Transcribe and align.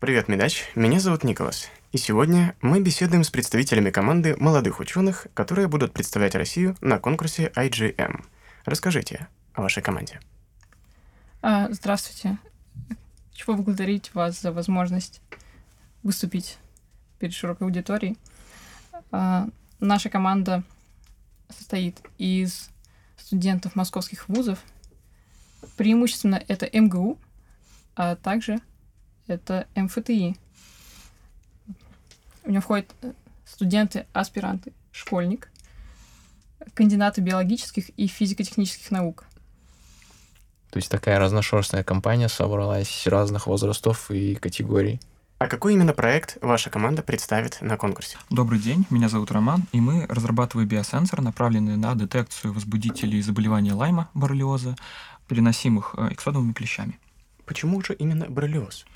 Привет, 0.00 0.28
Медач. 0.28 0.64
Меня 0.74 0.98
зовут 0.98 1.24
Николас. 1.24 1.68
И 1.92 1.98
сегодня 1.98 2.56
мы 2.62 2.80
беседуем 2.80 3.22
с 3.22 3.28
представителями 3.28 3.90
команды 3.90 4.34
молодых 4.38 4.80
ученых, 4.80 5.26
которые 5.34 5.68
будут 5.68 5.92
представлять 5.92 6.34
Россию 6.34 6.74
на 6.80 6.98
конкурсе 6.98 7.52
IGM. 7.54 8.24
Расскажите 8.64 9.28
о 9.52 9.60
вашей 9.60 9.82
команде. 9.82 10.18
А, 11.42 11.70
здравствуйте. 11.70 12.38
Хочу 13.30 13.44
поблагодарить 13.44 14.14
вас 14.14 14.40
за 14.40 14.52
возможность 14.52 15.20
выступить 16.02 16.56
перед 17.18 17.34
широкой 17.34 17.66
аудиторией. 17.66 18.16
А, 19.12 19.50
наша 19.80 20.08
команда 20.08 20.62
состоит 21.50 22.00
из 22.16 22.70
студентов 23.18 23.76
московских 23.76 24.30
вузов. 24.30 24.60
Преимущественно 25.76 26.42
это 26.48 26.66
МГУ, 26.72 27.18
а 27.96 28.16
также 28.16 28.60
это 29.30 29.66
МФТИ. 29.74 30.36
У 32.44 32.50
него 32.50 32.60
входят 32.60 32.92
э, 33.02 33.12
студенты, 33.44 34.06
аспиранты, 34.12 34.72
школьник, 34.92 35.50
кандидаты 36.74 37.20
биологических 37.20 37.90
и 37.90 38.06
физико-технических 38.06 38.90
наук. 38.90 39.24
То 40.70 40.76
есть 40.76 40.90
такая 40.90 41.18
разношерстная 41.18 41.82
компания 41.82 42.28
собралась 42.28 43.06
разных 43.06 43.46
возрастов 43.46 44.10
и 44.10 44.36
категорий. 44.36 45.00
А 45.38 45.48
какой 45.48 45.72
именно 45.72 45.94
проект 45.94 46.36
ваша 46.42 46.68
команда 46.68 47.02
представит 47.02 47.62
на 47.62 47.78
конкурсе? 47.78 48.18
Добрый 48.28 48.60
день, 48.60 48.86
меня 48.90 49.08
зовут 49.08 49.32
Роман, 49.32 49.64
и 49.72 49.80
мы 49.80 50.04
разрабатываем 50.06 50.68
биосенсор, 50.68 51.22
направленный 51.22 51.78
на 51.78 51.94
детекцию 51.94 52.52
возбудителей 52.52 53.22
заболевания 53.22 53.72
Лайма, 53.72 54.10
боррелиоза, 54.12 54.76
переносимых 55.28 55.94
э, 55.96 56.08
эксодовыми 56.12 56.52
клещами. 56.52 56.98
Почему 57.50 57.82
же 57.82 57.94
именно 57.94 58.26
боррелиоз? 58.26 58.86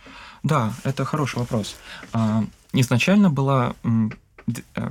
Да, 0.44 0.72
это 0.84 1.04
хороший 1.04 1.40
вопрос. 1.40 1.74
А, 2.12 2.44
изначально 2.72 3.28
была 3.28 3.74
э, 3.82 4.90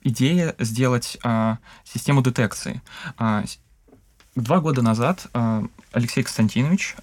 идея 0.00 0.56
сделать 0.58 1.18
а, 1.22 1.58
систему 1.84 2.22
детекции. 2.22 2.80
А, 3.18 3.44
два 4.34 4.60
года 4.60 4.80
назад 4.80 5.26
Алексей 5.92 6.22
Константинович, 6.22 6.96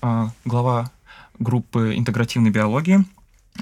глава 0.45 0.89
группы 1.37 1.93
интегративной 1.95 2.49
биологии, 2.49 3.05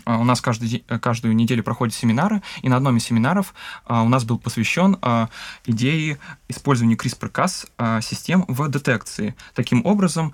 у 0.06 0.24
нас 0.24 0.40
каждый, 0.40 0.86
каждую 1.02 1.36
неделю 1.36 1.64
проходят 1.64 1.94
семинары, 1.94 2.42
и 2.62 2.70
на 2.70 2.78
одном 2.78 2.96
из 2.96 3.04
семинаров 3.04 3.54
у 3.90 4.08
нас 4.08 4.24
был 4.24 4.40
посвящен 4.40 4.98
идее 5.66 6.18
использования 6.48 6.96
CRISPR-Cas 6.96 8.02
систем 8.02 8.46
в 8.48 8.70
детекции. 8.70 9.36
Таким 9.54 9.86
образом, 9.86 10.34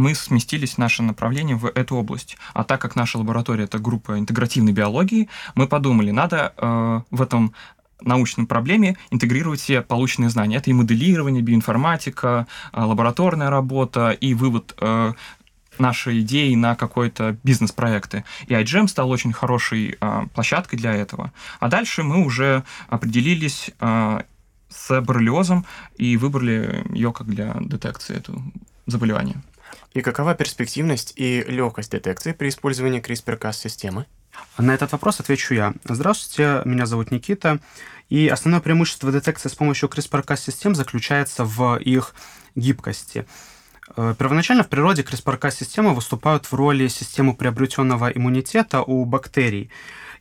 мы 0.00 0.14
сместились 0.14 0.78
наше 0.78 1.02
направление 1.02 1.56
в 1.56 1.66
эту 1.66 1.96
область. 1.96 2.36
А 2.54 2.64
так 2.64 2.80
как 2.80 2.96
наша 2.96 3.18
лаборатория 3.18 3.64
это 3.64 3.78
группа 3.78 4.18
интегративной 4.18 4.72
биологии, 4.72 5.28
мы 5.54 5.66
подумали, 5.68 6.10
надо 6.10 6.54
э, 6.56 7.00
в 7.10 7.22
этом 7.22 7.52
научной 8.00 8.46
проблеме 8.46 8.96
интегрировать 9.10 9.60
все 9.60 9.82
полученные 9.82 10.30
знания. 10.30 10.56
Это 10.56 10.70
и 10.70 10.72
моделирование, 10.72 11.42
биоинформатика, 11.42 12.46
э, 12.72 12.80
лабораторная 12.80 13.50
работа, 13.50 14.10
и 14.10 14.32
вывод 14.32 14.74
э, 14.80 15.12
нашей 15.78 16.20
идеи 16.20 16.54
на 16.54 16.74
какой-то 16.76 17.36
бизнес-проекты. 17.42 18.24
И 18.46 18.54
iGEM 18.54 18.88
стал 18.88 19.10
очень 19.10 19.34
хорошей 19.34 19.98
э, 20.00 20.22
площадкой 20.34 20.76
для 20.76 20.94
этого. 20.94 21.30
А 21.60 21.68
дальше 21.68 22.02
мы 22.02 22.24
уже 22.24 22.64
определились 22.88 23.70
э, 23.78 24.20
с 24.70 25.00
боррелиозом 25.02 25.66
и 25.96 26.16
выбрали 26.16 26.84
ее 26.90 27.12
как 27.12 27.26
для 27.26 27.56
детекции 27.60 28.16
этого 28.16 28.42
заболевания. 28.86 29.42
И 29.92 30.02
какова 30.02 30.34
перспективность 30.34 31.12
и 31.16 31.42
легкость 31.42 31.90
детекции 31.90 32.32
при 32.32 32.48
использовании 32.48 33.02
CRISPR-Cas-системы? 33.02 34.06
На 34.56 34.74
этот 34.74 34.92
вопрос 34.92 35.18
отвечу 35.18 35.54
я. 35.54 35.74
Здравствуйте, 35.84 36.62
меня 36.64 36.86
зовут 36.86 37.10
Никита. 37.10 37.58
И 38.08 38.28
основное 38.28 38.60
преимущество 38.60 39.10
детекции 39.10 39.48
с 39.48 39.54
помощью 39.54 39.88
CRISPR-Cas-систем 39.88 40.74
заключается 40.74 41.44
в 41.44 41.76
их 41.78 42.14
гибкости. 42.54 43.26
Э, 43.96 44.14
первоначально 44.16 44.62
в 44.62 44.68
природе 44.68 45.02
CRISPR-Cas-системы 45.02 45.94
выступают 45.94 46.46
в 46.46 46.54
роли 46.54 46.86
системы 46.86 47.34
приобретенного 47.34 48.10
иммунитета 48.10 48.82
у 48.82 49.04
бактерий. 49.04 49.70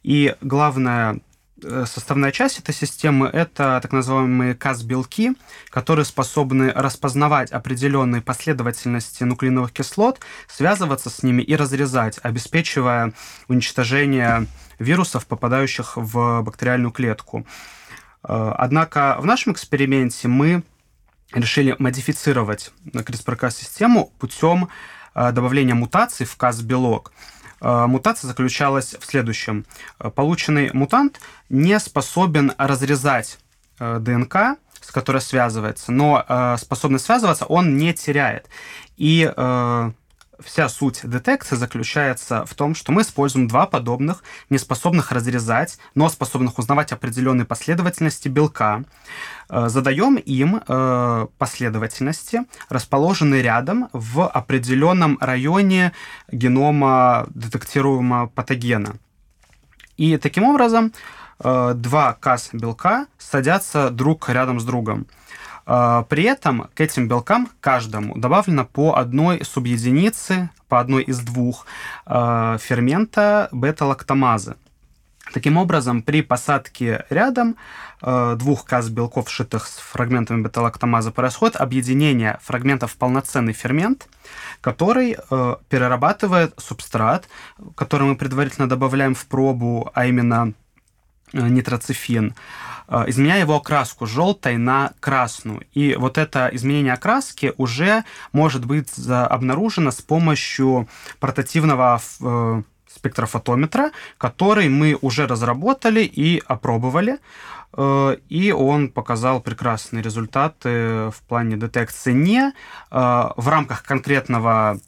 И 0.01 0.35
главное 0.41 1.19
Э, 1.19 1.28
составная 1.85 2.31
часть 2.31 2.59
этой 2.59 2.73
системы– 2.73 3.27
это 3.33 3.79
так 3.81 3.91
называемые 3.91 4.55
КАС-белки, 4.55 5.33
которые 5.69 6.05
способны 6.05 6.71
распознавать 6.71 7.51
определенные 7.51 8.21
последовательности 8.21 9.23
нуклеиновых 9.23 9.71
кислот, 9.71 10.19
связываться 10.47 11.09
с 11.09 11.23
ними 11.23 11.41
и 11.41 11.55
разрезать, 11.55 12.19
обеспечивая 12.21 13.13
уничтожение 13.47 14.47
вирусов, 14.79 15.25
попадающих 15.27 15.97
в 15.97 16.41
бактериальную 16.41 16.91
клетку. 16.91 17.45
Э, 18.23 18.53
однако 18.57 19.17
в 19.19 19.25
нашем 19.25 19.53
эксперименте 19.53 20.27
мы 20.27 20.63
решили 21.33 21.75
модифицировать 21.79 22.71
CRISPR-Cas-систему 22.85 24.11
путем 24.19 24.69
э, 25.15 25.31
добавления 25.31 25.75
мутаций 25.75 26.25
в 26.25 26.35
КАС-белок– 26.35 27.11
Э, 27.21 27.38
мутация 27.61 28.27
заключалась 28.27 28.95
в 28.99 29.05
следующем. 29.05 29.65
Э, 29.99 30.09
полученный 30.09 30.71
мутант 30.73 31.19
не 31.49 31.79
способен 31.79 32.53
разрезать 32.57 33.39
э, 33.79 33.99
ДНК, 33.99 34.57
с 34.81 34.91
которой 34.91 35.21
связывается, 35.21 35.91
но 35.91 36.55
способный 36.57 36.99
связываться 36.99 37.45
он 37.45 37.77
не 37.77 37.93
теряет. 37.93 38.47
И 38.95 39.29
вся 40.43 40.69
суть 40.69 41.01
детекции 41.03 41.55
заключается 41.55 42.45
в 42.45 42.53
том, 42.53 42.75
что 42.75 42.91
мы 42.91 43.01
используем 43.01 43.47
два 43.47 43.65
подобных, 43.65 44.23
не 44.49 44.57
способных 44.57 45.11
разрезать, 45.11 45.77
но 45.95 46.09
способных 46.09 46.57
узнавать 46.59 46.91
определенные 46.91 47.45
последовательности 47.45 48.27
белка. 48.27 48.83
Э, 49.49 49.67
задаем 49.69 50.15
им 50.15 50.61
э, 50.67 51.27
последовательности, 51.37 52.41
расположенные 52.69 53.41
рядом 53.41 53.89
в 53.93 54.27
определенном 54.27 55.17
районе 55.19 55.93
генома 56.31 57.25
детектируемого 57.29 58.27
патогена. 58.27 58.95
И 59.97 60.17
таким 60.17 60.45
образом 60.45 60.93
э, 61.43 61.73
два 61.75 62.13
КАС 62.13 62.49
белка 62.53 63.07
садятся 63.17 63.89
друг 63.89 64.29
рядом 64.29 64.59
с 64.59 64.63
другом. 64.63 65.07
При 65.69 66.23
этом 66.23 66.67
к 66.73 66.81
этим 66.81 67.07
белкам 67.07 67.47
каждому 67.61 68.17
добавлено 68.17 68.65
по 68.65 68.97
одной 68.97 69.45
субъединице, 69.45 70.49
по 70.67 70.79
одной 70.79 71.03
из 71.03 71.19
двух 71.19 71.67
фермента 72.07 73.49
бета-лактамазы. 73.51 74.55
Таким 75.33 75.57
образом, 75.57 76.01
при 76.01 76.21
посадке 76.21 77.05
рядом 77.09 77.55
э, 78.01 78.35
двух 78.37 78.65
каз 78.65 78.89
белков, 78.89 79.29
сшитых 79.29 79.67
с 79.67 79.77
фрагментами 79.77 80.41
бета-лактамазы, 80.41 81.11
происходит 81.11 81.55
объединение 81.55 82.39
фрагментов 82.41 82.93
в 82.93 82.97
полноценный 82.97 83.53
фермент, 83.53 84.07
который 84.61 85.17
э, 85.17 85.55
перерабатывает 85.69 86.53
субстрат, 86.57 87.27
который 87.75 88.07
мы 88.07 88.15
предварительно 88.15 88.67
добавляем 88.67 89.13
в 89.13 89.25
пробу, 89.27 89.91
а 89.93 90.07
именно 90.07 90.53
э, 91.33 91.47
нитроцифин, 91.47 92.35
э, 92.87 93.05
изменяя 93.07 93.41
его 93.41 93.55
окраску 93.55 94.05
желтой 94.05 94.57
на 94.57 94.91
красную. 94.99 95.65
И 95.73 95.95
вот 95.95 96.17
это 96.17 96.49
изменение 96.53 96.93
окраски 96.93 97.53
уже 97.57 98.03
может 98.31 98.65
быть 98.65 98.91
обнаружено 99.07 99.91
с 99.91 100.01
помощью 100.01 100.87
портативного 101.19 101.99
э, 102.21 102.61
спектрофотометра, 102.93 103.91
который 104.17 104.67
мы 104.69 104.97
уже 105.01 105.27
разработали 105.27 106.01
и 106.01 106.41
опробовали. 106.47 107.19
И 108.29 108.51
он 108.57 108.89
показал 108.89 109.41
прекрасные 109.41 110.01
результаты 110.01 111.11
в 111.11 111.21
плане 111.27 111.55
детекции 111.55 112.13
не 112.13 112.51
в 112.89 113.47
рамках 113.47 113.83
конкретного 113.83 114.79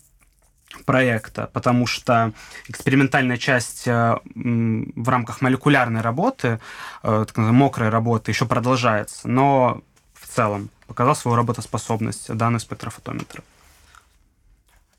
проекта, 0.86 1.50
потому 1.54 1.88
что 1.88 2.34
экспериментальная 2.68 3.38
часть 3.38 3.88
э, 3.88 4.18
в 4.36 5.10
рамках 5.10 5.42
молекулярной 5.42 6.02
работы, 6.02 6.60
так 7.02 7.38
называемой 7.38 7.60
мокрой 7.60 7.90
работы, 7.90 8.32
еще 8.32 8.46
продолжается, 8.46 9.28
но 9.28 9.82
в 10.14 10.28
целом 10.28 10.70
показал 10.88 11.16
свою 11.16 11.38
работоспособность 11.38 12.34
данный 12.34 12.60
спектрофотометр. 12.60 13.44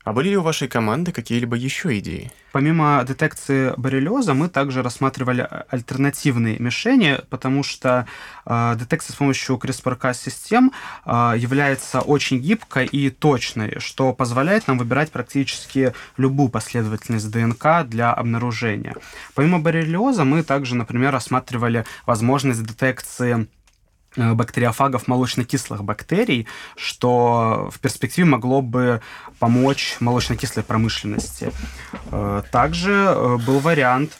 А 0.03 0.11
были 0.11 0.29
ли 0.29 0.37
у 0.37 0.41
вашей 0.41 0.67
команды 0.67 1.13
какие-либо 1.13 1.55
еще 1.55 1.97
идеи? 1.99 2.31
Помимо 2.51 3.03
детекции 3.07 3.73
боррелиоза, 3.77 4.33
мы 4.33 4.49
также 4.49 4.83
рассматривали 4.83 5.47
альтернативные 5.69 6.59
мишени, 6.59 7.19
потому 7.29 7.63
что 7.63 8.05
э, 8.45 8.75
детекция 8.77 9.13
с 9.13 9.15
помощью 9.15 9.55
CRISPR-Cas-систем 9.55 10.73
э, 11.05 11.33
является 11.37 12.01
очень 12.01 12.39
гибкой 12.39 12.85
и 12.85 13.09
точной, 13.09 13.79
что 13.79 14.13
позволяет 14.13 14.67
нам 14.67 14.77
выбирать 14.77 15.11
практически 15.11 15.93
любую 16.17 16.49
последовательность 16.49 17.31
ДНК 17.31 17.87
для 17.87 18.13
обнаружения. 18.13 18.95
Помимо 19.35 19.59
боррелиоза, 19.59 20.25
мы 20.25 20.43
также, 20.43 20.75
например, 20.75 21.13
рассматривали 21.13 21.85
возможность 22.05 22.63
детекции 22.63 23.47
э, 23.62 23.62
бактериофагов 24.15 25.07
молочно-кислых 25.07 25.83
бактерий, 25.83 26.47
что 26.75 27.69
в 27.71 27.79
перспективе 27.79 28.25
могло 28.25 28.61
бы 28.61 29.01
помочь 29.39 29.97
молочно-кислой 29.99 30.63
промышленности. 30.63 31.51
Э, 32.11 32.43
также 32.51 33.39
был 33.45 33.59
вариант 33.59 34.19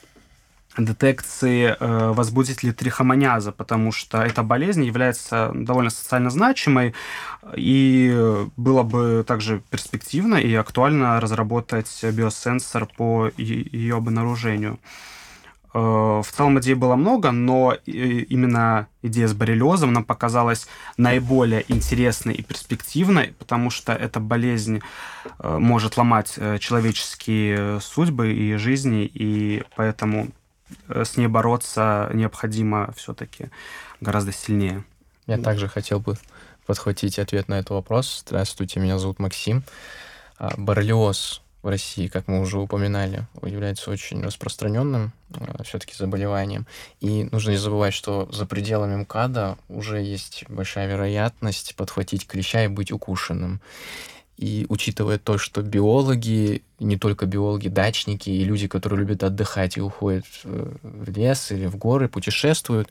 детекции 0.78 1.75
э, 1.80 2.12
возбудителей 2.13 2.74
трихомониаза, 2.74 3.51
потому 3.51 3.92
что 3.92 4.22
эта 4.22 4.44
болезнь 4.44 4.84
является 4.84 5.51
довольно 5.54 5.90
социально 5.90 6.30
значимой, 6.30 6.94
и 7.56 8.48
было 8.57 8.84
бы 8.84 9.24
также 9.28 9.62
перспективно 9.69 10.36
и 10.36 10.54
актуально 10.56 11.19
разработать 11.19 12.04
биосенсор 12.04 12.88
по 12.98 13.30
ее 13.38 13.98
обнаружению. 13.98 14.80
Э, 15.74 16.22
в 16.24 16.31
целом 16.31 16.60
идей 16.60 16.75
было 16.75 16.96
много, 16.96 17.31
но 17.31 17.75
именно 17.86 18.88
идея 19.02 19.28
с 19.28 19.34
боррелиозом 19.34 19.94
нам 19.94 20.04
показалась 20.04 20.68
наиболее 20.98 21.66
интересной 21.68 22.36
и 22.36 22.44
перспективной, 22.44 23.34
потому 23.40 23.70
что 23.70 23.94
эта 23.94 24.20
болезнь 24.20 24.81
э, 25.40 25.58
может 25.58 25.98
ломать 25.98 26.36
э, 26.38 26.60
человеческие 26.60 27.80
судьбы 27.81 28.34
и 28.34 28.56
жизни, 28.56 29.10
и 29.12 29.64
поэтому 29.75 30.30
с 30.88 31.18
ней 31.18 31.28
бороться 31.28 32.10
необходимо 32.14 32.92
все-таки 32.96 33.50
гораздо 34.02 34.31
сильнее. 34.31 34.84
Я 35.28 35.38
также 35.38 35.68
хотел 35.68 36.00
бы 36.00 36.18
подхватить 36.66 37.20
ответ 37.20 37.48
на 37.48 37.60
этот 37.60 37.72
вопрос. 37.72 38.24
Здравствуйте, 38.25 38.80
меня 38.80 38.98
зовут 38.98 39.20
Максим. 39.20 39.64
А, 40.38 40.54
боррелиоз 40.58 41.43
в 41.63 41.69
России, 41.69 42.07
как 42.07 42.27
мы 42.27 42.42
уже 42.42 42.60
упоминали, 42.60 43.25
является 43.42 43.89
очень 43.89 44.21
распространенным 44.21 45.13
э, 45.33 45.63
все-таки 45.63 45.94
заболеванием. 45.98 46.68
И 47.00 47.24
нужно 47.31 47.51
не 47.51 47.57
забывать, 47.57 47.94
что 47.94 48.30
за 48.31 48.45
пределами 48.45 48.98
МКАДа 48.98 49.57
уже 49.69 50.01
есть 50.01 50.44
большая 50.50 50.88
вероятность 50.88 51.75
подхватить 51.75 52.27
клеща 52.27 52.65
и 52.65 52.68
быть 52.68 52.92
укушенным. 52.92 53.62
И 54.38 54.65
учитывая 54.68 55.19
то, 55.19 55.38
что 55.38 55.62
биологи, 55.62 56.63
не 56.80 56.98
только 56.98 57.25
биологи, 57.25 57.69
дачники 57.69 58.30
и 58.30 58.44
люди, 58.44 58.68
которые 58.68 59.00
любят 59.00 59.24
отдыхать 59.24 59.77
и 59.77 59.81
уходят 59.81 60.25
в 60.44 61.10
лес 61.10 61.51
или 61.51 61.68
в 61.68 61.77
горы, 61.77 62.10
путешествуют, 62.10 62.89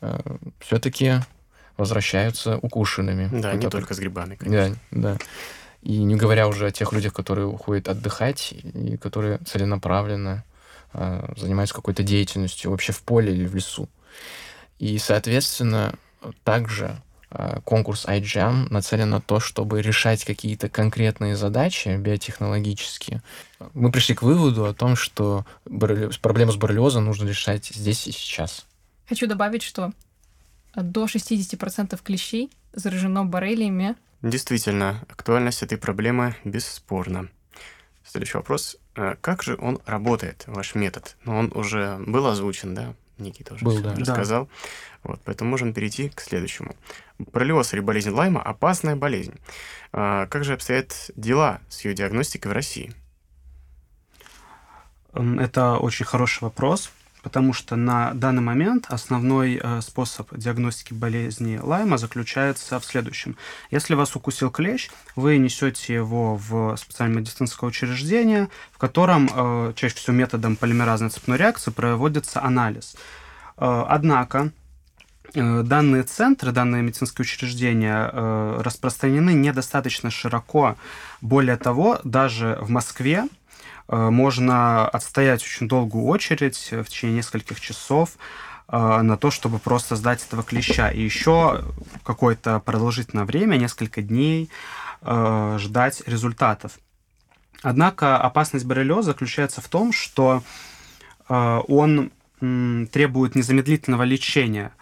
э, 0.00 0.18
все-таки 0.58 1.20
возвращаются 1.76 2.58
укушенными. 2.58 3.28
Да, 3.40 3.54
не 3.54 3.68
только 3.70 3.94
с 3.94 3.98
грибами, 3.98 4.34
конечно. 4.34 4.76
Да, 4.90 5.14
да. 5.14 5.18
И 5.82 5.98
не 5.98 6.16
говоря 6.16 6.48
уже 6.48 6.66
о 6.66 6.70
тех 6.70 6.92
людях, 6.92 7.12
которые 7.12 7.46
уходят 7.46 7.88
отдыхать 7.88 8.52
и 8.52 8.96
которые 8.96 9.38
целенаправленно 9.38 10.44
э, 10.92 11.34
занимаются 11.36 11.74
какой-то 11.74 12.02
деятельностью 12.02 12.70
вообще 12.70 12.92
в 12.92 13.02
поле 13.02 13.34
или 13.34 13.46
в 13.46 13.54
лесу. 13.54 13.88
И, 14.78 14.98
соответственно, 14.98 15.94
также 16.44 16.96
Э, 17.34 17.60
конкурс 17.64 18.04
iGEM 18.04 18.66
нацелен 18.70 19.08
на 19.08 19.20
то, 19.20 19.40
чтобы 19.40 19.80
решать 19.80 20.22
какие-то 20.24 20.68
конкретные 20.68 21.34
задачи 21.34 21.96
биотехнологические. 21.96 23.22
Мы 23.72 23.90
пришли 23.90 24.14
к 24.14 24.22
выводу 24.22 24.66
о 24.66 24.74
том, 24.74 24.96
что 24.96 25.46
проблему 25.64 26.52
с 26.52 26.56
боррелиозом 26.56 27.06
нужно 27.06 27.26
решать 27.26 27.66
здесь 27.66 28.06
и 28.06 28.12
сейчас. 28.12 28.66
Хочу 29.08 29.26
добавить, 29.26 29.62
что 29.62 29.92
до 30.74 31.06
60% 31.06 31.98
клещей 32.02 32.50
заражено 32.74 33.24
боррелиями. 33.24 33.96
Действительно, 34.22 35.04
актуальность 35.08 35.62
этой 35.62 35.78
проблемы 35.78 36.36
бесспорна. 36.44 37.28
Следующий 38.04 38.36
вопрос. 38.36 38.76
Э, 38.94 39.16
как 39.20 39.42
же 39.42 39.56
он 39.60 39.80
работает, 39.84 40.44
ваш 40.46 40.74
метод? 40.76 41.16
Ну, 41.24 41.36
он 41.36 41.52
уже 41.54 41.98
был 42.06 42.26
озвучен, 42.26 42.74
да? 42.74 42.94
Никита 43.18 43.54
уже 43.54 43.64
был, 43.64 43.80
да. 43.80 43.94
рассказал. 43.94 44.44
Да. 44.44 44.50
Вот, 45.04 45.20
поэтому 45.24 45.50
можем 45.50 45.72
перейти 45.72 46.08
к 46.08 46.20
следующему. 46.20 46.76
Боррелиоз 47.18 47.74
или 47.74 47.80
болезнь 47.80 48.10
Лайма– 48.10 48.40
опасная 48.44 48.96
болезнь. 48.96 49.34
А 49.92 50.26
как 50.26 50.44
же 50.44 50.54
обстоят 50.54 51.10
дела 51.16 51.60
с 51.68 51.84
ее 51.84 51.94
диагностикой 51.94 52.50
в 52.50 52.54
России? 52.54 52.94
Это 55.12 55.76
очень 55.76 56.06
хороший 56.06 56.42
вопрос, 56.42 56.90
потому 57.22 57.52
что 57.52 57.76
на 57.76 58.12
данный 58.14 58.42
момент 58.42 58.86
основной 58.88 59.60
э, 59.62 59.80
способ 59.80 60.36
диагностики 60.36 60.92
болезни 60.92 61.58
Лайма 61.62 61.96
заключается 61.96 62.78
в 62.80 62.84
следующем. 62.84 63.36
Если 63.70 63.94
вас 63.94 64.14
укусил 64.16 64.50
клещ, 64.50 64.90
вы 65.16 65.38
несете 65.38 65.94
его 65.94 66.36
в 66.36 66.76
специальное 66.76 67.20
медицинское 67.20 67.66
учреждение, 67.66 68.48
в 68.72 68.78
котором 68.78 69.30
э, 69.32 69.72
чаще 69.76 69.94
всего 69.94 70.16
методом 70.16 70.56
полимеразной 70.56 71.10
цепной 71.10 71.38
реакции 71.38 71.70
проводится 71.70 72.42
анализ. 72.42 72.96
Э, 73.56 73.84
однако 73.88 74.52
данные 75.34 76.02
центры, 76.02 76.52
данные 76.52 76.82
медицинские 76.82 77.22
учреждения 77.22 78.06
распространены 78.60 79.30
недостаточно 79.32 80.10
широко. 80.10 80.76
Более 81.22 81.56
того, 81.56 82.00
даже 82.04 82.58
в 82.60 82.68
Москве 82.68 83.24
можно 83.92 84.88
отстоять 84.88 85.42
очень 85.42 85.68
долгую 85.68 86.06
очередь 86.06 86.70
в 86.72 86.84
течение 86.84 87.18
нескольких 87.18 87.60
часов 87.60 88.16
на 88.68 89.18
то, 89.18 89.30
чтобы 89.30 89.58
просто 89.58 89.96
сдать 89.96 90.24
этого 90.26 90.42
клеща. 90.42 90.90
И 90.90 91.02
еще 91.02 91.62
какое-то 92.02 92.58
продолжительное 92.60 93.26
время, 93.26 93.56
несколько 93.56 94.00
дней, 94.00 94.48
ждать 95.02 96.02
результатов. 96.06 96.78
Однако 97.62 98.16
опасность 98.16 98.64
боррелиоза 98.64 99.10
заключается 99.10 99.60
в 99.60 99.68
том, 99.68 99.92
что 99.92 100.42
он 101.28 102.10
требует 102.38 103.34
незамедлительного 103.34 104.04
лечения– 104.04 104.72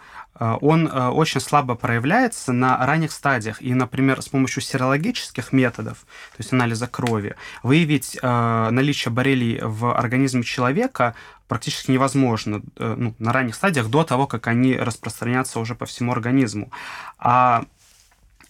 он 0.61 0.87
э, 0.87 1.09
очень 1.09 1.39
слабо 1.39 1.75
проявляется 1.75 2.51
на 2.51 2.83
ранних 2.83 3.11
стадиях. 3.11 3.61
И, 3.61 3.73
например, 3.73 4.21
с 4.21 4.29
помощью 4.29 4.63
серологических 4.63 5.53
методов, 5.53 5.99
то 5.99 6.37
есть 6.39 6.51
анализа 6.51 6.87
крови, 6.87 7.35
выявить 7.61 8.17
э, 8.19 8.69
наличие 8.71 9.11
боррелий 9.11 9.59
в 9.61 9.95
организме 9.95 10.43
человека 10.43 11.13
практически 11.47 11.91
невозможно 11.91 12.61
ну, 12.77 13.13
на 13.19 13.33
ранних 13.33 13.55
стадиях 13.55 13.89
до 13.89 14.03
того, 14.03 14.25
как 14.25 14.47
они 14.47 14.75
распространятся 14.77 15.59
уже 15.59 15.75
по 15.75 15.85
всему 15.85 16.13
организму. 16.13 16.71
А 17.19 17.65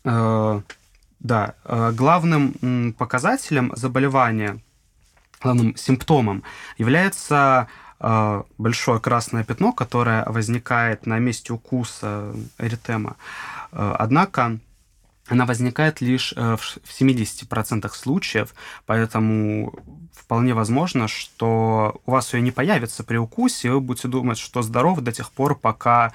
да, 0.03 1.55
главным 1.93 2.93
показателем 2.93 3.71
заболевания, 3.75 4.59
главным 5.41 5.75
симптомом 5.75 6.43
является 6.77 7.67
большое 8.57 8.99
красное 8.99 9.43
пятно, 9.43 9.73
которое 9.73 10.25
возникает 10.25 11.05
на 11.05 11.19
месте 11.19 11.53
укуса 11.53 12.33
эритема. 12.57 13.15
А, 13.71 13.95
однако 13.99 14.57
она 15.31 15.45
возникает 15.45 16.01
лишь 16.01 16.33
э, 16.35 16.57
в 16.57 17.01
70% 17.01 17.89
случаев, 17.93 18.53
поэтому 18.85 19.73
вполне 20.13 20.53
возможно, 20.53 21.07
что 21.07 22.01
у 22.05 22.11
вас 22.11 22.33
ее 22.33 22.41
не 22.41 22.51
появится 22.51 23.05
при 23.05 23.15
укусе, 23.15 23.69
и 23.69 23.71
вы 23.71 23.79
будете 23.79 24.09
думать, 24.09 24.37
что 24.37 24.61
здоров 24.61 24.99
до 24.99 25.13
тех 25.13 25.31
пор, 25.31 25.55
пока 25.55 26.11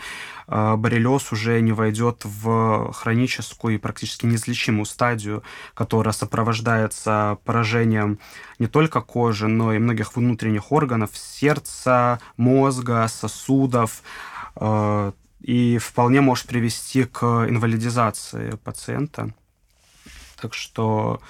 э, 0.49 0.77
боррелиоз 0.77 1.33
уже 1.33 1.63
не 1.63 1.73
войдет 1.73 2.25
в 2.25 2.93
хроническую 2.93 3.77
и 3.77 3.79
практически 3.79 4.27
неизлечимую 4.27 4.85
стадию, 4.85 5.43
которая 5.73 6.13
сопровождается 6.13 7.39
поражением 7.47 8.19
не 8.59 8.67
только 8.67 9.01
кожи, 9.01 9.49
но 9.49 9.73
и 9.73 9.79
многих 9.79 10.15
внутренних 10.15 10.73
органов, 10.73 11.11
сердца, 11.15 12.21
мозга, 12.37 13.09
сосудов, 13.09 14.03
э, 14.57 15.13
и 15.47 15.79
вполне 15.79 16.21
может 16.21 16.47
привести 16.47 17.05
к 17.05 17.23
инвалидизации 17.49 18.57
пациента. 18.65 19.33
Так 20.41 20.55
что... 20.55 21.21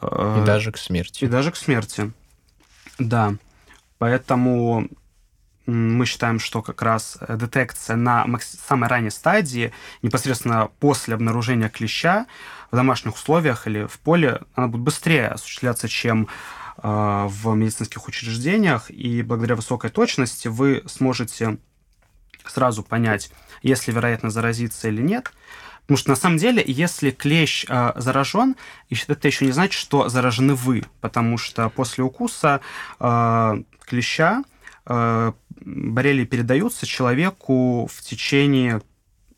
Э, 0.00 0.40
и 0.42 0.44
даже 0.44 0.72
к 0.72 0.76
смерти. 0.76 1.24
И 1.24 1.28
даже 1.28 1.52
к 1.52 1.56
смерти, 1.56 2.10
да. 2.98 3.36
Поэтому 3.98 4.88
мы 5.66 6.04
считаем, 6.04 6.40
что 6.40 6.62
как 6.62 6.82
раз 6.82 7.16
детекция 7.28 7.94
на 7.94 8.26
самой 8.40 8.88
ранней 8.88 9.10
стадии, 9.10 9.72
непосредственно 10.02 10.70
после 10.80 11.14
обнаружения 11.14 11.68
клеща 11.68 12.26
в 12.72 12.76
домашних 12.76 13.14
условиях 13.14 13.68
или 13.68 13.86
в 13.86 14.00
поле, 14.00 14.40
она 14.56 14.66
будет 14.66 14.82
быстрее 14.82 15.28
осуществляться, 15.28 15.86
чем 15.86 16.26
э, 16.82 17.26
в 17.28 17.54
медицинских 17.54 18.08
учреждениях, 18.08 18.90
и 18.90 19.22
благодаря 19.22 19.54
высокой 19.54 19.90
точности 19.90 20.48
вы 20.48 20.82
сможете 20.86 21.58
сразу 22.48 22.82
понять, 22.82 23.30
есть 23.62 23.86
ли 23.86 23.94
вероятность 23.94 24.34
заразиться 24.34 24.88
или 24.88 25.02
нет. 25.02 25.32
Потому 25.82 25.98
что 25.98 26.10
на 26.10 26.16
самом 26.16 26.36
деле, 26.36 26.62
если 26.66 27.10
клещ 27.10 27.64
э, 27.66 27.92
заражен, 27.96 28.56
это 28.90 29.28
еще 29.28 29.46
не 29.46 29.52
значит, 29.52 29.80
что 29.80 30.08
заражены 30.10 30.54
вы, 30.54 30.84
потому 31.00 31.38
что 31.38 31.70
после 31.70 32.04
укуса 32.04 32.60
э, 33.00 33.62
клеща 33.86 34.44
э, 34.84 35.32
боррелии 35.60 36.26
передаются 36.26 36.86
человеку 36.86 37.88
в 37.90 38.02
течение 38.02 38.82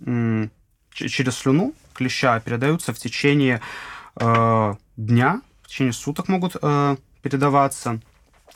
э, 0.05 0.49
через 0.93 1.37
слюну 1.37 1.73
клеща 1.95 2.41
передаются 2.41 2.93
в 2.93 2.99
течение 2.99 3.61
э, 4.17 4.75
дня, 4.97 5.43
в 5.63 5.69
течение 5.69 5.93
суток 5.93 6.29
могут 6.29 6.57
э, 6.61 6.97
передаваться. 7.23 8.01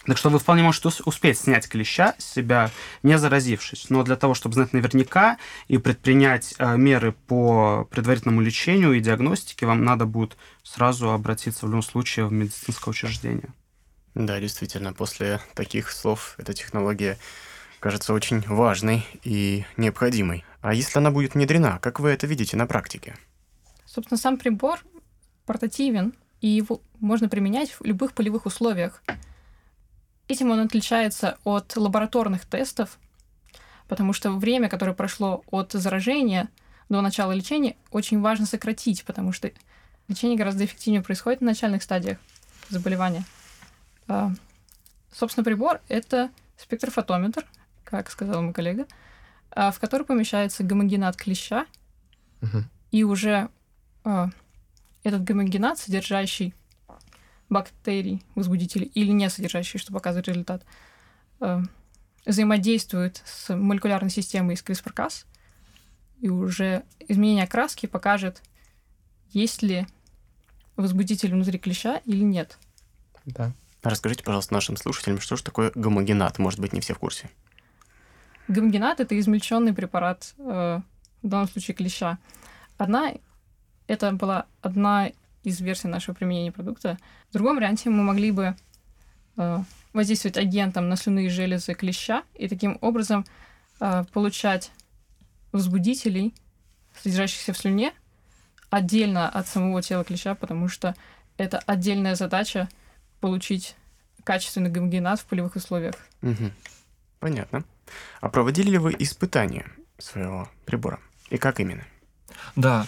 Так 0.07 0.19
что 0.19 0.29
вы 0.29 0.39
вполне 0.39 0.63
можете 0.63 0.91
успеть 1.05 1.39
снять 1.39 1.69
клеща 1.69 2.15
с 2.19 2.35
себя, 2.35 2.71
не 3.03 3.19
заразившись. 3.19 3.89
Но 3.89 4.03
для 4.03 4.17
того, 4.17 4.35
чтобы 4.35 4.55
знать 4.55 4.73
наверняка 4.73 5.39
и 5.69 5.79
предпринять 5.79 6.55
э, 6.59 6.77
меры 6.77 7.13
по 7.13 7.89
предварительному 7.91 8.43
лечению 8.43 8.93
и 8.93 9.01
диагностике, 9.01 9.67
вам 9.67 9.85
надо 9.85 10.05
будет 10.05 10.37
сразу 10.63 11.11
обратиться 11.11 11.65
в 11.65 11.69
любом 11.69 11.83
случае 11.83 12.27
в 12.27 12.33
медицинское 12.33 12.91
учреждение. 12.91 13.49
Да, 14.15 14.39
действительно, 14.41 14.93
после 14.93 15.41
таких 15.55 15.91
слов 15.91 16.35
эта 16.39 16.53
технология 16.53 17.19
кажется 17.81 18.13
очень 18.13 18.41
важной 18.43 19.07
и 19.25 19.65
необходимой. 19.77 20.45
А 20.61 20.75
если 20.75 20.99
она 20.99 21.11
будет 21.11 21.35
внедрена, 21.35 21.79
как 21.81 21.99
вы 21.99 22.11
это 22.11 22.27
видите 22.27 22.57
на 22.57 22.67
практике? 22.67 23.17
Собственно, 23.87 24.19
сам 24.19 24.39
прибор 24.39 24.81
портативен, 25.47 26.15
и 26.41 26.49
его 26.49 26.81
можно 27.01 27.29
применять 27.29 27.73
в 27.73 27.85
любых 27.85 28.13
полевых 28.13 28.47
условиях. 28.47 29.03
Этим 30.27 30.51
он 30.51 30.61
отличается 30.61 31.39
от 31.45 31.77
лабораторных 31.77 32.47
тестов, 32.47 32.99
потому 33.89 34.13
что 34.13 34.31
время, 34.31 34.69
которое 34.69 34.95
прошло 34.95 35.45
от 35.51 35.73
заражения 35.73 36.49
до 36.89 37.01
начала 37.03 37.33
лечения, 37.33 37.77
очень 37.91 38.21
важно 38.21 38.47
сократить, 38.47 39.05
потому 39.05 39.33
что 39.33 39.51
лечение 40.09 40.39
гораздо 40.39 40.65
эффективнее 40.65 41.03
происходит 41.03 41.41
на 41.41 41.49
начальных 41.49 41.83
стадиях 41.83 42.19
заболевания. 42.71 43.25
А, 44.09 44.33
собственно, 45.13 45.45
прибор— 45.45 45.81
это 45.89 46.31
спектрофотометр, 46.57 47.45
как 47.85 48.11
сказал 48.11 48.43
мой 48.43 48.55
коллега, 48.55 48.87
а, 49.51 49.71
в 49.71 49.79
который 49.79 50.07
помещается 50.07 50.63
гомогенат 50.63 51.17
клеща, 51.17 51.67
угу. 52.41 52.65
и 52.91 53.05
уже 53.05 53.49
а, 54.05 54.31
этот 55.03 55.23
гомогенат, 55.25 55.79
содержащий 55.79 56.55
бактерий, 57.55 58.23
возбудителей 58.35 58.87
или 58.87 59.13
не 59.13 59.31
содержащие, 59.31 59.81
что 59.81 59.93
показывает 59.93 60.27
результат, 60.27 60.65
э, 61.41 61.63
взаимодействует 62.27 63.23
с 63.25 63.55
молекулярной 63.55 64.11
системой 64.11 64.55
из 64.57 64.63
CRISPR-Cas, 64.63 65.25
и 66.21 66.29
уже 66.29 66.83
изменение 67.09 67.45
окраски 67.45 67.87
покажет, 67.87 68.43
есть 69.31 69.63
ли 69.63 69.87
возбудитель 70.77 71.33
внутри 71.33 71.59
клеща 71.59 72.01
или 72.05 72.25
нет. 72.25 72.59
Да. 73.25 73.53
Расскажите, 73.83 74.25
пожалуйста, 74.25 74.55
нашим 74.55 74.77
слушателям, 74.77 75.21
что 75.21 75.37
же 75.37 75.45
такое 75.45 75.71
гомогенат? 75.75 76.39
Может 76.39 76.59
быть, 76.59 76.73
не 76.73 76.81
все 76.81 76.95
в 76.95 76.99
курсе. 76.99 77.31
Гомогенат— 78.49 78.99
это 79.01 79.19
измельченный 79.19 79.73
препарат, 79.73 80.35
э, 80.39 80.81
в 81.23 81.29
данном 81.29 81.49
случае 81.49 81.77
клеща. 81.77 82.19
Одна, 82.79 83.15
это 83.87 84.11
была 84.13 84.47
одна 84.61 85.13
из 85.45 85.61
версий 85.61 85.89
нашего 85.89 86.15
применения 86.15 86.51
продукта. 86.51 86.99
В 87.31 87.35
другом 87.35 87.57
варианте 87.57 87.91
мы 87.91 88.03
могли 88.03 88.33
бы 88.33 88.57
э, 89.37 89.59
воздействовать 89.93 90.37
агентом 90.37 90.89
на 90.89 90.97
слюнные 90.97 91.29
железы 91.29 91.75
клеща 91.75 92.25
и 92.35 92.49
таким 92.49 92.79
образом 92.81 93.25
э, 93.81 94.05
получать 94.13 94.73
возбудителей, 95.53 96.35
содержащихся 97.01 97.53
в 97.53 97.59
слюне, 97.59 97.93
отдельно 98.71 99.29
от 99.29 99.47
самого 99.47 99.83
тела 99.83 100.03
клеща, 100.03 100.35
потому 100.35 100.69
что 100.69 100.97
это 101.37 101.59
отдельная 101.59 102.15
задача 102.15 102.69
получить 103.21 103.77
качественный 104.25 104.71
гомогенат 104.71 105.21
в 105.21 105.27
полевых 105.27 105.57
условиях. 105.57 105.95
Угу. 106.23 106.51
Понятно. 107.21 107.65
А 108.21 108.29
проводили 108.29 108.71
ли 108.71 108.79
вы 108.79 108.97
испытания 108.99 109.67
своего 109.99 110.49
прибора? 110.65 110.99
И 111.31 111.37
как 111.37 111.61
именно? 111.61 111.85
Да, 112.57 112.87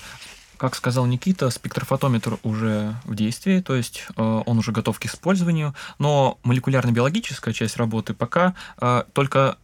как 0.56 0.74
сказал 0.74 1.06
Никита, 1.06 1.50
спектрофотометр 1.50 2.38
уже 2.42 2.94
в 3.04 3.14
действии, 3.14 3.60
то 3.60 3.74
есть 3.74 4.06
э, 4.16 4.22
он 4.46 4.58
уже 4.58 4.72
готов 4.72 4.98
к 4.98 5.04
использованию, 5.04 5.74
но 5.98 6.38
молекулярно-биологическая 6.44 7.52
часть 7.52 7.76
работы 7.76 8.14
пока 8.14 8.54
э, 8.80 9.04
только 9.12 9.58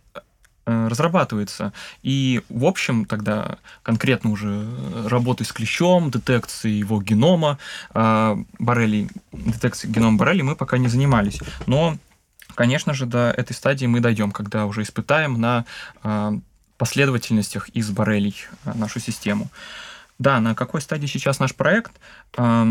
э, 0.66 0.88
разрабатывается. 0.88 1.72
И, 2.02 2.42
в 2.48 2.64
общем, 2.64 3.04
тогда 3.04 3.56
конкретно 3.82 4.30
уже 4.30 4.68
работой 5.08 5.44
с 5.44 5.52
клещом, 5.52 6.10
детекцией 6.10 6.78
его 6.78 7.00
генома, 7.00 7.58
э, 7.94 8.36
боррелий, 8.58 9.08
детекцией 9.32 9.92
генома 9.92 10.18
боррелий 10.18 10.42
мы 10.42 10.56
пока 10.56 10.78
не 10.78 10.88
занимались. 10.88 11.40
Но, 11.66 11.96
конечно 12.54 12.94
же, 12.94 13.06
до 13.06 13.30
этой 13.36 13.54
стадии 13.54 13.86
мы 13.86 14.00
дойдем, 14.00 14.30
когда 14.30 14.66
уже 14.66 14.82
испытаем 14.82 15.40
на 15.40 15.64
э, 16.02 16.32
последовательностях 16.76 17.68
из 17.70 17.90
боррелий 17.90 18.34
э, 18.64 18.72
нашу 18.74 19.00
систему. 19.00 19.50
Да, 20.22 20.40
на 20.40 20.54
какой 20.54 20.80
стадии 20.80 21.06
сейчас 21.06 21.40
наш 21.40 21.52
проект? 21.52 21.90
А, 22.36 22.68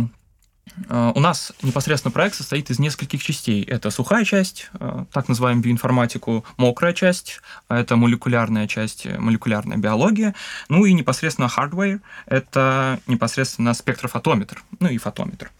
у 0.87 1.19
нас 1.19 1.51
непосредственно 1.63 2.13
проект 2.13 2.35
состоит 2.35 2.69
из 2.69 2.79
нескольких 2.79 3.21
частей. 3.21 3.61
Это 3.63 3.89
сухая 3.89 4.23
часть, 4.23 4.69
а, 4.75 5.05
так 5.11 5.27
называемую 5.27 5.61
биоинформатику, 5.61 6.45
мокрая 6.55 6.93
часть, 6.93 7.41
а 7.67 7.77
это 7.77 7.97
молекулярная 7.97 8.69
часть, 8.69 9.05
молекулярная 9.05 9.77
биология, 9.77 10.33
ну 10.69 10.85
и 10.85 10.93
непосредственно 10.93 11.49
hardware, 11.53 11.99
это 12.25 13.01
непосредственно 13.05 13.73
спектрофотометр, 13.73 14.63
ну 14.79 14.87
и 14.87 14.97
фотометр. 14.97 15.51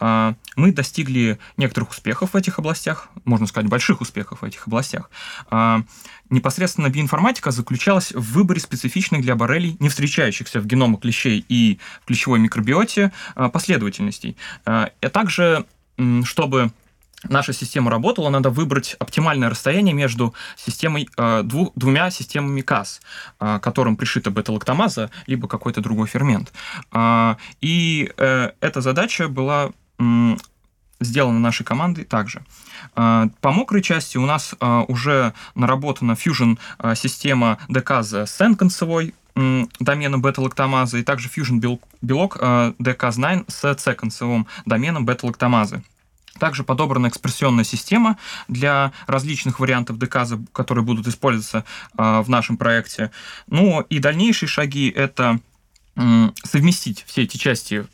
Мы 0.00 0.72
достигли 0.72 1.38
некоторых 1.56 1.90
успехов 1.90 2.32
в 2.32 2.36
этих 2.36 2.58
областях, 2.58 3.08
можно 3.24 3.46
сказать, 3.46 3.68
больших 3.68 4.00
успехов 4.00 4.42
в 4.42 4.44
этих 4.44 4.66
областях 4.66 5.10
непосредственно 6.30 6.88
биоинформатика 6.88 7.50
заключалась 7.50 8.12
в 8.12 8.32
выборе 8.32 8.60
специфичных 8.60 9.22
для 9.22 9.36
боррелий, 9.36 9.76
не 9.80 9.88
встречающихся 9.88 10.60
в 10.60 10.66
геномах 10.66 11.00
клещей 11.00 11.44
и 11.48 11.78
в 12.02 12.06
клещевой 12.06 12.38
микробиоте, 12.38 13.12
а, 13.34 13.48
последовательностей. 13.48 14.36
А 14.64 14.90
также, 15.12 15.64
чтобы 16.24 16.72
наша 17.24 17.52
система 17.52 17.90
работала, 17.90 18.28
надо 18.30 18.50
выбрать 18.50 18.96
оптимальное 18.98 19.50
расстояние 19.50 19.94
между 19.94 20.34
системой, 20.56 21.08
дву, 21.44 21.72
двумя 21.74 22.10
системами 22.10 22.60
КАС, 22.60 23.00
которым 23.38 23.96
пришита 23.96 24.30
бета-лактамаза, 24.30 25.10
либо 25.26 25.48
какой-то 25.48 25.80
другой 25.80 26.06
фермент. 26.06 26.52
И 27.60 28.12
э, 28.16 28.50
эта 28.60 28.80
задача 28.80 29.28
была 29.28 29.70
сделана 31.00 31.38
нашей 31.38 31.64
командой 31.64 32.04
также. 32.04 32.42
По 32.94 33.30
мокрой 33.42 33.82
части 33.82 34.16
у 34.16 34.26
нас 34.26 34.54
уже 34.88 35.32
наработана 35.54 36.12
Fusion 36.12 36.58
а, 36.78 36.94
система 36.94 37.58
доказа 37.68 38.26
с 38.26 38.40
N-концевой 38.40 39.14
доменом 39.34 40.22
бета-лактамазы, 40.22 41.00
и 41.00 41.02
также 41.02 41.28
Fusion 41.28 41.58
белок 42.00 42.36
DKZ9 42.38 43.44
с 43.48 43.78
C-концевым 43.78 44.46
доменом 44.64 45.04
бета-лактамазы. 45.04 45.82
Также 46.38 46.64
подобрана 46.64 47.08
экспрессионная 47.08 47.64
система 47.64 48.16
для 48.48 48.92
различных 49.06 49.60
вариантов 49.60 49.98
доказа, 49.98 50.40
которые 50.52 50.84
будут 50.84 51.06
использоваться 51.06 51.64
в 51.94 52.28
нашем 52.28 52.56
проекте. 52.56 53.10
Ну 53.46 53.80
и 53.80 53.98
дальнейшие 53.98 54.48
шаги— 54.48 54.88
это 54.96 55.40
совместить 56.44 57.04
все 57.06 57.22
эти 57.22 57.36
части 57.36 57.86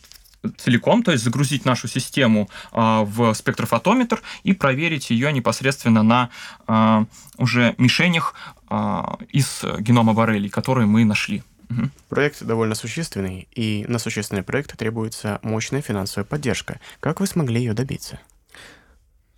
целиком, 0.57 1.03
то 1.03 1.13
есть 1.13 1.25
загрузить 1.25 1.65
нашу 1.65 1.89
систему 1.89 2.49
а, 2.73 3.05
в 3.05 3.35
спектрофотометр 3.35 4.23
и 4.43 4.53
проверить 4.53 5.11
ее 5.11 5.33
непосредственно 5.33 6.03
на 6.03 6.31
а, 6.67 7.05
уже 7.39 7.75
мишенях 7.79 8.35
а, 8.69 9.19
из 9.29 9.63
генома 9.79 10.15
боррелий, 10.15 10.51
которые 10.51 10.87
мы 10.87 11.05
нашли. 11.05 11.43
Угу. 11.71 11.91
Проект 12.09 12.43
довольно 12.43 12.75
существенный, 12.75 13.49
и 13.55 13.85
на 13.89 13.99
существенный 13.99 14.43
проект 14.43 14.77
требуется 14.77 15.39
мощная 15.43 15.81
финансовая 15.81 16.25
поддержка. 16.25 16.81
Как 17.01 17.21
вы 17.21 17.27
смогли 17.27 17.61
ее 17.61 17.73
добиться? 17.73 18.19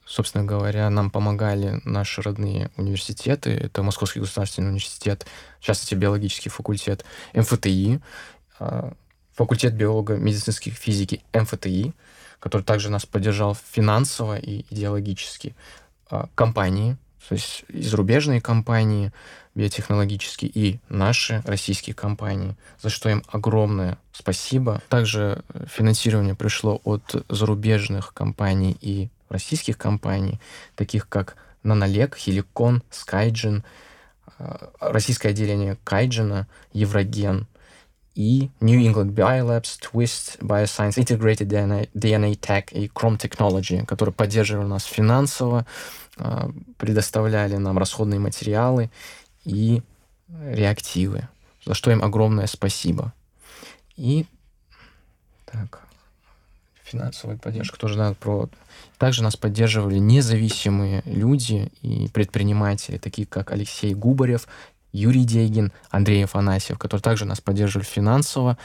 Собственно 0.07 0.45
говоря, 0.45 0.91
нам 0.91 1.11
помогали 1.11 1.81
наши 1.85 2.21
родные 2.21 2.71
университеты. 2.77 3.51
Это 3.51 3.83
Московский 3.83 4.21
государственный 4.21 4.69
университет, 4.69 5.27
в 5.61 5.65
частности, 5.65 5.95
биологический 5.95 6.51
факультет, 6.51 7.05
МФТИ, 7.33 8.01
факультет 9.35 9.75
биолога 9.75 10.17
медицинской 10.17 10.73
физики 10.73 11.23
МФТИ, 11.33 11.95
который 12.39 12.63
также 12.63 12.91
нас 12.91 13.07
поддержал 13.07 13.57
финансово 13.73 14.37
и 14.37 14.65
идеологически, 14.71 15.55
а, 16.11 16.29
компании, 16.35 16.97
то 17.29 17.35
есть 17.35 17.65
и 17.69 17.83
зарубежные 17.83 18.41
компании 18.41 19.13
биотехнологические, 19.55 20.51
и 20.51 20.81
наши 20.89 21.43
российские 21.47 21.95
компании, 21.95 22.57
за 22.83 22.91
что 22.91 23.09
им 23.09 23.23
огромное 23.29 23.99
спасибо. 24.13 24.83
Также 24.89 25.43
финансирование 25.67 26.35
пришло 26.35 26.81
от 26.85 27.25
зарубежных 27.29 28.13
компаний 28.13 28.77
и 28.81 29.09
российских 29.29 29.79
компаний, 29.79 30.41
таких 30.77 31.09
как 31.09 31.37
Нанолек, 31.63 32.17
Хиликон, 32.17 32.83
Скайджин, 32.91 33.65
а, 34.39 34.71
российское 34.81 35.31
отделение 35.31 35.79
Кайджина, 35.85 36.47
Евроген, 36.73 37.47
и 38.15 38.51
New 38.61 38.79
England 38.79 39.13
Biolabs, 39.13 39.81
Twist 39.81 40.39
Bioscience, 40.39 40.99
Integrated 40.99 41.49
DNA, 41.49 41.89
DNA 41.95 42.39
Tech 42.39 42.71
и 42.71 42.87
Chrome 42.87 43.19
Technology, 43.19 43.85
которые 43.85 44.13
поддерживали 44.15 44.67
нас 44.67 44.85
финансово, 44.85 45.67
а, 46.17 46.51
предоставляли 46.79 47.57
нам 47.57 47.77
расходные 47.79 48.21
материалы 48.21 48.91
и 49.45 49.83
реактивы, 50.29 51.29
за 51.65 51.75
что 51.75 51.91
им 51.91 52.03
огромное 52.03 52.47
спасибо. 52.47 53.13
И 53.97 54.27
так, 55.45 55.84
финансовая 56.95 57.37
поддержка 57.37 57.79
тоже 57.79 57.99
надо 57.99 58.15
про... 58.15 58.49
Также 58.99 59.23
нас 59.23 59.37
поддерживали 59.37 59.99
независимые 59.99 61.03
люди 61.05 61.71
и 61.83 62.09
предприниматели, 62.09 62.99
такие 62.99 63.27
как 63.27 63.51
Алексей 63.51 63.95
Губарев, 63.95 64.47
Юрий 64.93 65.25
Дегин, 65.25 65.73
Андрей 65.91 66.25
Афанасьев, 66.25 66.79
которые 66.79 67.03
также 67.03 67.25
нас 67.25 67.41
поддерживали 67.41 67.85
финансово 67.85 68.57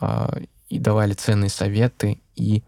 э, 0.00 0.26
и 0.68 0.78
давали 0.78 1.12
ценные 1.12 1.50
советы, 1.50 2.18
и 2.34 2.62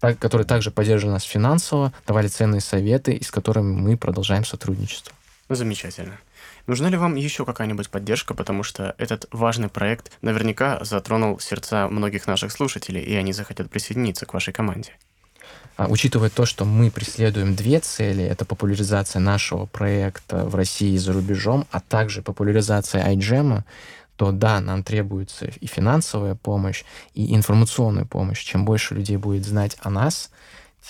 так, 0.00 0.18
которые 0.18 0.46
также 0.46 0.70
поддерживали 0.70 1.14
нас 1.14 1.24
финансово, 1.24 1.92
давали 2.06 2.28
ценные 2.28 2.60
советы, 2.60 3.12
и 3.12 3.24
с 3.24 3.30
которыми 3.30 3.72
мы 3.72 3.96
продолжаем 3.96 4.44
сотрудничество. 4.44 5.14
Замечательно. 5.48 6.18
Нужна 6.68 6.90
ли 6.90 6.98
вам 6.98 7.16
еще 7.16 7.46
какая-нибудь 7.46 7.88
поддержка, 7.88 8.34
потому 8.34 8.62
что 8.62 8.94
этот 8.98 9.26
важный 9.32 9.70
проект 9.70 10.12
наверняка 10.20 10.84
затронул 10.84 11.40
сердца 11.40 11.88
многих 11.88 12.26
наших 12.26 12.52
слушателей, 12.52 13.00
и 13.00 13.14
они 13.14 13.32
захотят 13.32 13.70
присоединиться 13.70 14.26
к 14.26 14.34
вашей 14.34 14.52
команде? 14.52 14.92
А, 15.78 15.86
учитывая 15.86 16.28
то, 16.28 16.44
что 16.44 16.66
мы 16.66 16.90
преследуем 16.90 17.56
две 17.56 17.80
цели, 17.80 18.22
это 18.22 18.44
популяризация 18.44 19.20
нашего 19.20 19.64
проекта 19.64 20.44
в 20.44 20.54
России 20.54 20.92
и 20.92 20.98
за 20.98 21.14
рубежом, 21.14 21.66
а 21.70 21.80
также 21.80 22.20
популяризация 22.20 23.14
iGEM, 23.14 23.62
то 24.16 24.30
да, 24.30 24.60
нам 24.60 24.82
требуется 24.82 25.46
и 25.46 25.66
финансовая 25.66 26.34
помощь, 26.34 26.84
и 27.14 27.34
информационная 27.34 28.04
помощь. 28.04 28.44
Чем 28.44 28.66
больше 28.66 28.94
людей 28.94 29.16
будет 29.16 29.46
знать 29.46 29.78
о 29.80 29.88
нас, 29.88 30.30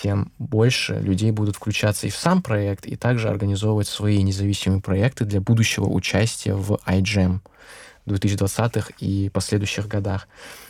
тем 0.01 0.31
больше 0.39 0.99
людей 0.99 1.31
будут 1.31 1.57
включаться 1.57 2.07
и 2.07 2.09
в 2.09 2.15
сам 2.15 2.41
проект, 2.41 2.85
и 2.85 2.95
также 2.95 3.29
организовывать 3.29 3.87
свои 3.87 4.21
независимые 4.23 4.81
проекты 4.81 5.25
для 5.25 5.41
будущего 5.41 5.85
участия 5.85 6.53
в 6.53 6.79
iGEM 6.85 7.39
в 8.05 8.13
2020-х 8.13 8.91
и 8.99 9.29
последующих 9.29 9.87
годах. 9.87 10.27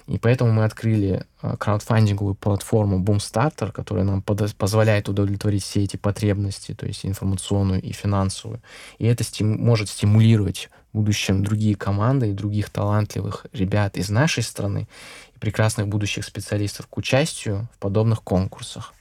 И 0.07 0.17
поэтому 0.17 0.51
мы 0.51 0.65
открыли 0.65 1.25
э, 1.41 1.55
краудфандинговую 1.57 2.35
платформу 2.35 2.99
Boomstarter, 2.99 3.71
которая 3.71 4.03
нам 4.03 4.21
позволяет 4.21 5.07
удовлетворить 5.07 5.63
все 5.63 5.83
эти 5.83 5.95
потребности, 5.95 6.73
то 6.73 6.87
есть 6.87 7.05
информационную 7.05 7.81
и 7.81 7.91
финансовую. 7.91 8.61
И 8.97 9.05
это 9.05 9.23
стим 9.23 9.63
может 9.63 9.89
стимулировать 9.89 10.69
в 10.91 10.97
будущем 10.97 11.43
другие 11.43 11.75
команды 11.75 12.31
и 12.31 12.33
других 12.33 12.71
талантливых 12.71 13.45
ребят 13.53 13.95
из 13.95 14.09
нашей 14.09 14.41
страны 14.41 14.87
и 15.35 15.39
прекрасных 15.39 15.87
будущих 15.87 16.25
специалистов 16.25 16.87
к 16.87 16.97
участию 16.97 17.69
в 17.75 17.77
подобных 17.77 18.23
конкурсах. 18.23 18.93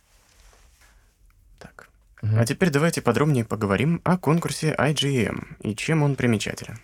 А 2.23 2.45
теперь 2.45 2.71
давайте 2.71 3.01
подробнее 3.01 3.45
поговорим 3.45 4.01
о 4.05 4.19
конкурсе 4.19 4.75
IGM 4.77 5.57
и 5.63 5.75
чем 5.77 6.03
он 6.03 6.17
примечателен. 6.17 6.79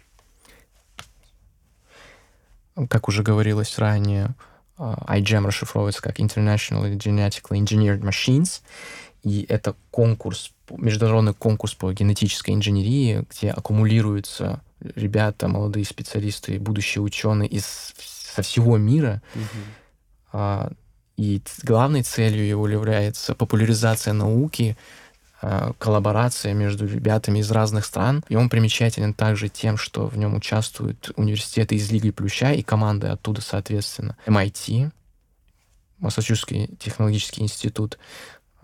Как 2.88 3.08
уже 3.08 3.22
говорилось 3.22 3.78
ранее, 3.78 4.34
а, 4.76 5.16
IGM 5.16 5.46
расшифровывается 5.46 6.02
как 6.02 6.18
International 6.18 6.92
Genetically 6.96 7.60
Engineered 7.60 8.00
Machines, 8.00 8.62
и 9.22 9.46
это 9.48 9.74
конкурс, 9.90 10.52
международный 10.70 11.34
конкурс 11.34 11.74
по 11.74 11.92
генетической 11.92 12.50
инженерии, 12.50 13.24
где 13.30 13.50
аккумулируются 13.50 14.60
ребята, 14.94 15.48
молодые 15.48 15.84
специалисты, 15.84 16.58
будущие 16.58 17.02
ученые 17.02 17.48
из 17.48 17.94
со 18.34 18.42
всего 18.42 18.76
мира. 18.76 19.22
Угу. 19.34 20.74
И 21.16 21.40
главной 21.62 22.02
целью 22.02 22.44
его 22.44 22.68
является 22.68 23.34
популяризация 23.34 24.12
науки, 24.12 24.76
коллаборация 25.78 26.54
между 26.54 26.86
ребятами 26.86 27.40
из 27.40 27.50
разных 27.50 27.84
стран. 27.84 28.24
И 28.28 28.36
он 28.36 28.48
примечателен 28.48 29.14
также 29.14 29.48
тем, 29.48 29.76
что 29.76 30.06
в 30.06 30.16
нем 30.16 30.34
участвуют 30.34 31.10
университеты 31.16 31.74
из 31.74 31.90
Лиги 31.90 32.10
Плюща 32.10 32.52
и 32.52 32.62
команды 32.62 33.08
оттуда, 33.08 33.40
соответственно, 33.40 34.16
MIT, 34.26 34.90
Массачусетский 35.98 36.76
технологический 36.78 37.42
институт. 37.42 37.98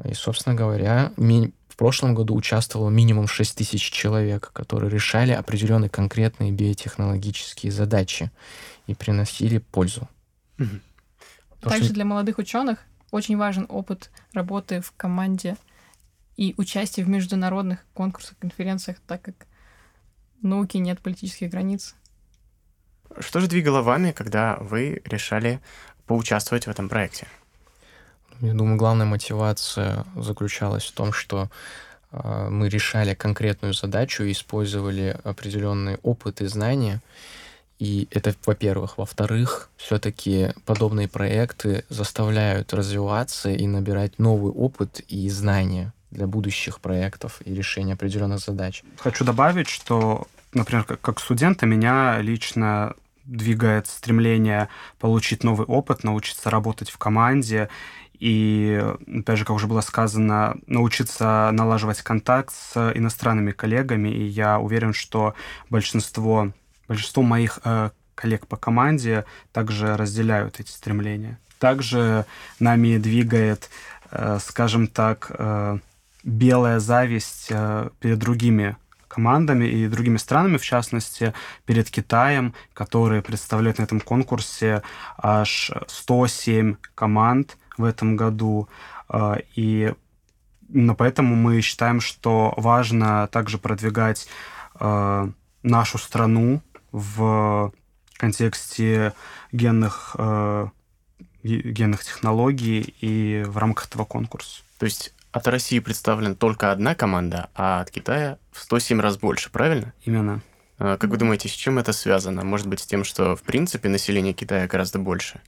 И, 0.05 0.15
собственно 0.15 0.55
говоря, 0.55 1.13
в 1.17 1.77
прошлом 1.77 2.15
году 2.15 2.35
участвовало 2.35 2.91
минимум 2.91 3.27
6 3.27 3.57
тысяч 3.57 3.91
человек, 3.91 4.51
которые 4.53 4.91
решали 4.91 5.33
определенные 5.33 5.89
конкретные 5.89 6.53
биотехнологические 6.53 7.73
задачи 7.73 8.31
и 8.87 8.95
приносили 8.95 9.59
пользу. 9.59 10.09
Также 11.61 11.85
что... 11.85 11.95
для 11.95 12.05
молодых 12.05 12.39
ученых 12.39 12.81
очень 13.11 13.37
важен 13.37 13.67
опыт 13.69 14.11
работы 14.33 14.81
в 14.81 14.93
команде 14.97 15.57
и 16.41 16.55
участие 16.57 17.05
в 17.05 17.09
международных 17.11 17.81
конкурсах, 17.93 18.39
конференциях, 18.39 18.97
так 19.07 19.21
как 19.21 19.35
в 20.41 20.47
науке 20.47 20.79
нет 20.79 20.99
политических 20.99 21.51
границ. 21.51 21.95
Что 23.19 23.41
же 23.41 23.47
двигало 23.47 23.83
вами, 23.83 24.13
когда 24.13 24.57
вы 24.59 25.03
решали 25.05 25.61
поучаствовать 26.07 26.67
в 26.67 26.71
этом 26.71 26.89
проекте? 26.89 27.27
Я 28.41 28.55
думаю, 28.55 28.79
главная 28.79 29.05
мотивация 29.05 30.07
заключалась 30.17 30.85
в 30.87 30.93
том, 30.93 31.13
что 31.13 31.51
э, 32.11 32.49
мы 32.49 32.71
решали 32.71 33.13
конкретную 33.13 33.75
задачу 33.75 34.23
и 34.23 34.33
использовали 34.33 35.21
определенный 35.23 35.99
опыт 36.03 36.41
и 36.41 36.47
знания. 36.47 37.03
И 37.79 38.09
это, 38.11 38.35
во-первых. 38.47 38.97
Во-вторых, 38.97 39.69
все-таки 39.77 40.55
подобные 40.65 41.07
проекты 41.07 41.85
заставляют 41.91 42.73
развиваться 42.73 43.51
и 43.51 43.67
набирать 43.67 44.19
новый 44.19 44.53
опыт 44.53 45.01
и 45.01 45.29
знания 45.29 45.93
для 46.11 46.27
будущих 46.27 46.81
проектов 46.81 47.41
и 47.45 47.55
решения 47.55 47.95
определенных 47.95 48.41
задач. 48.41 48.83
Хочу 48.99 49.25
добавить, 49.25 49.69
что, 49.69 50.27
например, 50.53 50.85
как, 50.85 51.21
студента 51.21 51.67
меня 51.67 52.21
лично 52.21 52.95
двигает 53.25 53.87
стремление 53.87 54.69
получить 54.99 55.45
новый 55.45 55.67
опыт, 55.67 56.05
научиться 56.05 56.51
работать 56.51 56.91
в 56.91 56.99
команде 56.99 57.69
и, 58.21 58.85
опять 59.07 59.39
же, 59.39 59.45
как 59.45 59.57
уже 59.57 59.67
было 59.67 59.81
сказано, 59.81 60.57
научиться 60.67 61.51
налаживать 61.53 62.03
контакт 62.03 62.53
с 62.53 62.93
иностранными 62.95 63.53
коллегами. 63.53 64.11
И 64.11 64.25
я 64.25 64.59
уверен, 64.59 64.93
что 64.93 65.35
большинство, 65.71 66.53
большинство 66.87 67.23
моих 67.23 67.61
э, 67.65 67.91
коллег 68.15 68.47
по 68.47 68.59
команде 68.59 69.25
также 69.53 69.97
разделяют 69.97 70.61
эти 70.61 70.71
стремления. 70.71 71.39
Также 71.59 72.27
нами 72.59 72.99
двигает, 72.99 73.71
э, 74.11 74.39
скажем 74.41 74.87
так, 74.87 75.31
э, 75.31 75.79
белая 76.25 76.79
зависть 76.79 77.47
э, 77.51 77.91
перед 78.01 78.19
другими 78.19 78.77
командами 79.09 79.65
и 79.65 79.89
другими 79.89 80.19
странами, 80.19 80.57
в 80.57 80.65
частности, 80.65 81.35
перед 81.65 81.91
Китаем, 81.91 82.55
который 82.75 83.23
представляет 83.23 83.79
на 83.79 83.85
этом 83.85 84.01
конкурсе 84.01 84.83
аж 85.19 85.73
107 85.89 86.77
команд 86.95 87.57
в 87.77 87.85
этом 87.85 88.17
году. 88.17 88.69
Э, 89.09 89.37
и 89.55 89.93
именно 90.69 90.95
поэтому 90.95 91.35
мы 91.35 91.61
считаем, 91.61 92.01
что 92.01 92.55
важно 92.57 93.29
также 93.29 93.59
продвигать 93.59 94.29
э, 94.79 95.29
нашу 95.63 95.99
страну 95.99 96.63
в 96.93 97.73
контексте 98.17 99.15
генных, 99.53 100.17
генных 101.43 102.05
технологий 102.05 102.95
и 103.01 103.45
в 103.47 103.57
рамках 103.57 103.87
этого 103.87 104.05
конкурса. 104.05 104.63
То 104.79 104.85
есть 104.85 105.15
от 105.33 105.47
России 105.47 105.79
представлена 105.79 106.35
только 106.35 106.73
одна 106.73 106.95
команда, 106.95 107.51
а 107.55 107.81
от 107.81 107.91
Китая 107.91 108.39
в 108.51 108.61
107 108.61 109.01
раз 109.01 109.17
больше, 109.17 109.51
правильно? 109.51 109.93
Именно. 110.05 110.43
А, 110.79 110.97
как 110.97 111.11
вы 111.11 111.19
думаете, 111.19 111.49
с 111.49 111.53
чем 111.53 111.79
это 111.79 111.93
связано? 111.93 112.45
Может 112.45 112.67
быть, 112.67 112.81
с 112.81 112.87
тем, 112.87 113.05
что, 113.05 113.37
в 113.37 113.43
принципе, 113.43 113.89
население 113.89 114.33
Китая 114.33 114.67
гораздо 114.67 114.99
больше? 114.99 115.41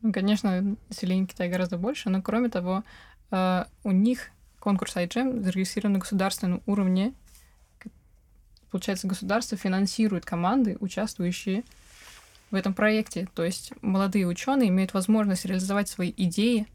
Ну, 0.00 0.12
конечно, 0.12 0.76
население 0.88 1.26
Китая 1.26 1.50
гораздо 1.50 1.76
больше, 1.76 2.10
но, 2.10 2.22
кроме 2.22 2.48
того, 2.48 2.82
а, 3.30 3.68
у 3.84 3.92
них 3.92 4.30
конкурс 4.58 4.96
iGEM 4.96 5.42
зарегистрирован 5.42 5.94
на 5.94 5.98
государственном 5.98 6.62
уровне. 6.66 7.14
Получается, 8.70 9.06
государство 9.06 9.58
финансирует 9.58 10.24
команды, 10.24 10.76
участвующие 10.80 11.62
в 12.50 12.54
этом 12.54 12.74
проекте. 12.74 13.28
То 13.34 13.44
есть 13.44 13.72
молодые 13.82 14.26
ученые 14.26 14.70
имеют 14.70 14.94
возможность 14.94 15.44
реализовать 15.44 15.88
свои 15.88 16.12
идеи 16.16 16.66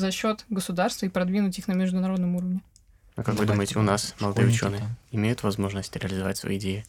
за 0.00 0.10
счет 0.10 0.44
государства 0.48 1.06
и 1.06 1.08
продвинуть 1.08 1.58
их 1.58 1.68
на 1.68 1.72
международном 1.72 2.36
уровне. 2.36 2.62
А 3.16 3.22
как 3.22 3.34
вы 3.34 3.46
думаете, 3.46 3.78
у 3.78 3.82
нас 3.82 4.14
молодые 4.18 4.48
ученые 4.48 4.96
имеют 5.12 5.42
возможность 5.42 5.94
реализовать 5.96 6.38
свои 6.38 6.58
идеи? 6.58 6.84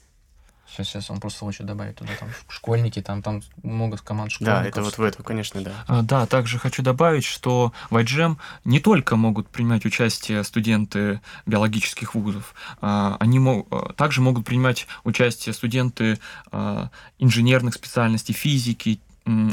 Сейчас, 0.72 0.88
сейчас 0.88 1.10
он 1.10 1.20
просто 1.20 1.40
хочет 1.40 1.66
добавить 1.66 1.98
туда 1.98 2.12
там 2.18 2.30
школьники, 2.48 3.02
там, 3.02 3.22
там 3.22 3.42
много 3.62 3.98
команд 3.98 4.32
школьников. 4.32 4.64
Да, 4.64 4.70
это 4.70 4.82
вот 4.82 4.98
в 4.98 5.02
это, 5.02 5.22
конечно, 5.22 5.62
да. 5.62 5.74
А, 5.86 6.02
да, 6.02 6.26
также 6.26 6.60
хочу 6.60 6.82
добавить, 6.82 7.26
что 7.26 7.74
в 7.90 7.98
iGEM 7.98 8.38
не 8.64 8.80
только 8.80 9.18
могут 9.18 9.50
принимать 9.50 9.84
участие 9.84 10.46
студенты 10.46 11.20
биологических 11.46 12.16
вузов, 12.16 12.56
а, 12.80 13.18
они 13.20 13.40
мог, 13.40 13.68
а, 13.70 13.92
также 13.94 14.22
могут 14.22 14.46
принимать 14.46 14.88
участие 15.04 15.52
студенты 15.52 16.20
а, 16.54 16.90
инженерных 17.20 17.74
специальностей, 17.74 18.34
физики, 18.34 19.02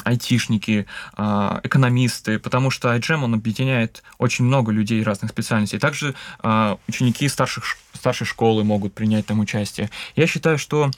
айтишники, 0.05 0.87
а, 1.15 1.61
экономисты, 1.63 2.39
потому 2.39 2.71
что 2.71 2.95
iGEM, 2.95 3.25
он 3.25 3.35
объединяет 3.35 4.03
очень 4.19 4.45
много 4.45 4.73
людей 4.73 5.03
разных 5.03 5.31
специальностей. 5.31 5.79
Также 5.79 6.15
а, 6.41 6.79
ученики 6.89 7.29
старших, 7.29 7.77
старшей 7.93 8.27
школы 8.27 8.65
могут 8.65 8.95
принять 8.95 9.27
там 9.27 9.41
участие. 9.41 9.91
Я 10.17 10.27
считаю, 10.27 10.59
что 10.59 10.91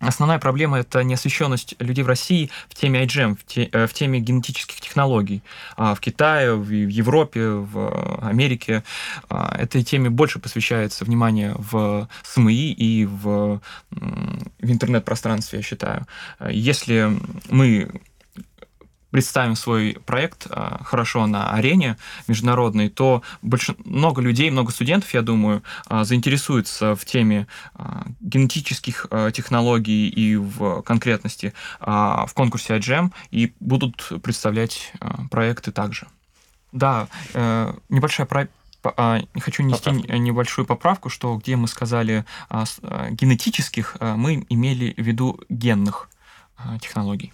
основная 0.00 0.38
проблема 0.38 0.78
это 0.78 1.02
неосвещенность 1.02 1.74
людей 1.78 2.04
в 2.04 2.08
России 2.08 2.50
в 2.68 2.74
теме 2.74 3.04
IGM, 3.04 3.36
в, 3.36 3.44
те, 3.44 3.64
э, 3.72 3.86
в 3.86 3.92
теме 3.92 4.20
генетических 4.20 4.80
технологий. 4.80 5.42
А 5.76 5.94
в 5.94 6.00
Китае, 6.00 6.54
в 6.54 6.70
Европе, 6.70 7.48
в 7.48 8.18
Америке 8.22 8.84
а, 9.28 9.56
этой 9.58 9.82
теме 9.82 10.10
больше 10.10 10.38
посвящается 10.38 11.04
внимание 11.04 11.54
в 11.56 12.08
СМИ 12.22 12.72
и 12.72 13.06
в, 13.06 13.60
в 13.90 14.70
интернет-пространстве, 14.70 15.58
я 15.58 15.62
считаю. 15.62 16.06
Если 16.48 17.10
мы 17.50 18.00
представим 19.10 19.56
свой 19.56 19.98
проект 20.04 20.46
а, 20.50 20.82
хорошо 20.84 21.26
на 21.26 21.50
арене 21.50 21.96
международной, 22.26 22.88
то 22.88 23.22
больш... 23.42 23.70
много 23.84 24.20
людей, 24.20 24.50
много 24.50 24.72
студентов, 24.72 25.12
я 25.14 25.22
думаю, 25.22 25.62
а, 25.86 26.04
заинтересуются 26.04 26.94
в 26.94 27.04
теме 27.04 27.46
а, 27.74 28.06
генетических 28.20 29.06
технологий 29.32 30.08
и 30.08 30.36
в 30.36 30.82
конкретности 30.82 31.52
в 31.80 32.30
конкурсе 32.34 32.76
IGM 32.76 33.12
и 33.30 33.52
будут 33.60 34.12
представлять 34.22 34.92
проекты 35.30 35.72
также. 35.72 36.06
Да, 36.72 37.08
э, 37.34 37.72
небольшая 37.88 38.26
про 38.26 38.48
хочу 39.40 39.62
нести 39.62 39.90
Поправка. 39.90 40.18
небольшую 40.18 40.66
поправку, 40.66 41.08
что 41.08 41.36
где 41.36 41.56
мы 41.56 41.68
сказали 41.68 42.24
генетических, 42.50 43.96
мы 44.00 44.46
имели 44.48 44.94
в 44.96 45.02
виду 45.02 45.40
генных 45.48 46.08
технологий. 46.80 47.32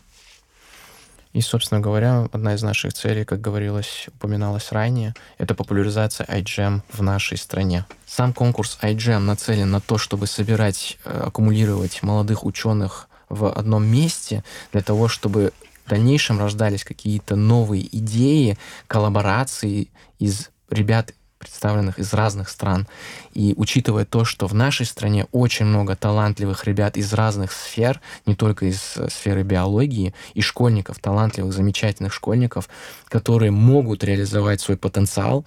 И, 1.35 1.41
собственно 1.41 1.81
говоря, 1.81 2.29
одна 2.33 2.55
из 2.55 2.63
наших 2.63 2.95
целей, 2.95 3.25
как 3.25 3.41
говорилось, 3.41 4.07
упоминалось 4.07 4.71
ранее, 4.71 5.15
это 5.37 5.57
популяризация 5.57 6.27
iGEM 6.27 6.83
в 6.93 7.03
нашей 7.03 7.37
стране. 7.37 7.87
Сам 8.07 8.33
конкурс 8.33 8.79
iGEM 8.81 9.19
нацелен 9.19 9.69
на 9.69 9.81
то, 9.81 9.99
чтобы 9.99 10.29
собирать, 10.29 10.97
э, 11.05 11.25
аккумулировать 11.27 12.05
молодых 12.05 12.45
ученых 12.45 13.09
в 13.29 13.51
одном 13.51 13.85
месте 13.85 14.45
для 14.73 14.81
того, 14.81 15.09
чтобы 15.09 15.53
в 15.85 15.91
дальнейшем 15.91 16.39
рождались 16.39 16.85
какие-то 16.85 17.35
новые 17.35 17.85
идеи, 17.99 18.57
коллаборации 18.87 19.89
из 20.21 20.51
ребят 20.71 21.15
представленных 21.45 21.99
из 21.99 22.13
разных 22.13 22.49
стран. 22.49 22.87
И 23.33 23.55
учитывая 23.57 24.05
то, 24.05 24.25
что 24.25 24.47
в 24.47 24.55
нашей 24.55 24.87
стране 24.87 25.27
очень 25.33 25.67
много 25.67 25.97
талантливых 25.97 26.65
ребят 26.65 26.97
из 26.97 27.13
разных 27.13 27.53
сфер, 27.53 28.01
не 28.27 28.35
только 28.35 28.67
из 28.67 28.97
э, 28.97 29.09
сферы 29.09 29.43
биологии, 29.43 30.15
и 30.35 30.41
школьников, 30.41 30.99
талантливых, 30.99 31.53
замечательных 31.53 32.13
школьников, 32.13 32.69
которые 33.07 33.51
могут 33.51 34.05
реализовать 34.05 34.61
свой 34.61 34.77
потенциал, 34.77 35.45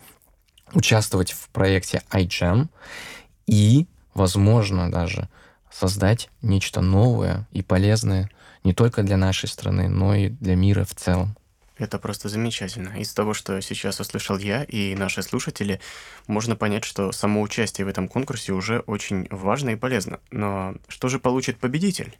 участвовать 0.73 1.31
в 1.31 1.49
проекте 1.49 2.01
iGEM 2.11 2.67
и, 3.45 3.87
возможно, 4.13 4.91
даже 4.91 5.29
создать 5.71 6.29
нечто 6.41 6.81
новое 6.81 7.47
и 7.51 7.61
полезное 7.61 8.29
не 8.63 8.73
только 8.73 9.03
для 9.03 9.17
нашей 9.17 9.47
страны, 9.47 9.87
но 9.87 10.15
и 10.15 10.29
для 10.29 10.55
мира 10.55 10.83
в 10.83 10.93
целом. 10.95 11.35
Это 11.77 11.99
просто 11.99 12.27
замечательно. 12.29 12.99
Из 12.99 13.13
того, 13.13 13.33
что 13.33 13.61
сейчас 13.61 13.99
услышал 13.99 14.37
я 14.37 14.63
и 14.63 14.95
наши 14.95 15.21
слушатели, 15.21 15.79
можно 16.25 16.55
понять, 16.55 16.83
что 16.83 17.11
само 17.11 17.41
участие 17.41 17.85
в 17.85 17.89
этом 17.89 18.07
конкурсе 18.07 18.53
уже 18.53 18.79
очень 18.79 19.27
важно 19.29 19.71
и 19.71 19.75
полезно. 19.75 20.19
Но 20.31 20.75
что 20.87 21.07
же 21.07 21.19
получит 21.19 21.57
победитель? 21.57 22.17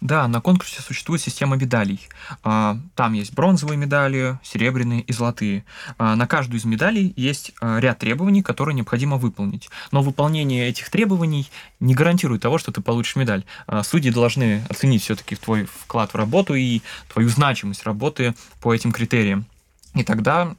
Да, 0.00 0.28
на 0.28 0.40
конкурсе 0.40 0.80
существует 0.80 1.20
система 1.20 1.56
медалей. 1.56 2.08
А, 2.44 2.78
там 2.94 3.14
есть 3.14 3.34
бронзовые 3.34 3.76
медали, 3.76 4.38
серебряные 4.44 5.00
и 5.00 5.12
золотые. 5.12 5.64
А, 5.98 6.14
на 6.14 6.28
каждую 6.28 6.60
из 6.60 6.64
медалей 6.64 7.12
есть 7.16 7.52
а, 7.60 7.78
ряд 7.80 7.98
требований, 7.98 8.42
которые 8.42 8.76
необходимо 8.76 9.16
выполнить. 9.16 9.68
Но 9.90 10.02
выполнение 10.02 10.68
этих 10.68 10.88
требований 10.90 11.50
не 11.80 11.94
гарантирует 11.94 12.42
того, 12.42 12.58
что 12.58 12.70
ты 12.70 12.80
получишь 12.80 13.16
медаль. 13.16 13.44
Судьи 13.82 14.12
должны 14.12 14.64
оценить 14.68 15.02
все-таки 15.02 15.34
твой 15.34 15.64
вклад 15.64 16.12
в 16.12 16.16
работу 16.16 16.54
и 16.54 16.80
твою 17.12 17.28
значимость 17.28 17.82
работы 17.82 18.34
по 18.60 18.72
этим 18.72 18.92
критериям. 18.92 19.46
И 19.94 20.04
тогда 20.04 20.54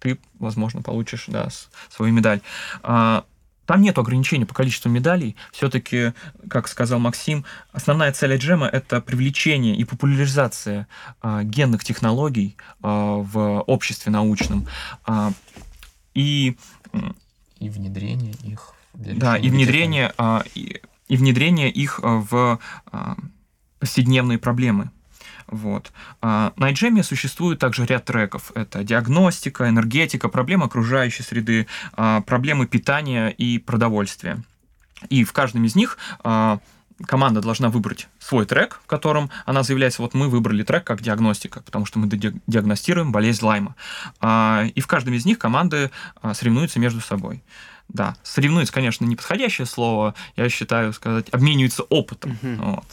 ты, 0.00 0.18
возможно, 0.38 0.82
получишь 0.82 1.26
да, 1.28 1.48
свою 1.90 2.12
медаль. 2.12 2.40
Там 3.66 3.82
нет 3.82 3.98
ограничений 3.98 4.44
по 4.44 4.54
количеству 4.54 4.90
медалей. 4.90 5.36
Все-таки, 5.52 6.12
как 6.48 6.68
сказал 6.68 6.98
Максим, 6.98 7.44
основная 7.72 8.12
цель 8.12 8.36
джема– 8.36 8.66
это 8.72 9.00
привлечение 9.00 9.76
и 9.76 9.84
популяризация 9.84 10.86
э, 11.22 11.42
генных 11.44 11.84
технологий 11.84 12.56
э, 12.58 12.66
в 12.82 13.60
обществе 13.62 14.12
научном. 14.12 14.66
Э, 15.06 15.30
и, 16.14 16.56
и 17.58 17.68
внедрение 17.68 18.34
их. 18.42 18.74
Да, 18.94 19.36
и 19.36 19.50
внедрение, 19.50 20.12
э, 20.16 20.40
и, 20.54 20.80
и 21.08 21.16
внедрение 21.16 21.70
их 21.70 22.00
в 22.02 22.60
э, 22.92 23.14
повседневные 23.78 24.38
проблемы. 24.38 24.90
Вот. 25.54 25.92
А 26.20 26.52
на 26.56 26.72
iGEM 26.72 27.00
существует 27.04 27.60
также 27.60 27.86
ряд 27.86 28.04
треков. 28.04 28.50
Это 28.56 28.82
диагностика, 28.82 29.68
энергетика, 29.68 30.28
проблемы 30.28 30.64
окружающей 30.64 31.22
среды, 31.22 31.68
а, 31.92 32.22
проблемы 32.22 32.66
питания 32.66 33.28
и 33.28 33.58
продовольствия. 33.58 34.42
И 35.10 35.22
в 35.22 35.32
каждом 35.32 35.64
из 35.64 35.76
них 35.76 35.96
а, 36.24 36.58
команда 37.06 37.40
должна 37.40 37.68
выбрать 37.68 38.08
свой 38.18 38.46
трек, 38.46 38.80
в 38.82 38.88
котором 38.88 39.30
она 39.46 39.62
заявляется, 39.62 40.02
вот 40.02 40.12
мы 40.12 40.28
выбрали 40.28 40.64
трек 40.64 40.82
как 40.82 41.02
диагностика, 41.02 41.62
потому 41.62 41.86
что 41.86 42.00
мы 42.00 42.08
диагностируем 42.08 43.12
болезнь 43.12 43.44
Лайма. 43.44 43.76
И 44.74 44.80
в 44.80 44.86
каждом 44.88 45.14
из 45.14 45.24
них 45.24 45.38
команды 45.38 45.90
соревнуются 46.32 46.80
между 46.80 47.00
собой. 47.00 47.42
Да, 47.88 48.16
соревнуются, 48.22 48.72
конечно, 48.72 49.04
неподходящее 49.04 49.66
слово, 49.66 50.14
я 50.36 50.48
считаю, 50.48 50.92
сказать, 50.92 51.28
обмениваются 51.30 51.82
опытом. 51.82 52.38
Угу. 52.42 52.64
Вот. 52.64 52.86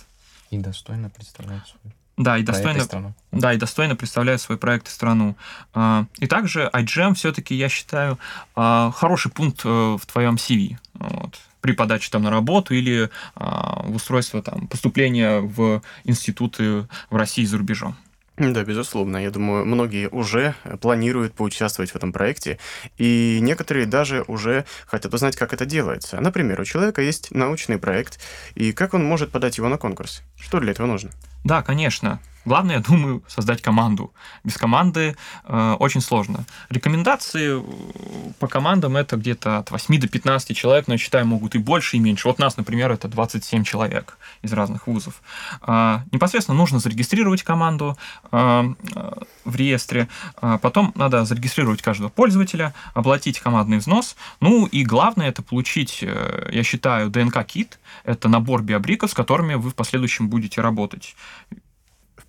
И 0.49 0.57
достойно 0.57 1.09
представляют 1.09 1.63
свой 1.67 1.93
да, 2.23 2.37
и 2.37 2.43
достойно, 2.43 3.13
да, 3.31 3.53
и 3.53 3.57
достойно 3.57 3.95
представляет 3.95 4.41
свой 4.41 4.57
проект 4.57 4.87
и 4.87 4.91
страну. 4.91 5.35
А, 5.73 6.05
и 6.19 6.27
также 6.27 6.69
iGEM 6.71 7.15
все-таки, 7.15 7.55
я 7.55 7.67
считаю, 7.67 8.19
а, 8.55 8.91
хороший 8.91 9.31
пункт 9.31 9.61
э, 9.63 9.67
в 9.67 10.05
твоем 10.05 10.35
CV. 10.35 10.77
Вот 10.93 11.39
при 11.61 11.73
подаче 11.73 12.09
там 12.11 12.23
на 12.23 12.29
работу 12.29 12.73
или 12.73 13.09
а, 13.35 13.83
в 13.83 13.95
устройство 13.95 14.41
там 14.41 14.67
поступления 14.67 15.39
в 15.39 15.81
институты 16.03 16.87
в 17.09 17.15
России 17.15 17.43
и 17.43 17.47
за 17.47 17.57
рубежом. 17.57 17.95
Да, 18.37 18.63
безусловно. 18.63 19.17
Я 19.17 19.29
думаю, 19.29 19.65
многие 19.65 20.07
уже 20.09 20.55
планируют 20.79 21.33
поучаствовать 21.33 21.91
в 21.91 21.95
этом 21.95 22.11
проекте, 22.11 22.57
и 22.97 23.39
некоторые 23.41 23.85
даже 23.85 24.23
уже 24.27 24.65
хотят 24.87 25.13
узнать, 25.13 25.35
как 25.35 25.53
это 25.53 25.65
делается. 25.65 26.19
Например, 26.19 26.59
у 26.59 26.65
человека 26.65 27.01
есть 27.01 27.29
научный 27.31 27.77
проект, 27.77 28.19
и 28.55 28.71
как 28.71 28.93
он 28.93 29.03
может 29.03 29.31
подать 29.31 29.57
его 29.57 29.69
на 29.69 29.77
конкурс? 29.77 30.23
Что 30.39 30.59
для 30.59 30.71
этого 30.71 30.87
нужно? 30.87 31.11
Да, 31.43 31.61
конечно. 31.63 32.19
Главное, 32.45 32.77
я 32.77 32.81
думаю, 32.81 33.23
создать 33.27 33.61
команду. 33.61 34.13
Без 34.43 34.57
команды 34.57 35.15
э, 35.43 35.75
очень 35.79 36.01
сложно. 36.01 36.45
Рекомендации 36.69 37.61
э, 37.61 38.31
по 38.39 38.47
командам 38.47 38.97
это 38.97 39.15
где-то 39.15 39.59
от 39.59 39.69
8 39.69 39.99
до 39.99 40.07
15 40.07 40.57
человек, 40.57 40.87
но 40.87 40.95
я 40.95 40.97
считаю, 40.97 41.27
могут 41.27 41.53
и 41.55 41.59
больше, 41.59 41.97
и 41.97 41.99
меньше. 41.99 42.27
Вот 42.27 42.39
нас, 42.39 42.57
например, 42.57 42.91
это 42.91 43.07
27 43.07 43.63
человек 43.63 44.17
из 44.41 44.53
разных 44.53 44.87
вузов. 44.87 45.21
Э, 45.67 45.99
непосредственно 46.11 46.57
нужно 46.57 46.79
зарегистрировать 46.79 47.43
команду 47.43 47.97
э, 48.31 48.73
э, 48.95 49.11
в 49.45 49.55
реестре. 49.55 50.07
Э, 50.41 50.57
потом 50.59 50.93
надо 50.95 51.25
зарегистрировать 51.25 51.83
каждого 51.83 52.09
пользователя, 52.09 52.73
оплатить 52.95 53.39
командный 53.39 53.77
взнос. 53.77 54.15
Ну 54.39 54.65
и 54.65 54.83
главное 54.83 55.29
это 55.29 55.43
получить, 55.43 55.99
э, 56.01 56.49
я 56.51 56.63
считаю, 56.63 57.11
ДНК-кит. 57.11 57.79
Это 58.03 58.29
набор 58.29 58.63
биобриков, 58.63 59.11
с 59.11 59.13
которыми 59.13 59.53
вы 59.53 59.69
в 59.69 59.75
последующем 59.75 60.27
будете 60.27 60.61
работать 60.61 61.15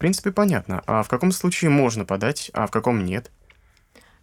принципе, 0.02 0.32
понятно. 0.32 0.82
А 0.88 1.04
в 1.04 1.08
каком 1.08 1.30
случае 1.30 1.70
можно 1.70 2.04
подать, 2.04 2.50
а 2.54 2.66
в 2.66 2.72
каком 2.72 3.04
нет? 3.04 3.30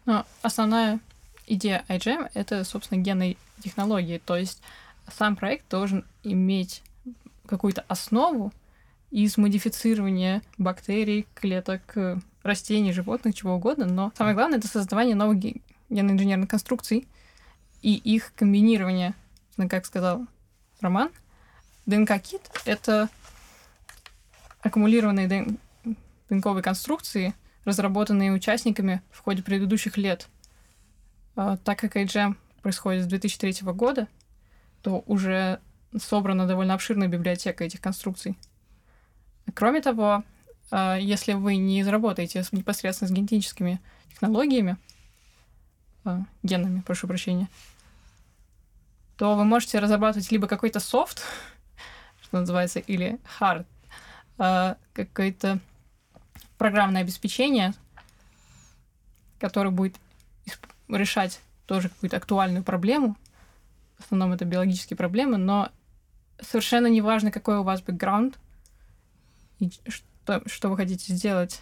Ну, 0.05 0.25
основная 0.41 0.99
идея 1.47 1.85
iGEM— 1.87 2.29
это, 2.33 2.65
собственно, 2.65 2.99
генные 2.99 3.37
технологии. 3.63 4.21
То 4.25 4.35
есть 4.35 4.61
сам 5.17 5.37
проект 5.37 5.69
должен 5.69 6.03
иметь 6.21 6.83
какую-то 7.47 7.85
основу 7.87 8.51
из 9.09 9.37
модифицирования 9.37 10.41
бактерий, 10.57 11.25
клеток, 11.33 11.95
растений, 12.43 12.91
животных, 12.91 13.33
чего 13.33 13.55
угодно, 13.55 13.85
но 13.85 14.11
самое 14.17 14.35
главное— 14.35 14.57
это 14.59 14.67
создавание 14.67 15.15
новых 15.15 15.39
генно-инженерных 15.39 16.49
конструкций 16.49 17.07
и 17.81 17.95
их 17.95 18.33
комбинирование, 18.35 19.13
ну, 19.55 19.69
как 19.69 19.85
сказал 19.85 20.27
Роман. 20.81 21.09
ДНК-кит— 21.85 22.41
это 22.65 23.07
аккумулированные 24.61 25.29
пинковой 26.29 26.61
конструкции, 26.61 27.33
разработанные 27.65 28.31
участниками 28.31 29.01
в 29.11 29.19
ходе 29.19 29.43
предыдущих 29.43 29.97
лет. 29.97 30.29
А, 31.35 31.57
так 31.57 31.79
как 31.79 31.97
iGEM 31.97 32.35
происходит 32.61 33.03
с 33.03 33.07
2003 33.07 33.71
года, 33.73 34.07
то 34.81 35.03
уже 35.07 35.59
собрана 35.97 36.47
довольно 36.47 36.75
обширная 36.75 37.07
библиотека 37.07 37.63
этих 37.63 37.81
конструкций. 37.81 38.37
Кроме 39.53 39.81
того, 39.81 40.23
а, 40.71 40.97
если 40.97 41.33
вы 41.33 41.57
не 41.57 41.83
заработаете 41.83 42.43
непосредственно 42.51 43.09
с 43.09 43.11
генетическими 43.11 43.81
технологиями, 44.09 44.77
а, 46.05 46.21
генами, 46.43 46.81
прошу 46.81 47.07
прощения, 47.07 47.49
то 49.17 49.35
вы 49.35 49.43
можете 49.43 49.79
разрабатывать 49.79 50.31
либо 50.31 50.47
какой-то 50.47 50.79
софт, 50.79 51.23
что 52.21 52.39
называется, 52.39 52.79
или 52.79 53.19
hard, 53.39 53.65
какое-то 54.93 55.59
программное 56.59 57.01
обеспечение, 57.01 57.73
которое 59.39 59.71
будет 59.71 59.95
решать 60.87 61.39
тоже 61.65 61.89
какую-то 61.89 62.17
актуальную 62.17 62.63
проблему. 62.63 63.15
В 63.97 64.05
основном 64.05 64.33
это 64.33 64.45
биологические 64.45 64.97
проблемы, 64.97 65.37
но 65.37 65.71
совершенно 66.39 66.87
не 66.87 67.01
важно, 67.01 67.31
какой 67.31 67.57
у 67.57 67.63
вас 67.63 67.81
бэкграунд 67.81 68.37
и 69.59 69.71
что, 69.87 70.41
что 70.45 70.69
вы 70.69 70.77
хотите 70.77 71.13
сделать. 71.13 71.61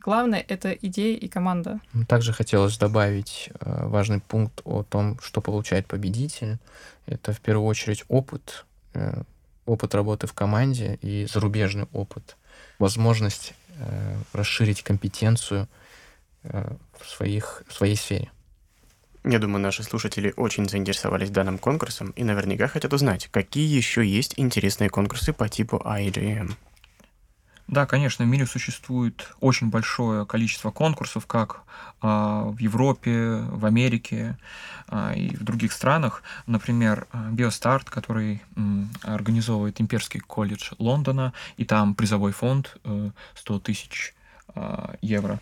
Главное— 0.00 0.44
это 0.48 0.72
идея 0.72 1.16
и 1.16 1.28
команда. 1.28 1.80
Также 2.08 2.32
хотелось 2.32 2.78
добавить 2.78 3.50
э, 3.60 3.86
важный 3.86 4.20
пункт 4.20 4.62
о 4.64 4.82
том, 4.82 5.18
что 5.20 5.40
получает 5.40 5.86
победитель. 5.86 6.58
Это 7.06 7.32
в 7.32 7.40
первую 7.40 7.66
очередь 7.66 8.04
опыт, 8.08 8.64
э, 8.94 9.22
опыт 9.66 9.94
работы 9.94 10.26
в 10.26 10.34
команде 10.34 10.98
и 11.02 11.26
зарубежный 11.26 11.88
опыт, 11.92 12.36
возможность 12.78 13.54
э, 13.78 14.16
расширить 14.32 14.82
компетенцию 14.82 15.68
э, 16.44 16.74
в, 16.98 17.08
своих, 17.08 17.62
в 17.68 17.72
своей 17.72 17.96
сфере. 17.96 18.30
Я 19.24 19.38
думаю, 19.38 19.60
наши 19.60 19.82
слушатели 19.82 20.32
очень 20.36 20.68
заинтересовались 20.68 21.30
данным 21.30 21.58
конкурсом 21.58 22.10
и 22.10 22.24
наверняка 22.24 22.68
хотят 22.68 22.92
узнать, 22.92 23.28
какие 23.30 23.66
еще 23.76 24.06
есть 24.06 24.34
интересные 24.36 24.90
конкурсы 24.90 25.32
по 25.32 25.48
типу 25.48 25.76
IGM. 25.84 26.54
Да, 27.68 27.84
конечно, 27.84 28.24
в 28.24 28.28
мире 28.28 28.46
существует 28.46 29.28
очень 29.40 29.68
большое 29.68 30.24
количество 30.24 30.70
конкурсов, 30.70 31.26
как 31.26 31.62
э, 32.00 32.06
в 32.06 32.56
Европе, 32.58 33.42
в 33.50 33.66
Америке 33.66 34.38
э, 34.88 35.14
и 35.14 35.36
в 35.36 35.44
других 35.44 35.72
странах. 35.72 36.22
Например, 36.46 37.06
Биостарт, 37.30 37.90
который 37.90 38.42
организовывает 39.02 39.82
Имперский 39.82 40.20
колледж 40.20 40.72
Лондона, 40.78 41.34
и 41.58 41.66
там 41.66 41.94
призовой 41.94 42.32
фонд 42.32 42.74
э, 42.84 43.10
100 43.34 43.58
тысяч 43.60 44.14
э, 44.54 44.94
евро. 45.02 45.38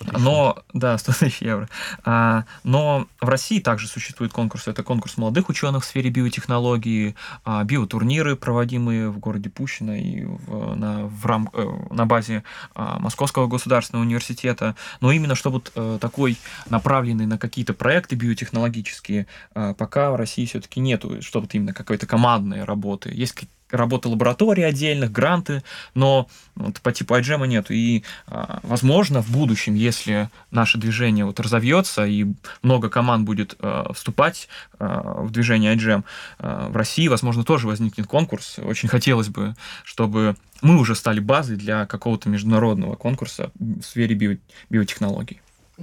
Но, 0.00 0.58
да, 0.72 0.98
100 0.98 1.12
тысяч 1.12 1.42
евро. 1.42 1.68
А, 2.04 2.44
но 2.64 3.06
в 3.20 3.28
России 3.28 3.60
также 3.60 3.88
существует 3.88 4.32
конкурс. 4.32 4.68
Это 4.68 4.82
конкурс 4.82 5.16
молодых 5.16 5.48
ученых 5.48 5.84
в 5.84 5.86
сфере 5.86 6.10
биотехнологии, 6.10 7.14
а, 7.44 7.64
биотурниры, 7.64 8.36
проводимые 8.36 9.10
в 9.10 9.18
городе 9.18 9.50
Пущино 9.50 9.98
и 9.98 10.24
в, 10.24 10.74
на, 10.74 11.06
в 11.06 11.26
рам, 11.26 11.50
э, 11.52 11.66
на 11.90 12.06
базе 12.06 12.44
а, 12.74 12.98
Московского 12.98 13.46
государственного 13.46 14.04
университета. 14.04 14.76
Но 15.00 15.12
именно 15.12 15.34
что 15.34 15.50
вот 15.50 15.72
а, 15.74 15.98
такой 15.98 16.36
направленный 16.68 17.26
на 17.26 17.38
какие-то 17.38 17.74
проекты 17.74 18.16
биотехнологические, 18.16 19.26
а, 19.54 19.74
пока 19.74 20.10
в 20.10 20.16
России 20.16 20.46
все-таки 20.46 20.80
нету, 20.80 21.22
что 21.22 21.40
вот 21.40 21.54
именно 21.54 21.72
какой-то 21.72 22.06
командной 22.06 22.64
работы. 22.64 23.10
Есть 23.12 23.34
работы 23.70 24.08
лабораторий 24.08 24.62
отдельных, 24.62 25.12
гранты, 25.12 25.62
но 25.94 26.28
вот 26.54 26.80
по 26.80 26.92
типу 26.92 27.14
iGEM 27.14 27.46
нет. 27.46 27.70
И, 27.70 28.04
а, 28.26 28.60
возможно, 28.62 29.22
в 29.22 29.30
будущем, 29.30 29.74
если 29.74 30.30
наше 30.50 30.78
движение 30.78 31.24
вот 31.24 31.40
разовьется 31.40 32.06
и 32.06 32.26
много 32.62 32.88
команд 32.88 33.24
будет 33.24 33.56
а, 33.60 33.92
вступать 33.92 34.48
а, 34.78 35.22
в 35.22 35.30
движение 35.30 35.74
iGEM, 35.74 36.04
в 36.38 36.76
России, 36.76 37.08
возможно, 37.08 37.44
тоже 37.44 37.66
возникнет 37.66 38.06
конкурс. 38.06 38.58
Очень 38.58 38.88
хотелось 38.88 39.28
бы, 39.28 39.54
чтобы 39.84 40.36
мы 40.62 40.78
уже 40.78 40.94
стали 40.94 41.20
базой 41.20 41.56
для 41.56 41.86
какого-то 41.86 42.28
международного 42.28 42.96
конкурса 42.96 43.50
в 43.58 43.82
сфере 43.82 44.14
био 44.14 44.36
биотехнологий. 44.70 45.40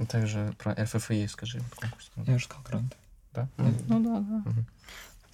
Также 0.08 0.54
про 0.58 0.72
FFA 0.72 1.26
скажи. 1.28 1.60
Конкурс. 1.80 2.10
Я 2.26 2.34
уже 2.34 2.44
сказал 2.44 2.64
гранты. 2.68 2.96
Да? 3.34 3.48
Ну 3.56 4.00
да, 4.00 4.20
да. 4.20 4.50
Угу. 4.50 4.64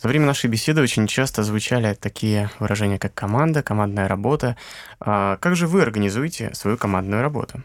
За 0.02 0.08
время 0.08 0.26
нашей 0.26 0.50
беседы 0.50 0.82
очень 0.82 1.06
часто 1.06 1.44
звучали 1.44 1.94
такие 1.94 2.50
выражения, 2.58 2.98
как 2.98 3.14
команда, 3.14 3.62
командная 3.62 4.08
работа. 4.08 4.56
А 4.98 5.36
как 5.36 5.54
же 5.54 5.68
вы 5.68 5.80
организуете 5.80 6.52
свою 6.54 6.76
командную 6.76 7.22
работу? 7.22 7.62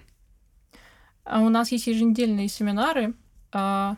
А 1.24 1.42
у 1.42 1.50
нас 1.50 1.72
есть 1.72 1.88
еженедельные 1.88 2.48
семинары 2.48 3.16
а, 3.52 3.96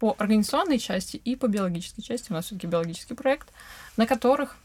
по 0.00 0.16
организационной 0.18 0.80
части 0.80 1.16
и 1.16 1.36
по 1.36 1.46
биологической 1.46 2.02
части. 2.02 2.32
У 2.32 2.34
нас 2.34 2.46
все-таки 2.46 2.66
биологический 2.66 3.14
проект, 3.14 3.52
на 3.96 4.06
которых 4.06 4.56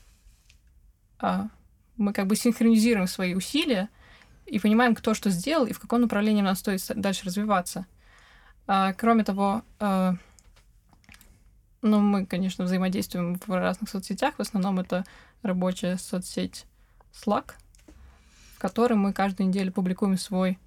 мы 1.98 2.14
как 2.14 2.26
бы 2.26 2.36
синхронизируем 2.36 3.06
свои 3.06 3.36
усилия 3.36 3.90
и 4.48 4.58
понимаем, 4.58 4.96
кто 4.96 5.14
что 5.14 5.30
сделал 5.30 5.68
и 5.68 5.74
в 5.74 5.80
каком 5.80 6.02
направлении 6.02 6.42
нам 6.42 6.56
стоит 6.56 6.82
дальше 6.96 7.26
развиваться. 7.26 7.86
Кроме 8.66 9.24
того, 9.24 9.62
ну, 11.82 12.00
мы, 12.00 12.26
конечно, 12.26 12.66
взаимодействуем 12.66 13.40
в 13.46 13.50
разных 13.50 13.90
соцсетях. 13.90 14.36
В 14.36 14.42
основном 14.42 14.80
это 14.80 15.04
рабочая 15.42 15.98
соцсеть 15.98 16.66
Slack, 17.14 17.54
в 18.56 18.60
которой 18.60 18.94
мы 18.94 19.14
каждую 19.14 19.50
неделю 19.50 19.72
публикуем 19.72 20.18
свой 20.18 20.60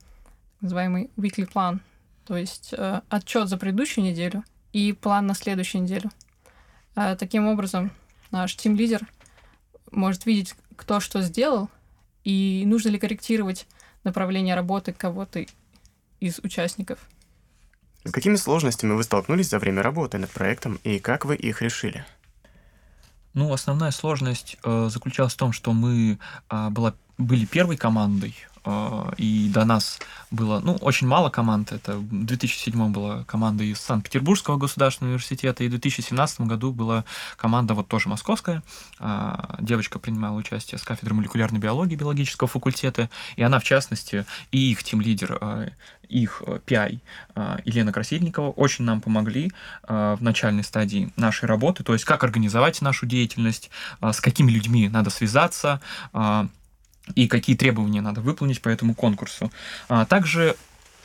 называемый 0.61 1.11
weekly 1.17 1.47
план, 1.47 1.81
то 2.25 2.37
есть 2.37 2.73
э, 2.73 3.03
отчет 3.11 3.49
за 3.49 3.59
предыдущую 3.59 4.05
неделю 4.05 4.43
и 4.73 4.93
план 4.93 5.27
на 5.27 5.35
следующую 5.35 5.83
неделю. 5.83 6.11
Э, 6.97 7.17
таким 7.19 7.47
образом, 7.47 7.93
наш 8.31 8.57
тим-лидер 8.57 9.07
может 9.93 10.27
видеть, 10.27 10.55
кто 10.77 11.01
что 11.01 11.23
сделал, 11.23 11.69
и 12.25 12.65
нужно 12.67 12.89
ли 12.89 12.99
корректировать 12.99 13.67
направление 14.05 14.55
работы 14.55 14.93
кого-то 14.93 15.45
из 16.21 16.39
участников. 16.39 16.99
С 18.05 18.13
какими 18.13 18.37
сложностями 18.37 18.93
вы 18.93 19.03
столкнулись 19.03 19.49
за 19.49 19.59
время 19.59 19.83
работы 19.83 20.19
над 20.19 20.31
проектом 20.31 20.79
и 20.85 20.99
как 20.99 21.25
вы 21.25 21.37
их 21.37 21.63
решили? 21.63 22.05
Ну, 23.33 23.53
основная 23.53 23.91
сложность 23.91 24.59
э, 24.63 24.89
заключалась 24.91 25.33
в 25.33 25.39
том, 25.39 25.53
что 25.53 25.73
мы 25.73 26.19
э, 26.51 26.69
была, 26.71 26.95
были 27.19 27.47
первой 27.47 27.77
командой 27.77 28.37
и 29.19 29.51
до 29.53 29.65
нас 29.65 29.99
было, 30.31 30.61
ну, 30.61 30.77
очень 30.77 31.07
мало 31.07 31.29
команд. 31.29 31.73
Это 31.73 31.97
в 31.97 32.25
2007 32.27 32.93
была 32.93 33.25
команда 33.25 33.63
из 33.63 33.79
Санкт-Петербургского 33.81 34.57
государственного 34.57 35.13
университета, 35.13 35.65
и 35.65 35.69
в 35.69 35.71
2017 35.71 36.41
году 36.43 36.73
была 36.73 37.05
команда 37.37 37.75
вот 37.75 37.89
тоже 37.89 38.09
московская. 38.09 38.63
А, 38.99 39.57
девочка 39.61 39.99
принимала 39.99 40.37
участие 40.37 40.79
с 40.79 40.83
кафедры 40.83 41.15
молекулярной 41.15 41.61
биологии 41.61 41.97
биологического 41.97 42.49
факультета, 42.49 43.11
и 43.37 43.43
она, 43.43 43.59
в 43.59 43.65
частности, 43.65 44.25
и 44.51 44.73
их 44.73 44.83
тим-лидер, 44.83 45.39
э, 45.41 45.69
их 46.09 46.43
PI 46.67 47.01
э, 47.35 47.57
Елена 47.65 47.93
Красильникова 47.93 48.51
очень 48.51 48.85
нам 48.85 49.01
помогли 49.01 49.53
в 49.87 50.19
начальной 50.21 50.65
стадии 50.65 51.13
нашей 51.17 51.47
работы, 51.47 51.85
то 51.85 51.93
есть 51.93 52.05
как 52.05 52.25
организовать 52.25 52.81
нашу 52.81 53.07
деятельность, 53.07 53.71
с 54.01 54.21
какими 54.21 54.51
людьми 54.51 54.89
надо 54.89 55.11
связаться, 55.11 55.81
и 57.15 57.29
какие 57.29 57.57
требования 57.57 58.01
надо 58.01 58.21
выполнить 58.21 58.61
по 58.61 58.69
этому 58.69 58.95
конкурсу. 58.95 59.51
А 59.89 60.05
также 60.07 60.57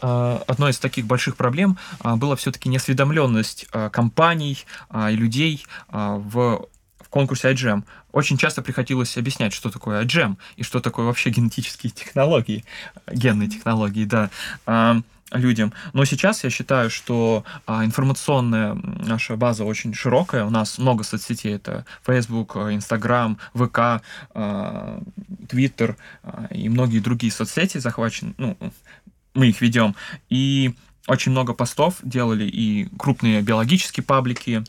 а, 0.01 0.43
одной 0.47 0.71
из 0.71 0.79
таких 0.79 1.05
больших 1.05 1.35
проблем 1.35 1.77
а, 1.99 2.15
была 2.15 2.35
все-таки 2.35 2.69
неосведомленность 2.69 3.67
компаний 3.91 4.65
и 4.93 5.15
людей 5.15 5.65
в 5.87 6.67
в 6.99 7.11
конкурсе 7.11 7.51
iGEM 7.51 7.85
очень 8.11 8.37
часто 8.37 8.61
приходилось 8.61 9.17
объяснять, 9.17 9.51
что 9.51 9.71
такое 9.71 10.03
iGEM 10.05 10.37
и 10.57 10.63
что 10.63 10.79
такое 10.79 11.07
вообще 11.07 11.31
генетические 11.31 11.89
технологии, 11.89 12.63
генные 13.11 13.49
технологии, 13.49 14.05
да 14.05 14.29
людям. 15.31 15.73
Но 15.93 16.05
сейчас 16.05 16.43
я 16.43 16.49
считаю, 16.49 16.89
что 16.89 17.43
а, 17.65 17.85
информационная 17.85 18.73
наша 18.73 19.35
база 19.35 19.63
очень 19.63 19.93
широкая. 19.93 20.45
У 20.45 20.49
нас 20.49 20.77
много 20.77 21.03
соцсетей. 21.03 21.55
Это 21.55 21.85
Facebook, 22.05 22.55
Instagram, 22.55 23.37
ВК, 23.53 24.03
а, 24.33 25.01
Twitter 25.47 25.95
а, 26.23 26.47
и 26.51 26.69
многие 26.69 26.99
другие 26.99 27.31
соцсети 27.31 27.77
захвачены. 27.77 28.33
Ну, 28.37 28.57
мы 29.33 29.49
их 29.49 29.61
ведем. 29.61 29.95
И 30.29 30.75
очень 31.07 31.31
много 31.31 31.53
постов 31.53 31.97
делали 32.03 32.45
и 32.45 32.87
крупные 32.97 33.41
биологические 33.41 34.03
паблики, 34.03 34.63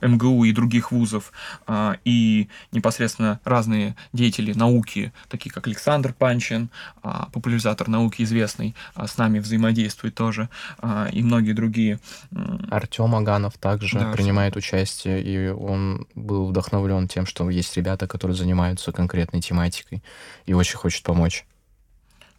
МГУ 0.00 0.44
и 0.44 0.52
других 0.52 0.92
вузов, 0.92 1.32
а, 1.66 1.96
и 2.04 2.48
непосредственно 2.72 3.40
разные 3.44 3.96
деятели 4.12 4.52
науки, 4.52 5.12
такие 5.28 5.50
как 5.52 5.66
Александр 5.66 6.12
Панчин, 6.12 6.70
а, 7.02 7.28
популяризатор 7.32 7.88
науки 7.88 8.22
известный, 8.22 8.74
с 8.96 9.18
нами 9.18 9.38
взаимодействует 9.38 10.14
тоже, 10.14 10.48
и 11.12 11.22
многие 11.22 11.52
другие. 11.52 12.00
Артем 12.70 13.14
Аганов 13.14 13.58
также 13.58 13.98
да, 13.98 14.12
принимает 14.12 14.56
участие, 14.56 15.22
и 15.22 15.48
он 15.48 16.06
был 16.14 16.46
вдохновлен 16.46 17.08
тем, 17.08 17.26
что 17.26 17.48
есть 17.50 17.76
ребята, 17.76 18.06
которые 18.06 18.36
занимаются 18.36 18.92
конкретной 18.92 19.40
тематикой 19.40 20.02
и 20.46 20.54
очень 20.54 20.76
хочет 20.76 21.02
помочь 21.02 21.44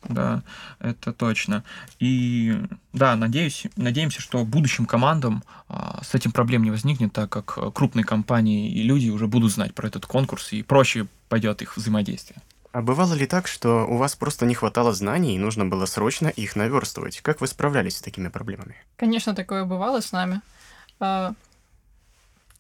да, 0.08 0.44
это 0.80 1.14
точно. 1.14 1.64
И 2.00 2.62
да, 2.94 3.16
надеюсь, 3.16 3.68
надеемся, 3.76 4.22
что 4.22 4.44
будущим 4.46 4.86
командам 4.86 5.44
а, 5.70 6.02
с 6.04 6.16
этим 6.16 6.32
проблем 6.32 6.64
не 6.64 6.72
возникнет, 6.72 7.14
так 7.14 7.30
как 7.30 7.74
крупные 7.74 8.04
компании 8.04 8.72
и 8.72 8.84
люди 8.84 9.10
уже 9.10 9.28
будут 9.28 9.52
знать 9.52 9.74
про 9.74 9.88
этот 9.88 10.06
конкурс, 10.06 10.54
и 10.54 10.64
проще 10.64 11.08
пойдет 11.30 11.62
их 11.62 11.78
взаимодействие. 11.78 12.42
А 12.72 12.82
бывало 12.82 13.14
ли 13.14 13.26
так, 13.26 13.48
что 13.48 13.88
у 13.88 13.98
вас 13.98 14.16
просто 14.16 14.46
не 14.46 14.54
хватало 14.54 14.94
знаний 14.94 15.36
и 15.36 15.40
нужно 15.40 15.66
было 15.66 15.86
срочно 15.86 16.28
их 16.28 16.56
наверстывать? 16.56 17.22
Как 17.22 17.42
вы 17.42 17.48
справлялись 17.48 17.98
с 17.98 18.02
такими 18.02 18.28
проблемами? 18.28 18.76
Конечно, 18.98 19.34
такое 19.34 19.66
бывало 19.66 20.00
с 20.02 20.12
нами. 20.12 20.42
А, 21.00 21.34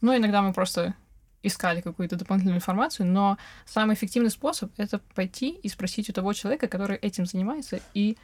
ну, 0.01 0.15
иногда 0.15 0.41
мы 0.41 0.53
просто 0.53 0.95
искали 1.47 1.81
какую-то 1.81 2.15
дополнительную 2.15 2.57
информацию, 2.57 3.07
но 3.07 3.37
самый 3.65 3.95
эффективный 3.95 4.29
способ— 4.29 4.71
это 4.77 4.99
пойти 5.15 5.51
и 5.51 5.69
спросить 5.69 6.09
у 6.09 6.13
того 6.13 6.33
человека, 6.33 6.67
который 6.67 6.97
этим 6.97 7.25
занимается 7.25 7.79
и 7.93 8.17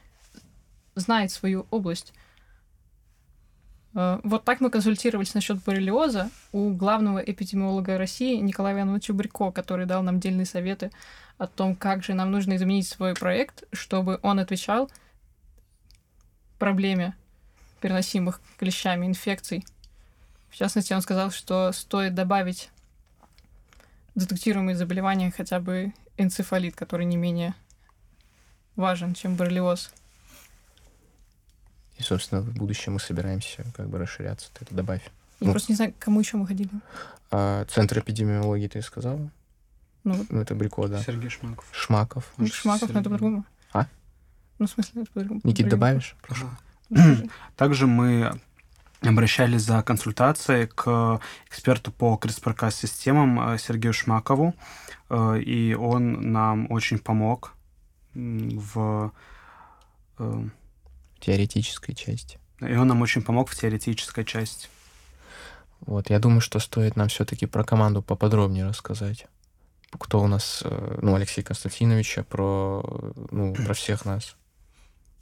знает 0.95 1.31
свою 1.31 1.65
область. 1.71 2.13
Э, 3.95 4.19
вот 4.23 4.43
так 4.43 4.61
мы 4.61 4.69
консультировались 4.69 5.33
насчет 5.33 5.63
боррелиоза 5.63 6.29
у 6.51 6.71
главного 6.71 7.19
эпидемиолога 7.19 7.97
России 7.97 8.37
Николая 8.37 8.75
Ивановича 8.75 9.13
Брико, 9.13 9.51
который 9.51 9.85
дал 9.85 10.03
нам 10.03 10.19
дельные 10.19 10.45
советы 10.45 10.91
о 11.37 11.47
том, 11.47 11.75
как 11.75 12.03
же 12.03 12.13
нам 12.13 12.31
нужно 12.31 12.55
изменить 12.55 12.87
свой 12.87 13.13
проект, 13.13 13.63
чтобы 13.71 14.19
он 14.21 14.39
отвечал 14.39 14.89
проблеме 16.59 17.15
переносимых 17.81 18.39
клещами 18.57 19.05
инфекций. 19.05 19.65
В 20.49 20.55
частности, 20.55 20.93
он 20.93 21.01
сказал, 21.01 21.31
что 21.31 21.71
стоит 21.71 22.13
добавить 22.13 22.69
детектируемые 24.15 24.75
заболевания 24.75 25.31
хотя 25.31 25.59
бы 25.59 25.93
энцефалит, 26.17 26.75
который 26.75 27.05
не 27.05 27.17
менее 27.17 27.53
важен, 28.75 29.13
чем 29.13 29.35
боррелиоз. 29.35 29.91
И, 31.97 32.03
собственно, 32.03 32.41
в 32.41 32.53
будущем 32.53 32.93
мы 32.93 32.99
собираемся 32.99 33.63
как 33.75 33.87
бы 33.87 33.97
расширяться. 33.97 34.49
Ты 34.53 34.65
это 34.65 34.75
добавь. 34.75 35.01
Я 35.39 35.47
Ну. 35.47 35.51
просто 35.53 35.71
не 35.71 35.75
знаю, 35.75 35.93
к 35.93 35.97
кому 35.99 36.19
еще 36.19 36.37
мы 36.37 36.47
ходили. 36.47 36.69
А, 37.31 37.65
Центр 37.65 37.99
эпидемиологии 37.99 38.67
ты 38.67 38.81
сказал? 38.81 39.19
Ну, 40.03 40.25
Ну, 40.29 40.41
это 40.41 40.53
Брико, 40.55 40.87
да. 40.87 41.01
Сергей 41.01 41.29
Шмаков. 41.29 41.65
Шмаков. 41.71 42.33
ну, 42.37 42.47
Шмаков, 42.47 42.89
но 42.93 42.99
это 42.99 43.09
по-другому. 43.09 43.45
А? 43.73 43.87
Ну, 44.59 44.67
в 44.67 44.69
смысле, 44.69 45.03
это 45.03 45.11
по-другому. 45.11 45.41
Никит, 45.43 45.69
добавишь? 45.69 46.15
Скажи. 46.23 46.45
Также 47.55 47.87
мы 47.87 48.39
обращались 49.09 49.61
за 49.61 49.81
консультацией 49.83 50.67
к 50.67 51.19
эксперту 51.47 51.91
по 51.91 52.19
CRISPR-Cas-системам 52.21 53.53
э, 53.53 53.57
Сергею 53.57 53.93
Шмакову, 53.93 54.53
э, 55.09 55.39
и 55.39 55.73
он 55.73 56.31
нам 56.31 56.71
очень 56.71 56.99
помог 56.99 57.53
м, 58.15 58.59
в... 58.59 59.11
э, 60.19 60.43
Теоретической 61.19 61.95
части. 61.95 62.37
И 62.59 62.75
он 62.75 62.87
нам 62.87 63.01
очень 63.01 63.21
помог 63.21 63.49
в 63.49 63.55
теоретической 63.55 64.25
части. 64.25 64.67
Вот, 65.81 66.09
я 66.09 66.19
думаю, 66.19 66.41
что 66.41 66.59
стоит 66.59 66.95
нам 66.95 67.07
все-таки 67.07 67.45
про 67.45 67.63
команду 67.63 68.01
поподробнее 68.01 68.67
рассказать. 68.67 69.27
Кто 69.91 70.21
у 70.21 70.27
нас, 70.27 70.61
э, 70.65 70.99
ну, 71.01 71.15
Алексей 71.15 71.43
Константиновича, 71.43 72.23
про, 72.23 72.83
э, 72.85 73.11
ну, 73.31 73.53
про 73.53 73.73
всех 73.73 74.05
нас. 74.05 74.35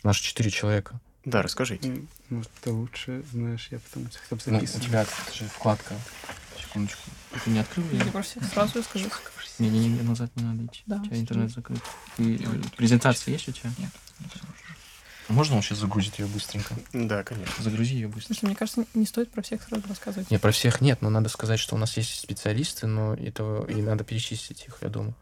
Наши 0.03 0.23
четыре 0.23 0.49
человека. 0.49 0.99
Да, 1.25 1.41
расскажите. 1.41 2.01
Может, 2.29 2.49
ты 2.63 2.71
лучше 2.71 3.23
знаешь, 3.31 3.67
я 3.71 3.79
потом 3.79 4.05
хотел 4.09 4.37
бы 4.37 4.43
Ну, 4.47 4.57
у 4.57 4.59
записывать. 4.61 4.85
тебя 4.87 5.01
это 5.03 5.33
же 5.33 5.45
вкладка. 5.49 5.95
Секундочку. 6.59 7.01
Ты 7.43 7.49
не 7.51 7.59
открыл 7.59 7.85
ее? 7.91 8.05
про 8.05 8.21
всех 8.21 8.43
сразу 8.45 8.79
расскажи. 8.79 9.09
Не-не-не, 9.59 10.01
назад 10.01 10.31
не 10.35 10.43
надо 10.43 10.65
идти. 10.65 10.81
Да, 10.87 10.97
у 11.01 11.05
тебя 11.05 11.17
интернет 11.19 11.51
закрыт. 11.51 11.81
И, 12.17 12.35
э, 12.43 12.61
презентация 12.77 13.33
есть 13.33 13.47
у 13.47 13.51
тебя? 13.51 13.71
Нет. 13.77 13.91
Можно 15.27 15.57
он 15.57 15.61
сейчас 15.61 15.77
загрузит 15.77 16.17
ее 16.19 16.25
быстренько? 16.25 16.75
Да, 16.93 17.23
конечно. 17.23 17.63
Загрузи 17.63 17.93
ее 17.95 18.07
быстро. 18.07 18.33
смысле, 18.33 18.47
мне 18.49 18.55
кажется, 18.55 18.85
не 18.93 19.05
стоит 19.05 19.31
про 19.31 19.41
всех 19.41 19.61
сразу 19.63 19.87
рассказывать. 19.87 20.29
Не, 20.31 20.39
про 20.39 20.51
всех 20.51 20.81
нет, 20.81 21.01
но 21.01 21.09
надо 21.09 21.29
сказать, 21.29 21.59
что 21.59 21.75
у 21.75 21.77
нас 21.77 21.95
есть 21.97 22.19
специалисты, 22.19 22.87
но 22.87 23.13
этого 23.13 23.65
и 23.69 23.81
надо 23.81 24.03
перечислить 24.03 24.65
их, 24.67 24.77
я 24.81 24.89
думаю. 24.89 25.13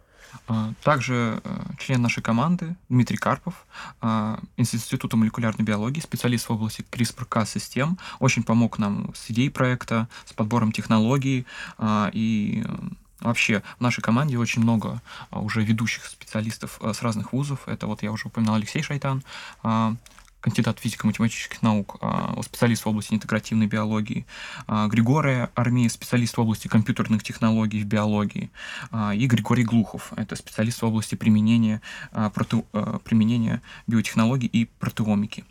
А, 0.47 0.73
Также 0.83 1.41
э, 1.43 1.59
член 1.79 2.01
нашей 2.01 2.23
команды 2.23 2.75
Дмитрий 2.89 3.17
Карпов 3.17 3.65
а, 4.01 4.39
из 4.57 4.73
Института 4.73 5.17
молекулярной 5.17 5.65
биологии, 5.65 5.99
специалист 5.99 6.49
в 6.49 6.51
области 6.51 6.85
CRISPR-Cas-систем, 6.91 7.97
очень 8.19 8.43
помог 8.43 8.79
нам 8.79 9.13
с 9.15 9.29
идеей 9.31 9.49
проекта, 9.49 10.07
с 10.25 10.33
подбором 10.33 10.71
технологий. 10.71 11.45
А, 11.77 12.09
и 12.13 12.63
э, 12.65 12.89
Вообще, 13.21 13.63
в 13.77 13.81
нашей 13.81 14.01
команде 14.01 14.37
очень 14.37 14.61
много 14.61 15.01
а, 15.29 15.41
уже 15.41 15.61
ведущих 15.61 16.05
специалистов 16.05 16.79
а, 16.81 16.93
с 16.93 17.01
разных 17.01 17.33
вузов. 17.33 17.67
Это 17.67 17.85
вот 17.85 18.01
я 18.01 18.11
уже 18.11 18.29
упоминал 18.29 18.55
Алексей 18.55 18.81
Шайтан, 18.81 19.23
а, 19.61 19.95
кандидат 20.41 20.79
физико-математических 20.79 21.61
наук, 21.61 21.97
а, 22.01 22.41
специалист 22.43 22.85
в 22.85 22.89
области 22.89 23.13
интегративной 23.13 23.67
биологии, 23.67 24.25
а, 24.67 24.87
Григория 24.87 25.49
Армея, 25.55 25.89
специалист 25.89 26.37
в 26.37 26.41
области 26.41 26.67
компьютерных 26.67 27.23
технологий 27.23 27.81
в 27.81 27.85
биологии, 27.85 28.49
а, 28.91 29.13
и 29.13 29.27
Григорий 29.27 29.63
Глухов, 29.63 30.13
это 30.15 30.35
специалист 30.35 30.81
в 30.81 30.85
области 30.85 31.15
применения, 31.15 31.81
проте- 32.11 32.65
а, 32.73 32.99
применения 32.99 33.61
биотехнологий 33.87 34.47
и 34.47 34.65
протеомики. 34.65 35.45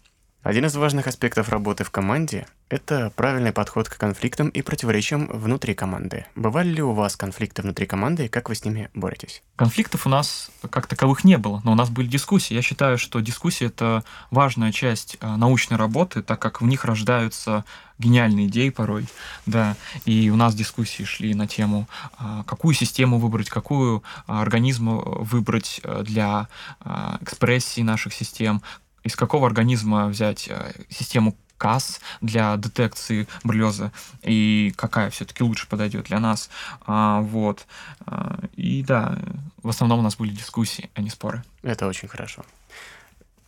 Один 0.49 0.65
из 0.65 0.75
важных 0.77 1.07
аспектов 1.07 1.51
работы 1.51 1.85
в 1.85 1.91
команде– 1.91 2.47
это 2.71 3.13
правильный 3.15 3.53
подход 3.53 3.87
к 3.91 3.99
конфликтам 3.99 4.49
и 4.49 4.63
противоречиям 4.63 5.29
внутри 5.31 5.75
команды. 5.75 6.25
Бывали 6.37 6.71
ли 6.71 6.81
у 6.81 6.93
вас 6.93 7.17
конфликты 7.17 7.61
внутри 7.61 7.85
команды 7.85 8.25
и 8.25 8.29
как 8.29 8.49
вы 8.49 8.55
с 8.55 8.65
ними 8.65 8.89
боретесь? 8.95 9.43
Конфликтов 9.57 10.07
у 10.07 10.09
нас 10.09 10.51
как 10.71 10.87
таковых 10.87 11.23
не 11.23 11.37
было, 11.37 11.61
но 11.65 11.73
у 11.73 11.75
нас 11.75 11.91
были 11.91 12.07
дискуссии. 12.07 12.55
Я 12.55 12.63
считаю, 12.63 12.97
что 12.97 13.21
дискуссии— 13.21 13.67
это 13.67 14.05
важная 14.31 14.73
часть 14.73 15.19
а, 15.21 15.37
научной 15.37 15.77
работы, 15.77 16.23
так 16.23 16.41
как 16.41 16.63
в 16.63 16.67
них 16.67 16.87
рождаются 16.87 17.67
гениальные 17.99 18.47
идеи 18.47 18.71
порой, 18.71 19.07
да, 19.45 19.77
и 20.07 20.31
у 20.31 20.37
нас 20.37 20.55
дискуссии 20.55 21.03
шли 21.03 21.35
на 21.35 21.47
тему, 21.47 21.89
а, 22.17 22.43
какую 22.45 22.75
систему 22.75 23.19
выбрать, 23.19 23.51
какую 23.51 24.03
а, 24.27 24.41
организм 24.41 24.89
э, 24.89 25.03
выбрать 25.25 25.83
э, 25.85 26.05
для 26.05 26.49
а, 26.81 27.19
экспрессии 27.21 27.83
наших 27.83 28.15
систем, 28.15 28.63
из 29.09 29.17
какого 29.17 29.47
организма 29.47 30.07
взять 30.07 30.49
э, 30.49 30.73
систему 30.91 31.35
КАС 31.57 32.01
для 32.21 32.57
детекции 32.59 33.27
боррелиоза 33.43 33.91
и 34.23 34.73
какая 34.77 35.09
все-таки 35.09 35.43
лучше 35.43 35.67
подойдет 35.67 36.05
для 36.05 36.21
нас. 36.21 36.51
А, 36.87 37.23
вот. 37.23 37.67
А, 38.07 38.39
и 38.55 38.83
да, 38.83 39.19
в 39.63 39.71
основном 39.71 40.01
у 40.01 40.03
нас 40.03 40.17
были 40.17 40.31
дискуссии, 40.31 40.91
а 40.95 41.01
не 41.01 41.09
споры. 41.09 41.43
Это 41.63 41.87
очень 41.87 42.07
хорошо. 42.07 42.45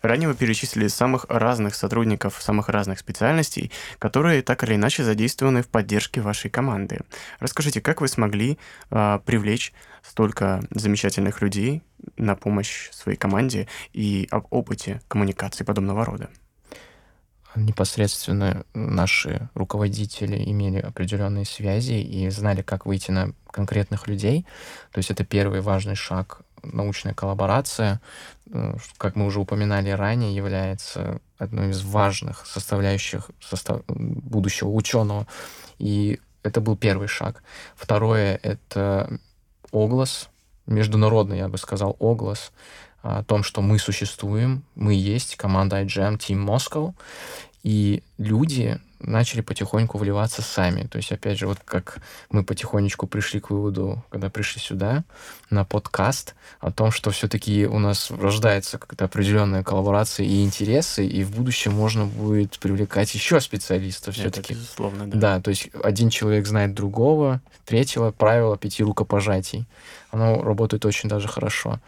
Ранее 0.03 0.29
вы 0.29 0.35
перечислили 0.35 0.89
самых 0.89 1.27
разных 1.29 1.75
сотрудников, 1.75 2.41
самых 2.41 2.69
разных 2.69 2.99
специальностей, 2.99 3.71
которые 3.99 4.43
так 4.43 4.65
или 4.65 4.75
иначе 4.75 5.05
задействованы 5.05 5.63
в 5.63 5.69
поддержке 5.69 6.21
вашей 6.21 6.51
команды. 6.51 7.01
Расскажите, 7.39 7.81
как 7.81 8.01
вы 8.01 8.09
смогли 8.09 8.59
а, 8.91 9.19
привлечь 9.19 9.73
столько 10.03 10.63
замечательных 10.71 11.43
людей 11.43 11.83
на 12.17 12.35
помощь 12.35 12.91
своей 12.93 13.19
команде 13.19 13.69
и 13.93 14.27
об 14.31 14.47
опыте 14.51 15.03
коммуникации 15.09 15.65
подобного 15.65 16.05
рода? 16.05 16.31
Непосредственно 17.57 18.65
наши 18.75 19.49
руководители 19.55 20.37
имели 20.51 20.79
определенные 20.79 21.45
связи 21.45 21.95
и 21.95 22.29
знали, 22.31 22.63
как 22.63 22.87
выйти 22.87 23.11
на 23.11 23.33
конкретных 23.51 24.07
людей. 24.07 24.47
То 24.93 24.99
есть 24.99 25.11
это 25.11 25.25
первый 25.25 25.61
важный 25.61 25.97
шаг 25.97 26.43
научная 26.63 27.15
коллаборация, 27.15 28.01
э, 28.51 28.75
как 28.99 29.17
мы 29.17 29.27
уже 29.27 29.41
упоминали 29.41 29.91
ранее, 29.91 30.35
является 30.35 31.21
одной 31.39 31.71
из 31.71 31.83
важных 31.83 32.47
составляющих 32.47 33.31
состав... 33.41 33.83
будущего 33.87 34.71
ученого. 34.71 35.27
И 35.79 36.21
это 36.43 36.61
был 36.61 36.77
первый 36.77 37.09
шаг. 37.09 37.43
Второе— 37.77 38.39
это 38.43 39.19
оглас, 39.73 40.29
международный, 40.67 41.39
я 41.39 41.49
бы 41.49 41.59
сказал, 41.59 41.97
оглас 41.99 42.53
о 43.03 43.25
том, 43.25 43.43
что 43.43 43.63
мы 43.63 43.79
существуем, 43.79 44.63
мы 44.75 44.95
есть, 44.95 45.37
команда 45.37 45.83
IGM, 45.83 46.19
Team 46.19 46.45
Moscow, 46.45 46.95
и 47.63 48.03
люди 48.19 48.81
начали 49.01 49.41
потихоньку 49.41 49.99
вливаться 49.99 50.43
сами. 50.43 50.87
То 50.87 50.97
есть, 50.99 51.13
опять 51.13 51.39
же, 51.39 51.47
вот 51.47 51.59
как 51.65 51.99
мы 52.31 52.45
потихонечку 52.45 53.07
пришли 53.07 53.41
к 53.41 53.51
выводу, 53.51 54.05
когда 54.11 54.31
пришли 54.31 54.61
сюда, 54.61 55.05
на 55.51 55.65
подкаст, 55.65 56.35
о 56.61 56.71
том, 56.71 56.91
что 56.91 57.11
все-таки 57.11 57.67
у 57.67 57.79
нас 57.79 58.11
рождается 58.11 58.79
какая-то 58.79 59.07
определенная 59.07 59.63
коллаборация 59.63 60.27
и 60.27 60.45
интересы, 60.45 61.07
и 61.07 61.25
в 61.25 61.31
будущем 61.31 61.73
можно 61.73 62.07
будет 62.07 62.59
привлекать 62.59 63.15
еще 63.15 63.41
специалистов 63.41 64.15
все-таки. 64.15 64.55
Безусловно, 64.55 65.07
да. 65.07 65.19
Да, 65.19 65.41
то 65.41 65.51
есть 65.51 65.71
один 65.83 66.11
человек 66.11 66.47
знает 66.47 66.75
другого, 66.75 67.41
третьего 67.65 68.11
правило 68.11 68.57
пяти 68.57 68.83
рукопожатий. 68.83 69.67
Оно 70.11 70.43
работает 70.43 70.85
очень 70.85 71.09
даже 71.09 71.29
хорошо. 71.29 71.79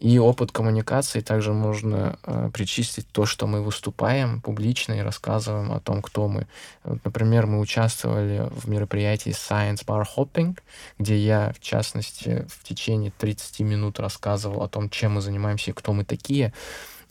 И 0.00 0.18
опыт 0.18 0.52
коммуникации 0.52 1.20
также 1.20 1.52
можно 1.52 2.18
э, 2.24 2.50
причислить 2.52 3.06
то, 3.10 3.24
что 3.26 3.46
мы 3.46 3.62
выступаем 3.62 4.40
публично 4.42 4.94
и 4.94 5.00
рассказываем 5.00 5.72
о 5.72 5.80
том, 5.80 6.02
кто 6.02 6.28
мы. 6.28 6.46
Вот, 6.84 6.98
например, 7.04 7.46
мы 7.46 7.58
участвовали 7.58 8.48
в 8.50 8.68
мероприятии 8.68 9.32
Science 9.32 9.84
Bar 9.84 10.04
Hopping, 10.16 10.58
где 10.98 11.16
я, 11.16 11.52
в 11.58 11.60
частности, 11.60 12.46
в 12.48 12.62
течение 12.64 13.09
30 13.18 13.60
минут 13.60 14.00
рассказывал 14.00 14.62
о 14.62 14.68
том, 14.68 14.90
чем 14.90 15.14
мы 15.14 15.20
занимаемся 15.20 15.70
и 15.70 15.74
кто 15.74 15.92
мы 15.92 16.04
такие. 16.04 16.52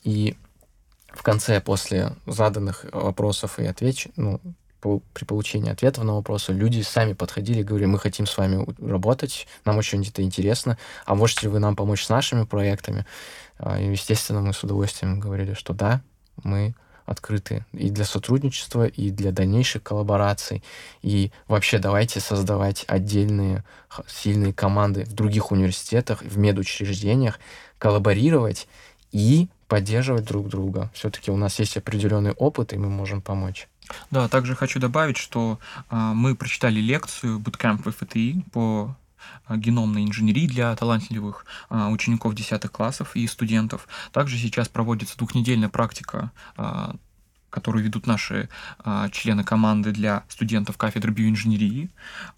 И 0.04 0.36
в 1.10 1.24
конце, 1.24 1.60
после 1.62 2.16
заданных 2.26 2.86
вопросов 2.91 3.60
и 3.60 3.66
отвеч, 3.66 4.08
ну, 4.16 4.39
при 5.14 5.26
получении 5.26 5.72
ответов 5.72 6.06
на 6.06 6.16
вопросы 6.16 6.54
люди 6.54 6.82
сами 6.82 7.14
подходили 7.14 7.60
и 7.60 7.64
говорили, 7.64 7.88
мы 7.88 8.00
хотим 8.00 8.26
с 8.26 8.38
вами 8.38 8.66
работать, 8.80 9.47
нам 9.66 9.78
очень 9.78 10.02
это 10.08 10.22
интересно, 10.22 10.78
а 11.06 11.16
можете 11.16 11.41
ли 11.43 11.47
вы 11.50 11.60
нам 11.60 11.76
помочь 11.76 12.06
с 12.06 12.10
нашими 12.10 12.45
проектами? 12.45 13.06
А, 13.58 13.80
И, 13.80 13.89
естественно, 13.89 14.41
мы 14.41 14.54
с 14.54 14.64
удовольствием 14.64 15.20
говорили, 15.20 15.54
что 15.54 15.74
да, 15.74 16.02
мы 16.43 16.76
открыты 17.10 17.66
и 17.74 17.89
для 17.89 18.05
сотрудничества, 18.05 18.86
и 18.86 19.10
для 19.10 19.32
дальнейших 19.32 19.84
коллабораций. 19.84 20.64
И 21.01 21.32
вообще 21.47 21.80
давайте 21.80 22.20
создавать 22.20 22.86
отдельные 22.88 23.64
сильные 24.07 24.53
команды 24.53 25.05
в 25.05 25.14
других 25.14 25.51
университетах, 25.51 26.22
в 26.22 26.38
медучреждениях, 26.38 27.39
коллаборировать 27.80 28.68
и 29.12 29.49
поддерживать 29.68 30.26
друг 30.26 30.49
друга. 30.49 30.91
Все-таки 30.93 31.32
у 31.32 31.38
нас 31.38 31.60
есть 31.60 31.78
определенный 31.78 32.32
опыт, 32.32 32.74
и 32.74 32.78
мы 32.78 32.89
можем 32.89 33.22
помочь. 33.22 33.68
Да, 34.12 34.28
также 34.28 34.55
хочу 34.55 34.80
добавить, 34.80 35.18
что 35.18 35.60
а, 35.89 36.14
мы 36.14 36.36
прочитали 36.36 36.80
лекцию 36.80 37.39
Bootcamp 37.39 37.89
в 37.89 37.91
ФТИ 37.91 38.43
по 38.51 38.95
геномной 39.49 40.03
инженерии 40.03 40.47
для 40.47 40.76
талантливых 40.76 41.45
а, 41.70 41.89
учеников 41.89 42.36
10 42.36 42.61
классов 42.70 43.15
и 43.15 43.28
студентов. 43.28 43.88
Также 44.11 44.38
сейчас 44.38 44.67
проводится 44.67 45.17
двухнедельная 45.17 45.70
практика 45.70 46.32
а, 46.57 46.95
которую 47.49 47.84
ведут 47.84 48.07
наши 48.07 48.49
а, 48.80 49.09
члены 49.09 49.43
команды 49.43 49.91
для 49.91 50.24
студентов 50.30 50.78
кафедры 50.78 51.11
биоинженерии 51.11 51.89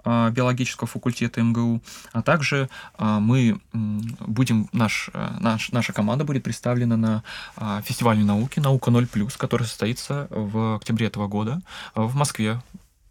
а, 0.04 0.30
биологического 0.30 0.88
факультета 0.88 1.42
МГУ, 1.42 1.82
а 2.14 2.22
также 2.22 2.70
а, 2.98 3.20
мы 3.20 3.60
будем 3.74 4.70
наш, 4.72 5.10
наш 5.40 5.72
наша 5.72 5.94
команда 5.94 6.24
будет 6.24 6.44
представлена 6.44 6.98
на 6.98 7.24
а, 7.56 7.82
фестивале 7.82 8.24
науки 8.24 8.60
Наука 8.60 8.92
0+, 8.92 9.38
который 9.38 9.64
состоится 9.64 10.28
в 10.30 10.76
октябре 10.76 11.08
этого 11.08 11.28
года 11.28 11.62
в 11.96 12.16
Москве 12.16 12.62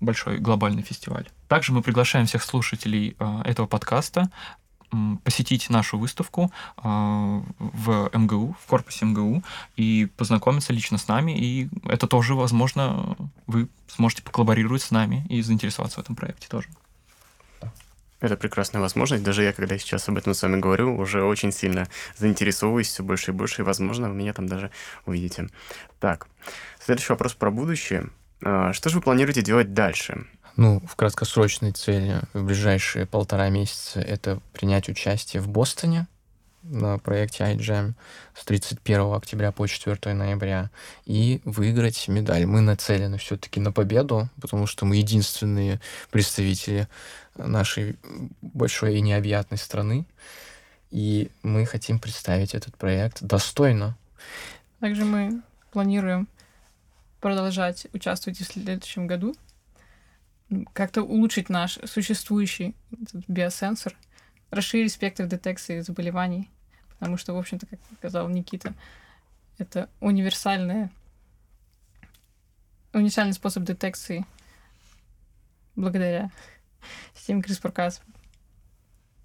большой 0.01 0.39
глобальный 0.39 0.83
фестиваль. 0.83 1.29
Также 1.49 1.73
мы 1.73 1.83
приглашаем 1.83 2.27
всех 2.27 2.43
слушателей 2.43 3.17
э, 3.19 3.43
этого 3.45 3.67
подкаста 3.67 4.31
посетить 5.23 5.71
нашу 5.71 5.99
выставку 5.99 6.51
э, 6.79 6.83
в 6.83 8.11
МГУ, 8.13 8.57
в 8.61 8.67
корпусе 8.67 9.05
МГУ, 9.05 9.43
и 9.77 10.09
познакомиться 10.17 10.73
лично 10.73 10.99
с 10.99 11.07
нами. 11.07 11.33
И 11.39 11.69
это 11.85 12.07
тоже, 12.07 12.35
возможно, 12.35 13.17
вы 13.47 13.69
сможете 13.87 14.23
поколлаборировать 14.23 14.83
с 14.83 14.91
нами 14.91 15.25
и 15.29 15.43
заинтересоваться 15.43 16.01
в 16.01 16.03
этом 16.03 16.17
проекте 16.17 16.49
тоже. 16.49 16.69
Это 18.21 18.37
прекрасная 18.37 18.83
возможность. 18.83 19.25
Даже 19.25 19.43
я, 19.43 19.53
когда 19.53 19.79
сейчас 19.79 20.09
об 20.09 20.19
этом 20.19 20.35
с 20.35 20.43
вами 20.43 20.61
говорю, 20.61 20.97
уже 20.97 21.23
очень 21.23 21.53
сильно 21.53 21.89
заинтересовываюсь 22.17 22.89
все 22.89 23.03
больше 23.03 23.31
и 23.31 23.35
больше, 23.35 23.63
и, 23.63 23.65
возможно, 23.65 24.11
вы 24.11 24.15
меня 24.15 24.35
там 24.35 24.47
даже 24.47 24.71
увидите. 25.07 25.49
Так, 26.01 26.29
следующий 26.79 27.13
вопрос 27.13 27.33
про 27.33 27.51
будущее. 27.51 28.11
А, 28.43 28.73
что 28.73 28.89
же 28.89 28.97
вы 28.97 29.03
планируете 29.03 29.43
делать 29.43 29.75
дальше? 29.75 30.27
Ну, 30.57 30.81
в 30.87 30.97
краткосрочной 30.97 31.73
цели 31.73 32.21
в 32.33 32.45
ближайшие 32.45 33.07
полтора 33.07 33.49
месяца 33.49 34.01
это 34.01 34.41
принять 34.53 34.89
участие 34.89 35.41
в 35.41 35.49
Бостоне 35.49 36.07
на 36.63 36.99
проекте 36.99 37.45
iGEM 37.45 37.95
с 38.35 38.45
31 38.45 39.15
октября 39.15 39.53
по 39.53 39.67
4 39.67 40.15
ноября 40.15 40.71
и 41.07 41.41
выиграть 41.45 42.09
медаль. 42.09 42.45
Мы 42.45 42.61
нацелены 42.61 43.17
все-таки 43.19 43.61
на 43.61 43.73
победу, 43.73 44.29
потому 44.41 44.67
что 44.67 44.85
мы 44.85 44.97
единственные 44.97 45.81
представители 46.11 46.89
нашей 47.37 47.97
большой 48.43 48.97
и 48.97 49.01
необъятной 49.01 49.59
страны, 49.59 50.05
и 50.91 51.31
мы 51.43 51.65
хотим 51.65 51.99
представить 51.99 52.55
этот 52.55 52.77
проект 52.77 53.23
достойно. 53.23 53.97
Также 54.81 55.05
мы 55.05 55.41
планируем 55.73 56.29
продолжать 57.21 57.87
участвовать 57.93 58.39
в 58.41 58.45
следующем 58.45 59.07
году, 59.07 59.35
как-то 60.73 61.03
улучшить 61.03 61.49
наш 61.49 61.79
существующий 61.85 62.75
биосенсор, 63.29 63.95
расширить 64.51 64.93
спектр 64.93 65.27
детекции 65.27 65.81
заболеваний, 65.81 66.51
потому 66.99 67.17
что, 67.17 67.35
в 67.35 67.39
общем-то, 67.39 67.67
как 67.67 67.79
сказал 67.99 68.29
Никита, 68.29 68.75
это 69.59 69.89
универсальная, 70.01 70.91
универсальный 72.93 73.35
способ 73.35 73.65
детекции 73.65 74.27
благодаря 75.77 76.31
системе 77.15 77.43
CRISPR-Cas. 77.43 78.01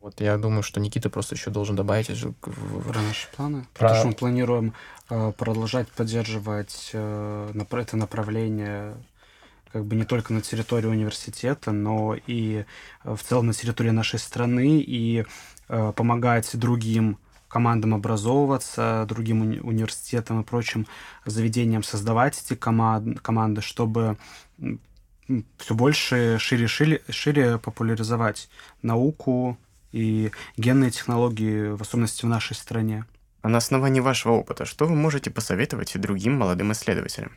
Вот 0.05 0.21
я 0.21 0.37
думаю, 0.37 0.61
что 0.61 0.79
Никита 0.79 1.09
просто 1.09 1.33
еще 1.33 1.49
должен 1.49 1.75
добавить 1.75 2.09
в 2.09 2.91
наши 2.93 3.27
планы. 3.35 3.65
Про... 3.73 3.87
Потому 3.87 3.95
что 3.95 4.07
мы 4.09 4.13
планируем 4.13 4.73
э, 5.09 5.31
продолжать 5.35 5.87
поддерживать 5.87 6.91
э, 6.93 7.65
это 7.71 7.97
направление 7.97 8.93
как 9.73 9.83
бы 9.83 9.95
не 9.95 10.05
только 10.05 10.31
на 10.31 10.41
территории 10.41 10.85
университета, 10.85 11.71
но 11.71 12.15
и 12.27 12.65
э, 13.03 13.15
в 13.15 13.23
целом 13.23 13.47
на 13.47 13.53
территории 13.53 13.89
нашей 13.89 14.19
страны 14.19 14.79
и 14.79 15.25
э, 15.69 15.93
помогать 15.95 16.55
другим 16.55 17.17
командам 17.47 17.95
образовываться, 17.95 19.07
другим 19.09 19.41
уни- 19.41 19.59
университетам 19.59 20.41
и 20.41 20.43
прочим 20.43 20.85
заведениям 21.25 21.81
создавать 21.81 22.39
эти 22.45 22.55
команд- 22.55 23.19
команды, 23.21 23.61
чтобы 23.61 24.17
все 25.57 25.73
больше, 25.73 26.37
шире, 26.37 26.67
шире, 26.67 27.01
шире 27.09 27.57
популяризовать 27.57 28.49
науку, 28.83 29.57
и 29.95 30.31
генные 30.57 30.91
технологии, 30.91 31.69
в 31.69 31.81
особенности 31.81 32.25
в 32.25 32.27
нашей 32.27 32.53
стране. 32.55 33.05
А 33.41 33.47
на 33.47 33.59
основании 33.59 34.01
вашего 34.01 34.33
опыта, 34.33 34.65
что 34.65 34.85
вы 34.85 34.95
можете 34.95 35.31
посоветовать 35.31 35.97
другим 35.99 36.33
молодым 36.37 36.73
исследователям? 36.73 37.31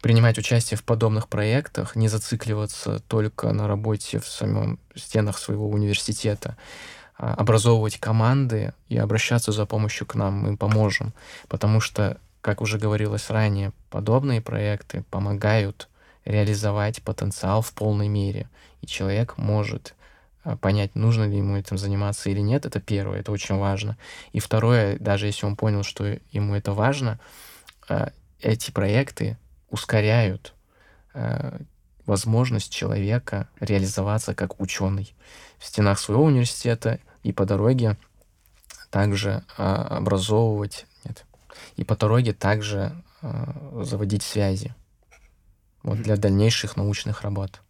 Принимать 0.00 0.38
участие 0.38 0.78
в 0.78 0.84
подобных 0.84 1.26
проектах, 1.26 1.96
не 1.96 2.06
зацикливаться 2.06 3.00
только 3.08 3.52
на 3.52 3.66
работе 3.66 4.20
в 4.20 4.28
самом 4.28 4.78
стенах 4.94 5.38
своего 5.38 5.68
университета, 5.68 6.56
а 7.16 7.34
образовывать 7.34 7.98
команды 7.98 8.72
и 8.88 8.96
обращаться 8.96 9.50
за 9.50 9.66
помощью 9.66 10.06
к 10.06 10.14
нам, 10.14 10.34
мы 10.34 10.56
поможем. 10.56 11.12
Потому 11.48 11.80
что, 11.80 12.20
как 12.42 12.60
уже 12.60 12.78
говорилось 12.78 13.28
ранее, 13.28 13.72
подобные 13.90 14.40
проекты 14.40 15.02
помогают 15.10 15.88
реализовать 16.24 17.02
потенциал 17.02 17.60
в 17.62 17.72
полной 17.72 18.06
мере. 18.06 18.48
И 18.82 18.86
человек 18.86 19.36
может 19.36 19.96
понять, 20.60 20.94
нужно 20.94 21.24
ли 21.24 21.36
ему 21.36 21.56
этим 21.56 21.78
заниматься 21.78 22.30
или 22.30 22.40
нет, 22.40 22.66
это 22.66 22.80
первое, 22.80 23.20
это 23.20 23.32
очень 23.32 23.56
важно. 23.56 23.96
И 24.32 24.40
второе, 24.40 24.98
даже 24.98 25.26
если 25.26 25.46
он 25.46 25.56
понял, 25.56 25.82
что 25.82 26.18
ему 26.30 26.54
это 26.54 26.72
важно, 26.72 27.18
а, 27.88 28.12
эти 28.40 28.70
проекты 28.70 29.36
ускоряют 29.70 30.54
а, 31.12 31.60
возможность 32.06 32.72
человека 32.72 33.48
реализоваться 33.60 34.34
как 34.34 34.60
ученый 34.60 35.14
в 35.58 35.66
стенах 35.66 35.98
своего 35.98 36.24
университета 36.24 37.00
и 37.22 37.32
по 37.32 37.44
дороге 37.44 37.96
также 38.90 39.44
образовывать, 39.58 40.86
нет, 41.04 41.26
и 41.76 41.84
по 41.84 41.94
дороге 41.94 42.32
также 42.32 42.92
заводить 43.82 44.22
связи 44.22 44.74
вот, 45.82 45.98
для 45.98 46.16
дальнейших 46.16 46.76
научных 46.76 47.20
работ. 47.20 47.60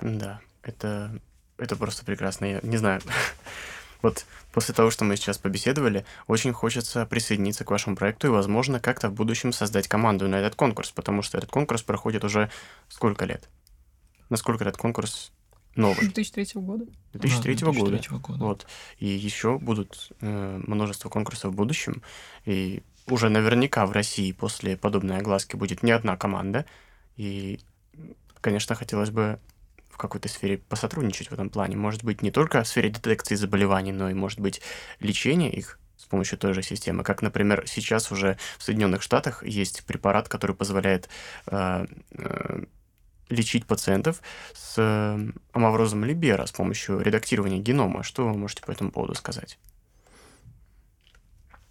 Да, 0.00 0.40
это 0.62 1.20
это 1.58 1.76
просто 1.76 2.04
прекрасно. 2.04 2.46
Я 2.46 2.60
не 2.62 2.76
знаю. 2.76 3.00
Вот 4.00 4.26
после 4.52 4.74
того, 4.74 4.92
что 4.92 5.04
мы 5.04 5.16
сейчас 5.16 5.38
побеседовали, 5.38 6.04
очень 6.28 6.52
хочется 6.52 7.04
присоединиться 7.04 7.64
к 7.64 7.70
вашему 7.72 7.96
проекту 7.96 8.28
и, 8.28 8.30
возможно, 8.30 8.78
как-то 8.78 9.08
в 9.08 9.12
будущем 9.12 9.52
создать 9.52 9.88
команду 9.88 10.28
на 10.28 10.36
этот 10.36 10.54
конкурс, 10.54 10.92
потому 10.92 11.20
что 11.22 11.36
этот 11.36 11.50
конкурс 11.50 11.82
проходит 11.82 12.22
уже 12.22 12.48
сколько 12.88 13.24
лет? 13.24 13.48
Насколько 14.30 14.62
этот 14.62 14.76
конкурс 14.76 15.32
новый? 15.74 15.96
2003 16.00 16.60
года. 16.60 16.84
2003, 17.14 17.54
да, 17.56 17.72
2003 17.72 18.08
года. 18.10 18.20
года. 18.20 18.44
Вот. 18.44 18.66
И 18.98 19.06
еще 19.08 19.58
будут 19.58 20.12
э, 20.20 20.60
множество 20.64 21.08
конкурсов 21.08 21.52
в 21.52 21.56
будущем. 21.56 22.02
И 22.44 22.84
уже 23.08 23.30
наверняка 23.30 23.84
в 23.84 23.90
России 23.90 24.30
после 24.30 24.76
подобной 24.76 25.18
огласки 25.18 25.56
будет 25.56 25.82
не 25.82 25.90
одна 25.90 26.16
команда. 26.16 26.66
И, 27.16 27.58
конечно, 28.40 28.76
хотелось 28.76 29.10
бы 29.10 29.40
в 29.98 30.00
какой-то 30.00 30.28
сфере 30.28 30.58
посотрудничать 30.58 31.28
в 31.28 31.32
этом 31.32 31.50
плане. 31.50 31.76
Может 31.76 32.04
быть, 32.04 32.22
не 32.22 32.30
только 32.30 32.62
в 32.62 32.68
сфере 32.68 32.88
детекции 32.88 33.34
заболеваний, 33.34 33.90
но 33.90 34.08
и, 34.08 34.14
может 34.14 34.38
быть, 34.38 34.62
лечения 35.00 35.50
их 35.50 35.80
с 35.96 36.04
помощью 36.04 36.38
той 36.38 36.54
же 36.54 36.62
системы. 36.62 37.02
Как, 37.02 37.20
например, 37.20 37.64
сейчас 37.66 38.12
уже 38.12 38.38
в 38.58 38.62
Соединенных 38.62 39.02
Штатах 39.02 39.42
есть 39.44 39.84
препарат, 39.86 40.28
который 40.28 40.54
позволяет 40.54 41.08
э, 41.46 41.86
э, 42.12 42.64
лечить 43.28 43.66
пациентов 43.66 44.22
с 44.54 44.74
э, 44.76 45.32
амаврозом 45.52 46.04
Либера 46.04 46.46
с 46.46 46.52
помощью 46.52 47.00
редактирования 47.00 47.58
генома. 47.58 48.04
Что 48.04 48.28
вы 48.28 48.38
можете 48.38 48.62
по 48.62 48.70
этому 48.70 48.92
поводу 48.92 49.16
сказать? 49.16 49.58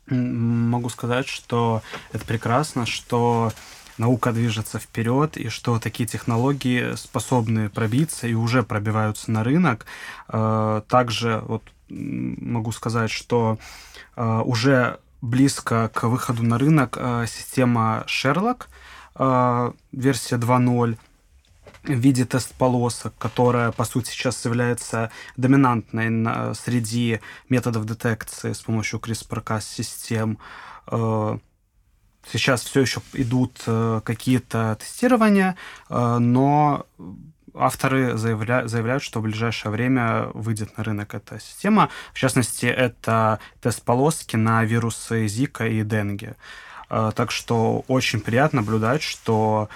Могу 0.08 0.90
сказать, 0.90 1.30
что 1.30 1.82
это 2.12 2.26
прекрасно, 2.26 2.86
что 2.86 3.54
наука 3.98 4.32
движется 4.32 4.80
вперед, 4.80 5.38
и 5.38 5.50
что 5.50 5.80
такие 5.80 6.08
технологии 6.08 6.95
способны 6.95 7.70
пробиться 7.70 8.28
и 8.28 8.34
уже 8.34 8.64
пробиваются 8.64 9.32
на 9.32 9.43
рынок. 9.43 9.86
Э, 10.30 10.82
также 10.88 11.41
вот 11.48 11.64
могу 11.89 12.72
сказать, 12.72 13.12
что 13.12 13.58
э, 14.16 14.41
уже 14.45 15.00
близко 15.22 15.89
к 15.93 16.08
выходу 16.08 16.43
на 16.43 16.58
рынок 16.58 16.98
э, 17.00 17.26
система 17.28 18.06
Sherlock, 18.08 18.66
версия 19.91 20.36
2.0, 20.36 20.95
в 21.84 21.91
виде 21.91 22.24
тест-полосок, 22.24 23.16
которая, 23.18 23.72
по 23.72 23.84
сути, 23.84 24.12
сейчас 24.12 24.45
является 24.45 25.10
доминантной 25.38 26.54
среди 26.54 27.20
методов 27.50 27.86
детекции 27.86 28.54
с 28.54 28.60
помощью 28.60 29.00
CRISPR-Cas 29.00 29.62
систем 29.62 30.38
сейчас 32.32 32.64
все 32.64 32.82
еще 32.82 33.02
идут 33.14 33.62
э, 33.66 34.02
какие-то 34.04 34.78
тестирования, 34.80 35.56
э, 35.90 36.18
но 36.20 36.86
авторы 37.54 38.18
заявля... 38.18 38.68
заявляют, 38.68 39.04
что 39.04 39.20
в 39.20 39.24
ближайшее 39.24 39.72
время 39.72 40.28
выйдет 40.34 40.78
на 40.78 40.84
рынок 40.84 41.14
эта 41.16 41.40
система. 41.40 41.90
В 42.14 42.18
частности, 42.20 42.66
это 42.66 43.40
тест 43.62 43.82
полоски 43.84 44.36
на 44.36 44.64
вирусы 44.64 45.28
Зика 45.28 45.68
и 45.68 45.84
Денге. 45.84 46.36
Э, 46.90 47.12
так 47.16 47.32
что 47.32 47.84
очень 47.88 48.20
приятно 48.20 48.62
наблюдать, 48.62 49.02
что 49.02 49.70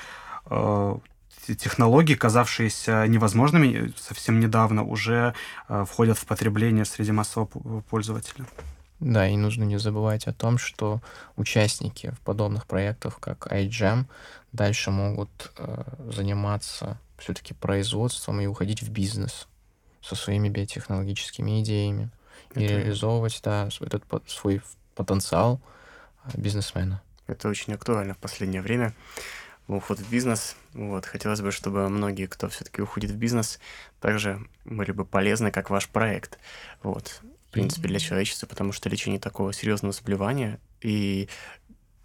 технологии, 1.46 2.16
казавшиеся 2.16 3.08
невозможными 3.08 3.94
совсем 3.96 4.40
недавно, 4.40 4.84
уже 4.84 5.34
входят 5.86 6.18
в 6.18 6.26
потребление 6.26 6.84
среди 6.84 7.14
массового 7.14 7.82
пользователя. 7.90 8.46
Да, 9.02 9.28
и 9.28 9.36
нужно 9.36 9.64
не 9.64 9.80
забывать 9.80 10.28
о 10.28 10.34
том, 10.34 10.60
что 10.60 11.02
участники 11.36 12.12
в 12.12 12.20
подобных 12.20 12.68
проектах, 12.68 13.20
как 13.20 13.48
iGEM, 13.52 14.06
дальше 14.54 14.92
могут 14.92 15.52
э, 15.58 15.84
заниматься 16.14 17.00
все-таки 17.18 17.56
производством 17.56 18.40
и 18.42 18.46
уходить 18.46 18.84
в 18.84 18.92
бизнес 18.92 19.48
со 20.04 20.14
своими 20.14 20.50
биотехнологическими 20.50 21.62
идеями 21.62 22.12
Это... 22.52 22.60
и 22.60 22.68
реализовывать 22.68 23.42
да, 23.44 23.70
этот 23.80 24.04
свой 24.30 24.62
потенциал 24.94 25.60
э, 26.26 26.40
бизнесмена. 26.40 27.02
Это 27.26 27.50
очень 27.50 27.74
актуально 27.74 28.14
в 28.14 28.20
последнее 28.20 28.62
время. 28.62 28.94
Уход 29.68 29.98
в 29.98 30.12
бизнес. 30.12 30.56
Вот. 30.74 31.08
Хотелось 31.08 31.42
бы, 31.42 31.52
чтобы 31.52 31.90
многие, 31.90 32.28
кто 32.28 32.50
все-таки 32.50 32.84
уходит 32.84 33.10
в 33.10 33.16
бизнес, 33.16 33.60
также 34.00 34.46
были 34.64 34.92
бы 34.92 35.06
полезны, 35.06 35.50
как 35.50 35.72
ваш 35.72 35.90
проект. 35.90 36.38
Вот 36.84 37.22
в 37.52 37.54
принципе, 37.54 37.90
для 37.90 38.00
человечества, 38.00 38.48
потому 38.48 38.72
что 38.72 38.88
лечение 38.88 39.20
такого 39.20 39.52
серьезного 39.52 39.92
заболевания 39.92 40.58
и 40.80 41.28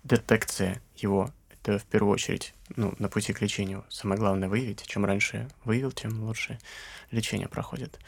детекция 0.03 0.83
его 0.97 1.31
это 1.53 1.79
в 1.79 1.85
первую 1.85 2.13
очередь 2.15 2.53
ну, 2.75 2.95
на 2.99 3.09
пути 3.09 3.33
к 3.33 3.41
лечению. 3.41 3.85
Самое 3.89 4.19
главное 4.19 4.49
выявить. 4.49 4.85
Чем 4.85 5.05
раньше 5.05 5.49
выявил, 5.65 5.93
тем 5.93 6.25
лучше 6.25 6.59
лечение 7.13 7.47
проходит. 7.47 8.01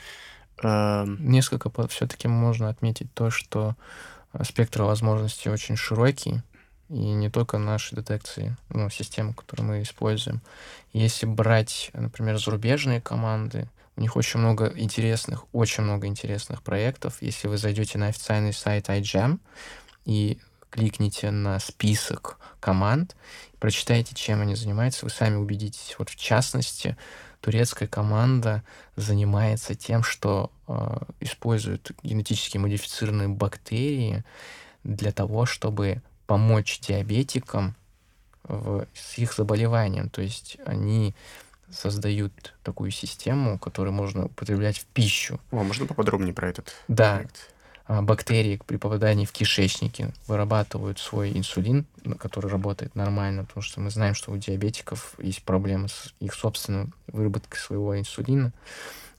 Эм, 0.65 1.31
Несколько 1.31 1.71
все-таки 1.87 2.27
можно 2.27 2.71
отметить 2.71 3.15
то, 3.15 3.31
что 3.31 3.77
спектр 4.43 4.83
возможностей 4.83 5.49
очень 5.49 5.77
широкий, 5.77 6.43
и 6.89 6.99
не 6.99 7.31
только 7.31 7.59
наши 7.59 7.95
детекции, 7.95 8.57
ну, 8.69 8.91
системы, 8.91 9.33
которые 9.33 9.65
мы 9.65 9.83
используем. 9.83 10.41
Если 10.93 11.25
брать, 11.25 11.93
например, 11.93 12.37
зарубежные 12.39 13.01
команды, 13.01 13.69
у 13.99 14.01
них 14.01 14.15
очень 14.15 14.39
много 14.39 14.73
интересных, 14.77 15.47
очень 15.53 15.83
много 15.83 16.07
интересных 16.07 16.63
проектов. 16.63 17.17
Если 17.21 17.49
вы 17.49 17.59
зайдете 17.59 17.99
на 17.99 18.07
официальный 18.07 18.53
сайт 18.53 18.89
iGEM 18.89 19.41
и 20.05 20.39
кликните 20.71 21.33
на 21.33 21.59
список 21.59 22.39
команд, 22.61 23.17
прочитайте, 23.59 24.15
чем 24.15 24.41
они 24.41 24.55
занимаются, 24.55 25.05
вы 25.05 25.11
сами 25.11 25.35
убедитесь. 25.35 25.97
Вот 25.99 26.11
в 26.11 26.15
частности, 26.15 26.97
турецкая 27.41 27.89
команда 27.89 28.63
занимается 28.95 29.75
тем, 29.75 30.05
что 30.05 30.53
э, 30.69 30.99
использует 31.19 31.91
генетически 32.05 32.57
модифицированные 32.57 33.29
бактерии 33.29 34.23
для 34.85 35.11
того, 35.11 35.45
чтобы 35.45 36.03
помочь 36.29 36.79
диабетикам 36.79 37.75
в, 38.45 38.87
с 38.95 39.19
их 39.19 39.35
заболеванием. 39.35 40.09
То 40.09 40.23
есть 40.23 40.57
они 40.65 41.17
создают 41.71 42.55
такую 42.63 42.91
систему, 42.91 43.59
которую 43.59 43.93
можно 43.93 44.27
употреблять 44.27 44.79
в 44.79 44.87
пищу. 44.87 45.41
О, 45.51 45.63
можно 45.63 45.87
поподробнее 45.87 46.35
про 46.35 46.49
этот 46.49 46.75
да. 46.89 47.17
проект? 47.17 47.55
А, 47.89 48.03
бактерии 48.03 48.61
при 48.67 48.77
попадании 48.77 49.25
в 49.25 49.33
кишечники 49.33 50.13
вырабатывают 50.27 50.99
свой 50.99 51.37
инсулин, 51.37 51.87
который 52.19 52.51
работает 52.51 52.95
нормально, 52.95 53.45
потому 53.45 53.63
что 53.63 53.81
мы 53.81 53.91
знаем, 53.91 54.15
что 54.15 54.31
у 54.31 54.37
диабетиков 54.37 55.15
есть 55.19 55.43
проблемы 55.43 55.89
с 55.89 56.15
их 56.21 56.35
собственной 56.35 56.89
выработкой 57.07 57.59
своего 57.59 57.99
инсулина. 57.99 58.53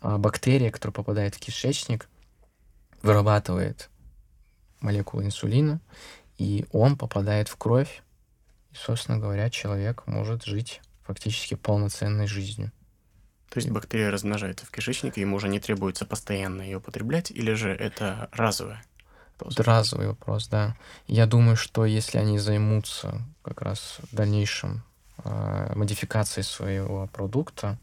А 0.01 0.19
бактерия, 0.19 0.69
которая 0.69 0.93
попадает 0.93 1.33
в 1.33 1.39
кишечник, 1.39 2.07
вырабатывает 3.01 3.89
молекулу 4.81 5.23
инсулина, 5.23 5.81
и 6.37 6.65
он 6.71 6.95
попадает 6.95 7.49
в 7.49 7.55
кровь, 7.57 8.03
и, 8.71 8.75
собственно 8.75 9.17
говоря, 9.17 9.49
человек 9.49 10.03
может 10.05 10.43
жить 10.43 10.81
фактически 11.09 11.55
полноценной 11.55 12.27
жизнью. 12.27 12.71
То 13.49 13.57
есть 13.57 13.71
бактерия 13.71 14.11
размножается 14.11 14.67
в 14.67 14.69
кишечнике, 14.69 15.21
ему 15.21 15.37
уже 15.37 15.49
не 15.49 15.59
требуется 15.59 16.05
постоянно 16.05 16.61
ее 16.61 16.77
употреблять, 16.77 17.31
или 17.31 17.53
же 17.53 17.71
это 17.71 18.29
разовое? 18.31 18.83
Это 19.39 19.63
разовый 19.63 20.07
вопрос, 20.07 20.47
да. 20.47 20.77
Я 21.07 21.25
думаю, 21.25 21.55
что 21.55 21.83
если 21.85 22.19
они 22.19 22.37
займутся 22.37 23.23
как 23.41 23.63
раз 23.63 23.97
в 24.11 24.15
дальнейшем 24.15 24.83
э, 25.23 25.73
модификацией 25.73 26.43
своего 26.43 27.07
продукта, 27.07 27.79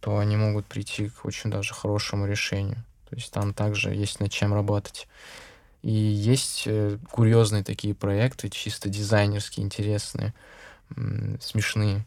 то 0.00 0.18
они 0.18 0.36
могут 0.36 0.66
прийти 0.66 1.08
к 1.08 1.24
очень 1.24 1.50
даже 1.50 1.72
хорошему 1.72 2.26
решению. 2.26 2.84
То 3.08 3.14
есть 3.14 3.30
там 3.30 3.54
также 3.54 3.94
есть 3.94 4.18
над 4.18 4.32
чем 4.32 4.52
работать. 4.52 5.06
И 5.82 5.92
есть 5.92 6.64
э, 6.66 6.98
курьезные 7.12 7.62
такие 7.62 7.94
проекты, 7.94 8.48
чисто 8.48 8.88
дизайнерские, 8.88 9.64
интересные, 9.64 10.34
смешные. 11.40 12.04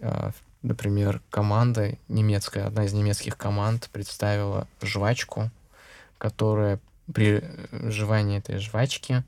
А, 0.00 0.32
например, 0.62 1.20
команда 1.30 1.96
немецкая, 2.08 2.66
одна 2.66 2.84
из 2.84 2.92
немецких 2.92 3.36
команд 3.36 3.88
представила 3.92 4.66
жвачку, 4.82 5.50
которая 6.18 6.80
при 7.12 7.42
жевании 7.72 8.38
этой 8.38 8.58
жвачки 8.58 9.24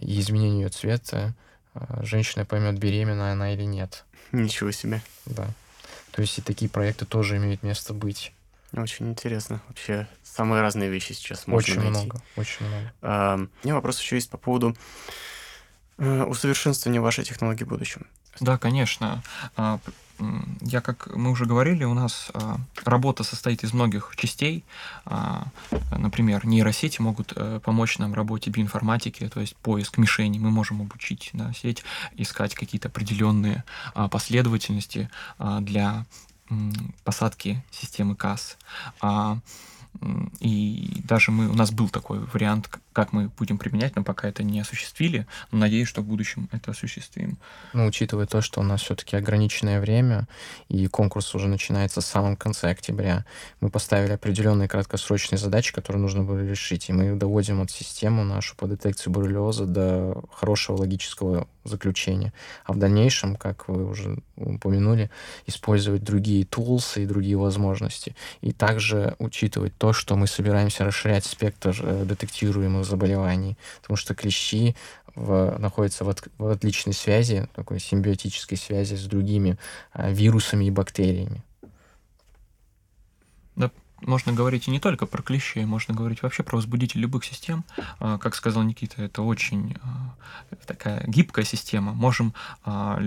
и 0.00 0.20
изменении 0.20 0.62
ее 0.62 0.68
цвета 0.68 1.34
а, 1.74 2.04
женщина 2.04 2.44
поймет, 2.44 2.78
беременна 2.78 3.32
она 3.32 3.52
или 3.54 3.64
нет. 3.64 4.04
Ничего 4.32 4.70
себе. 4.70 5.02
Да. 5.26 5.48
То 6.12 6.22
есть 6.22 6.38
и 6.38 6.42
такие 6.42 6.70
проекты 6.70 7.04
тоже 7.04 7.36
имеют 7.36 7.62
место 7.62 7.94
быть. 7.94 8.32
Очень 8.72 9.10
интересно. 9.10 9.60
Вообще 9.68 10.06
самые 10.22 10.62
разные 10.62 10.90
вещи 10.90 11.12
сейчас 11.12 11.46
можно 11.46 11.72
очень 11.72 11.80
найти. 11.82 11.90
много, 11.90 12.22
очень 12.36 12.66
много. 12.66 12.92
А, 13.02 13.36
у 13.36 13.66
меня 13.66 13.74
вопрос 13.74 14.00
еще 14.00 14.16
есть 14.16 14.30
по 14.30 14.38
поводу 14.38 14.76
э, 16.00 16.24
усовершенствования 16.24 17.00
вашей 17.00 17.24
технологии 17.24 17.64
в 17.64 17.68
будущем. 17.68 18.06
Да, 18.40 18.58
конечно. 18.58 19.22
А, 19.56 19.78
я, 20.60 20.80
как 20.80 21.14
мы 21.14 21.30
уже 21.30 21.46
говорили, 21.46 21.84
у 21.84 21.94
нас 21.94 22.30
а, 22.34 22.56
работа 22.84 23.24
состоит 23.24 23.64
из 23.64 23.72
многих 23.72 24.14
частей. 24.16 24.64
А, 25.04 25.46
например, 25.96 26.46
нейросети 26.46 27.00
могут 27.00 27.32
э, 27.36 27.60
помочь 27.62 27.98
нам 27.98 28.12
в 28.12 28.14
работе 28.14 28.50
биоинформатики, 28.50 29.28
то 29.28 29.40
есть 29.40 29.56
поиск 29.56 29.98
мишени. 29.98 30.38
Мы 30.38 30.50
можем 30.50 30.80
обучить 30.80 31.30
да, 31.32 31.52
сеть 31.52 31.84
искать 32.16 32.54
какие-то 32.54 32.88
определенные 32.88 33.64
последовательности 34.10 35.10
для 35.60 36.06
посадки 37.04 37.64
системы 37.70 38.16
КАС. 38.16 38.58
И 40.40 41.02
даже 41.04 41.30
мы, 41.30 41.48
у 41.48 41.54
нас 41.54 41.70
был 41.72 41.88
такой 41.88 42.20
вариант, 42.32 42.70
как 42.92 43.12
мы 43.12 43.28
будем 43.28 43.58
применять, 43.58 43.96
но 43.96 44.02
пока 44.02 44.28
это 44.28 44.42
не 44.42 44.60
осуществили. 44.60 45.26
Но 45.52 45.58
надеюсь, 45.58 45.88
что 45.88 46.02
в 46.02 46.06
будущем 46.06 46.48
это 46.52 46.72
осуществим. 46.72 47.38
Ну, 47.72 47.86
учитывая 47.86 48.26
то, 48.26 48.40
что 48.40 48.60
у 48.60 48.64
нас 48.64 48.82
все-таки 48.82 49.16
ограниченное 49.16 49.80
время, 49.80 50.26
и 50.68 50.86
конкурс 50.86 51.34
уже 51.34 51.48
начинается 51.48 52.00
в 52.00 52.04
самом 52.04 52.36
конце 52.36 52.70
октября, 52.70 53.24
мы 53.60 53.70
поставили 53.70 54.12
определенные 54.12 54.68
краткосрочные 54.68 55.38
задачи, 55.38 55.72
которые 55.72 56.02
нужно 56.02 56.24
было 56.24 56.44
решить. 56.44 56.88
И 56.88 56.92
мы 56.92 57.14
доводим 57.14 57.60
от 57.60 57.70
систему 57.70 58.24
нашу 58.24 58.56
по 58.56 58.66
детекции 58.66 59.10
боррелиоза 59.10 59.66
до 59.66 60.22
хорошего 60.32 60.78
логического 60.78 61.46
заключения. 61.64 62.32
А 62.64 62.72
в 62.72 62.78
дальнейшем, 62.78 63.36
как 63.36 63.68
вы 63.68 63.88
уже 63.88 64.18
упомянули, 64.36 65.10
использовать 65.46 66.02
другие 66.02 66.44
тулсы 66.44 67.02
и 67.02 67.06
другие 67.06 67.36
возможности. 67.36 68.16
И 68.40 68.52
также 68.52 69.14
учитывать 69.18 69.76
то, 69.76 69.92
что 69.92 70.16
мы 70.16 70.26
собираемся 70.26 70.84
расширять 70.84 71.24
спектр 71.24 71.76
э, 71.82 72.04
детектируемых 72.04 72.79
заболеваний, 72.84 73.56
потому 73.80 73.96
что 73.96 74.14
клещи 74.14 74.74
в, 75.14 75.56
находятся 75.58 76.04
в, 76.04 76.08
от, 76.08 76.22
в 76.38 76.46
отличной 76.46 76.94
связи, 76.94 77.48
такой 77.54 77.80
симбиотической 77.80 78.58
связи 78.58 78.94
с 78.94 79.04
другими 79.04 79.58
э, 79.94 80.12
вирусами 80.12 80.66
и 80.66 80.70
бактериями. 80.70 81.42
Да, 83.56 83.70
можно 84.02 84.32
говорить 84.32 84.68
и 84.68 84.70
не 84.70 84.80
только 84.80 85.06
про 85.06 85.22
клещей, 85.22 85.64
можно 85.64 85.94
говорить 85.94 86.22
вообще 86.22 86.42
про 86.42 86.56
возбудитель 86.56 87.00
любых 87.00 87.24
систем. 87.24 87.64
А, 87.98 88.18
как 88.18 88.34
сказал 88.34 88.62
Никита, 88.62 89.02
это 89.02 89.22
очень 89.22 89.76
а, 89.82 90.14
такая 90.66 91.04
гибкая 91.06 91.44
система. 91.44 91.92
Можем 91.92 92.34
а, 92.64 93.00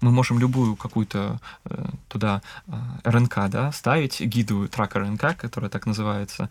мы 0.00 0.10
можем 0.10 0.38
любую 0.38 0.76
какую-то 0.76 1.38
э, 1.66 1.84
туда 2.08 2.40
РНК 3.04 3.50
да, 3.50 3.70
ставить, 3.70 4.18
гиду 4.22 4.66
трак 4.66 4.96
РНК, 4.96 5.36
которая 5.36 5.68
так 5.68 5.84
называется, 5.84 6.48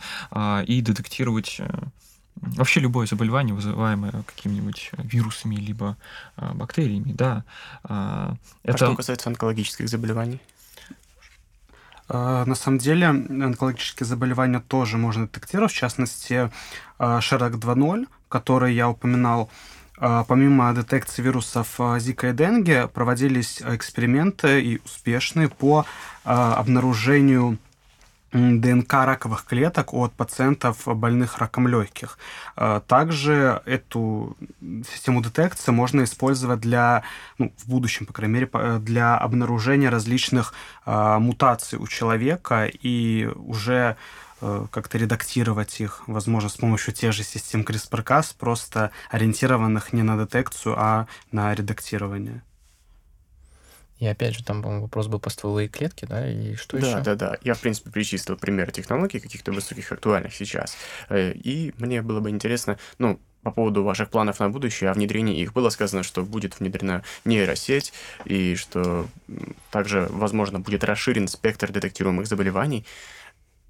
и 0.68 0.82
детектировать 0.82 1.56
э, 1.58 1.68
вообще 2.36 2.80
любое 2.80 3.08
заболевание, 3.08 3.54
вызываемое 3.54 4.24
какими-нибудь 4.26 4.92
вирусами 4.98 5.56
либо 5.56 5.98
бактериями, 6.38 7.12
да. 7.14 7.44
Это... 7.84 8.38
А 8.64 8.78
что 8.78 8.96
касается 8.96 9.30
онкологических 9.30 9.88
заболеваний? 9.90 10.40
А, 12.08 12.46
на 12.46 12.56
самом 12.56 12.78
деле 12.80 13.08
онкологические 13.08 14.06
заболевания 14.08 14.60
тоже 14.60 14.98
можно 14.98 15.28
детектировать, 15.28 15.72
в 15.72 15.76
частности, 15.76 16.52
Шерек 16.98 17.56
2.0, 17.56 18.08
который 18.28 18.74
я 18.74 18.90
упоминал, 18.90 19.50
помимо 19.96 20.74
детекции 20.74 21.22
вирусов 21.22 21.80
Zika 21.80 22.32
и 22.32 22.34
Денге, 22.34 22.88
проводились 22.88 23.62
эксперименты 23.62 24.62
и 24.62 24.82
успешные 24.84 25.48
по 25.48 25.86
обнаружению 26.24 27.60
ДНК 28.34 28.94
раковых 28.94 29.46
клеток 29.46 29.94
от 29.94 30.14
пациентов, 30.14 30.84
больных 30.86 31.38
раком 31.40 31.68
легких. 31.68 32.18
Также 32.88 33.62
эту 33.66 34.38
систему 34.92 35.22
детекции 35.22 35.72
можно 35.72 36.04
использовать 36.04 36.60
для, 36.60 37.04
ну, 37.38 37.54
в 37.58 37.70
будущем, 37.70 38.06
по 38.06 38.14
крайней 38.14 38.36
мере, 38.36 38.80
для 38.80 39.18
обнаружения 39.18 39.90
различных 39.90 40.54
мутаций 40.86 41.78
у 41.80 41.88
человека 41.88 42.66
и 42.66 43.30
уже 43.36 43.98
Э, 44.42 44.66
как-то 44.72 44.98
редактировать 44.98 45.80
их, 45.80 46.02
возможно, 46.08 46.50
с 46.50 46.58
помощью 46.58 46.94
тех 46.94 47.14
же 47.14 47.24
систем 47.24 47.62
CRISPR-Cas, 47.62 48.36
просто 48.40 48.90
ориентированных 49.12 49.94
не 49.94 50.02
на 50.02 50.18
детекцию, 50.18 50.76
а 50.78 51.08
на 51.32 51.54
редактирование. 51.54 52.42
И 54.02 54.08
опять 54.08 54.34
же, 54.36 54.44
там, 54.44 54.64
по-моему, 54.64 54.86
вопрос 54.86 55.06
был 55.06 55.20
по 55.20 55.30
стволовые 55.30 55.68
клетки, 55.68 56.06
да, 56.06 56.28
и 56.28 56.56
что 56.56 56.80
да, 56.80 56.88
еще? 56.88 56.98
Да, 57.02 57.04
да, 57.04 57.16
да. 57.16 57.38
Я, 57.44 57.54
в 57.54 57.60
принципе, 57.60 57.92
перечислил 57.92 58.36
примеры 58.36 58.72
технологий 58.72 59.20
каких-то 59.20 59.52
высоких 59.52 59.92
актуальных 59.92 60.34
сейчас. 60.34 60.76
Э, 61.10 61.32
и 61.34 61.72
мне 61.78 62.02
было 62.02 62.20
бы 62.20 62.32
интересно, 62.32 62.80
ну, 62.98 63.20
по 63.44 63.52
поводу 63.52 63.84
ваших 63.84 64.10
планов 64.10 64.40
на 64.40 64.50
будущее, 64.50 64.90
о 64.90 64.96
внедрении 64.96 65.40
их 65.40 65.54
было 65.54 65.70
сказано, 65.70 66.02
что 66.02 66.24
будет 66.24 66.60
внедрена 66.60 67.04
нейросеть, 67.26 67.94
и 68.26 68.56
что 68.56 69.06
также, 69.70 70.08
возможно, 70.10 70.60
будет 70.60 70.84
расширен 70.84 71.28
спектр 71.28 71.72
детектируемых 71.72 72.26
заболеваний. 72.26 72.88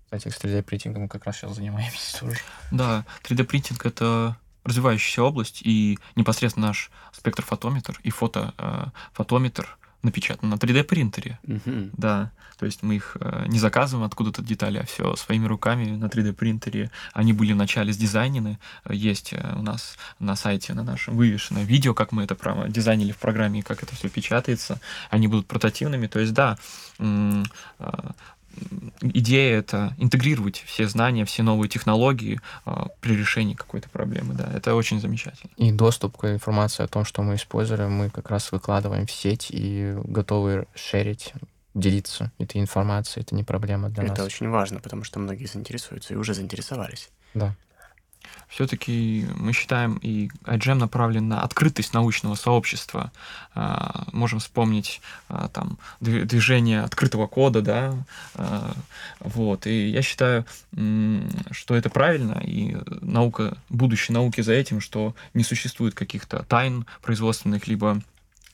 Кстати, 0.06 0.30
с 0.30 0.42
3D-принтингом 0.42 1.10
как 1.10 1.26
раз 1.26 1.40
сейчас 1.40 1.56
занимаемся 1.56 2.18
тоже. 2.18 2.38
Да, 2.72 3.06
3D-принтинг— 3.26 3.82
это 3.86 4.38
развивающаяся 4.64 5.24
область, 5.24 5.62
и 5.62 6.00
непосредственно 6.16 6.68
наш 6.68 6.90
спектрофотометр 7.12 8.00
и 8.04 8.12
фотофотометр 8.12 9.78
э, 10.02 10.06
напечатан 10.06 10.50
на 10.50 10.56
3D-принтере. 10.56 11.40
Угу. 11.44 11.92
Да, 11.94 12.32
то 12.58 12.66
есть 12.66 12.84
мы 12.84 12.96
их 12.96 13.18
э, 13.20 13.46
не 13.48 13.60
заказываем 13.60 14.06
откуда-то 14.06 14.44
детали, 14.44 14.78
а 14.78 14.86
все 14.86 15.16
своими 15.16 15.48
руками 15.48 15.96
на 15.96 16.06
3D-принтере. 16.06 16.92
Они 17.14 17.34
были 17.34 17.54
вначале 17.54 17.92
сдизайнены. 17.92 18.60
Есть 18.90 19.34
э, 19.34 19.56
у 19.58 19.62
нас 19.62 19.98
на 20.20 20.36
сайте, 20.36 20.74
на 20.74 20.84
нашем 20.84 21.16
вывешено 21.16 21.64
видео, 21.64 21.94
как 21.94 22.12
мы 22.12 22.24
это 22.24 22.36
право 22.36 22.70
дизайнили 22.70 23.12
в 23.12 23.18
программе, 23.18 23.64
как 23.64 23.84
это 23.84 23.96
все 23.96 24.10
печатается. 24.10 24.80
Они 25.10 25.28
будут 25.28 25.48
портативными. 25.48 26.08
То 26.08 26.20
есть, 26.20 26.34
да, 26.34 26.58
идея 29.02 29.58
это 29.58 29.94
интегрировать 29.98 30.64
все 30.66 30.88
знания, 30.88 31.26
все 31.26 31.44
новые 31.44 31.70
технологии 31.70 32.40
э, 32.66 32.86
при 33.00 33.16
решении 33.16 33.54
какой-то 33.54 33.90
проблемы, 33.90 34.34
да, 34.34 34.50
это 34.54 34.76
очень 34.76 35.00
замечательно. 35.00 35.52
И 35.58 35.72
доступ 35.72 36.18
к 36.18 36.32
информации 36.32 36.84
о 36.84 36.88
том, 36.88 37.06
что 37.06 37.22
мы 37.22 37.36
используем, 37.36 37.92
мы 37.92 38.10
как 38.10 38.30
раз 38.30 38.52
выкладываем 38.52 39.06
в 39.06 39.12
сеть 39.12 39.48
и 39.50 39.96
готовы 40.04 40.68
шерить 40.76 41.34
делиться 41.74 42.32
этой 42.38 42.60
информацией, 42.60 43.24
это 43.24 43.36
не 43.36 43.44
проблема 43.44 43.90
для 43.90 44.04
это 44.04 44.10
нас. 44.12 44.20
Это 44.20 44.26
очень 44.26 44.50
важно, 44.50 44.80
потому 44.80 45.04
что 45.04 45.20
многие 45.20 45.46
заинтересуются 45.46 46.14
и 46.14 46.18
уже 46.18 46.34
заинтересовались. 46.34 47.10
Да 47.34 47.56
все-таки 48.52 49.26
мы 49.36 49.54
считаем, 49.54 49.96
и 50.02 50.30
iGEM 50.44 50.76
направлен 50.76 51.30
на 51.30 51.42
открытость 51.42 51.94
научного 51.94 52.36
сообщества. 52.36 53.12
А, 53.56 54.08
можем 54.12 54.40
вспомнить 54.40 55.02
а, 55.30 55.48
там 55.48 55.78
движение 56.02 56.82
открытого 56.82 57.28
кода, 57.28 57.62
да, 57.62 57.96
а, 58.36 58.74
вот. 59.20 59.68
И 59.68 59.90
я 59.90 60.02
считаю, 60.02 60.46
что 61.52 61.76
это 61.76 61.90
правильно, 61.90 62.42
и 62.44 62.78
наука, 63.02 63.58
будущее 63.70 64.14
науки 64.14 64.42
за 64.42 64.54
этим, 64.54 64.82
что 64.82 65.16
не 65.34 65.44
существует 65.44 65.96
каких-то 65.96 66.44
тайн 66.44 66.86
производственных, 67.02 67.68
либо 67.68 68.02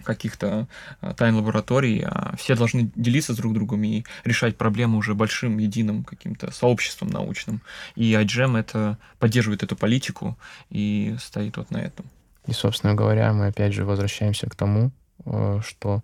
каких-то 0.07 0.67
а, 1.01 1.13
тайн 1.13 1.35
лабораторий, 1.35 2.01
а 2.05 2.35
все 2.37 2.55
должны 2.55 2.89
делиться 2.95 3.33
с 3.33 3.37
друг 3.37 3.53
другом 3.53 3.83
и 3.83 4.03
решать 4.23 4.57
проблемы 4.57 4.97
уже 4.97 5.13
большим 5.13 5.57
единым 5.57 6.03
каким-то 6.03 6.51
сообществом 6.51 7.09
научным. 7.09 7.61
И 7.95 8.13
iGEM 8.13 8.57
это 8.57 8.97
поддерживает 9.19 9.63
эту 9.63 9.75
политику 9.75 10.37
и 10.69 11.15
стоит 11.19 11.57
вот 11.57 11.71
на 11.71 11.77
этом. 11.77 12.05
И, 12.47 12.53
собственно 12.53 12.95
говоря, 12.95 13.33
мы 13.33 13.47
опять 13.47 13.73
же 13.73 13.83
возвращаемся 13.83 14.49
к 14.49 14.55
тому, 14.55 14.91
э, 15.25 15.59
что 15.65 16.01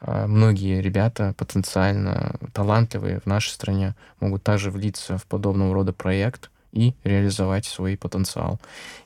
э, 0.00 0.26
многие 0.26 0.80
ребята 0.80 1.34
потенциально 1.36 2.36
талантливые 2.54 3.20
в 3.20 3.26
нашей 3.26 3.50
стране 3.50 3.94
могут 4.20 4.42
также 4.42 4.70
влиться 4.70 5.18
в 5.18 5.26
подобного 5.26 5.74
рода 5.74 5.92
проект 5.92 6.50
и 6.74 6.94
реализовать 7.04 7.64
свой 7.64 7.96
потенциал. 7.96 8.60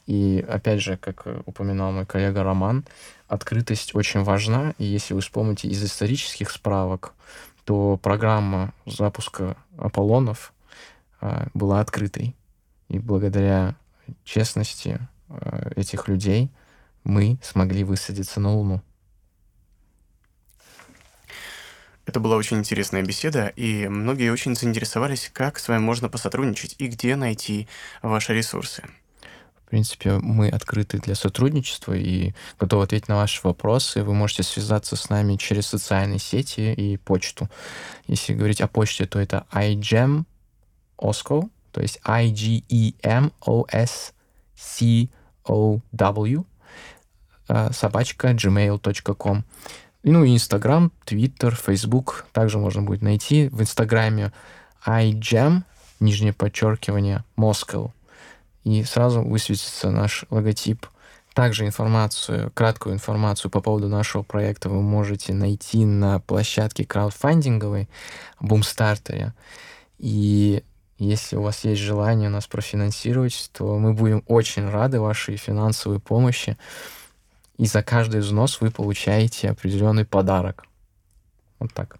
И 0.06 0.44
опять 0.48 0.80
же, 0.80 0.96
как 0.96 1.26
упоминал 1.46 1.92
мой 1.92 2.06
коллега 2.06 2.42
Роман, 2.42 2.84
открытость 3.28 3.94
очень 3.94 4.22
важна, 4.22 4.74
и 4.78 4.84
если 4.84 5.14
вы 5.14 5.20
вспомните 5.20 5.68
из 5.68 5.84
исторических 5.84 6.50
справок, 6.50 7.12
то 7.64 7.98
программа 7.98 8.72
запуска 8.86 9.56
Аполлонов 9.76 10.54
э, 11.20 11.48
была 11.52 11.80
открытой. 11.80 12.34
И 12.88 12.98
благодаря 12.98 13.76
честности 14.24 14.98
э, 15.28 15.72
этих 15.76 16.08
людей 16.08 16.50
мы 17.04 17.38
смогли 17.42 17.84
высадиться 17.84 18.40
на 18.40 18.54
Луну. 18.54 18.80
Это 22.08 22.20
была 22.20 22.36
очень 22.36 22.56
интересная 22.56 23.02
беседа, 23.02 23.48
и 23.48 23.86
многие 23.86 24.32
очень 24.32 24.56
заинтересовались, 24.56 25.30
как 25.30 25.58
с 25.58 25.68
вами 25.68 25.82
можно 25.82 26.08
посотрудничать 26.08 26.74
и 26.78 26.86
где 26.86 27.16
найти 27.16 27.68
ваши 28.00 28.32
ресурсы. 28.32 28.82
В 29.62 29.68
принципе, 29.68 30.12
мы 30.12 30.48
открыты 30.48 31.00
для 31.00 31.14
сотрудничества 31.14 31.92
и 31.92 32.32
готовы 32.58 32.84
ответить 32.84 33.08
на 33.08 33.16
ваши 33.16 33.42
вопросы. 33.44 34.02
Вы 34.02 34.14
можете 34.14 34.42
связаться 34.42 34.96
с 34.96 35.10
нами 35.10 35.36
через 35.36 35.66
социальные 35.66 36.18
сети 36.18 36.72
и 36.72 36.96
почту. 36.96 37.50
Если 38.06 38.32
говорить 38.32 38.62
о 38.62 38.68
почте, 38.68 39.04
то 39.04 39.20
это 39.20 39.44
igem 39.52 40.24
osco, 40.96 41.50
то 41.72 41.82
есть 41.82 42.00
i 42.04 42.30
g 42.30 42.64
e 42.70 42.94
m 43.02 43.32
o 43.44 43.66
s 43.70 44.14
c 44.56 45.10
o 45.44 45.80
w 45.92 46.46
э, 47.48 47.70
собачка 47.70 48.30
gmail.com. 48.30 49.44
Ну 50.10 50.24
и 50.24 50.34
Инстаграм, 50.34 50.90
Твиттер, 51.04 51.54
Фейсбук 51.54 52.24
также 52.32 52.56
можно 52.56 52.82
будет 52.82 53.02
найти. 53.02 53.48
В 53.50 53.60
Инстаграме 53.60 54.32
igem, 54.86 55.64
нижнее 56.00 56.32
подчеркивание, 56.32 57.24
Moscow 57.36 57.90
и 58.64 58.84
сразу 58.84 59.22
высветится 59.22 59.90
наш 59.90 60.24
логотип. 60.30 60.86
Также 61.34 61.66
информацию, 61.66 62.50
краткую 62.54 62.94
информацию 62.94 63.50
по 63.50 63.60
поводу 63.60 63.88
нашего 63.88 64.22
проекта 64.22 64.70
вы 64.70 64.80
можете 64.80 65.34
найти 65.34 65.84
на 65.84 66.20
площадке 66.20 66.86
краудфандинговой 66.86 67.88
Бумстартере. 68.40 69.34
И 69.98 70.64
если 70.98 71.36
у 71.36 71.42
вас 71.42 71.64
есть 71.64 71.82
желание 71.82 72.30
нас 72.30 72.46
профинансировать, 72.46 73.50
то 73.52 73.78
мы 73.78 73.92
будем 73.92 74.24
очень 74.26 74.68
рады 74.68 75.00
вашей 75.00 75.36
финансовой 75.36 76.00
помощи. 76.00 76.56
И 77.58 77.66
за 77.66 77.82
каждый 77.82 78.20
взнос 78.20 78.60
вы 78.60 78.70
получаете 78.70 79.50
определенный 79.50 80.04
подарок. 80.04 80.64
Вот 81.58 81.72
так. 81.74 81.98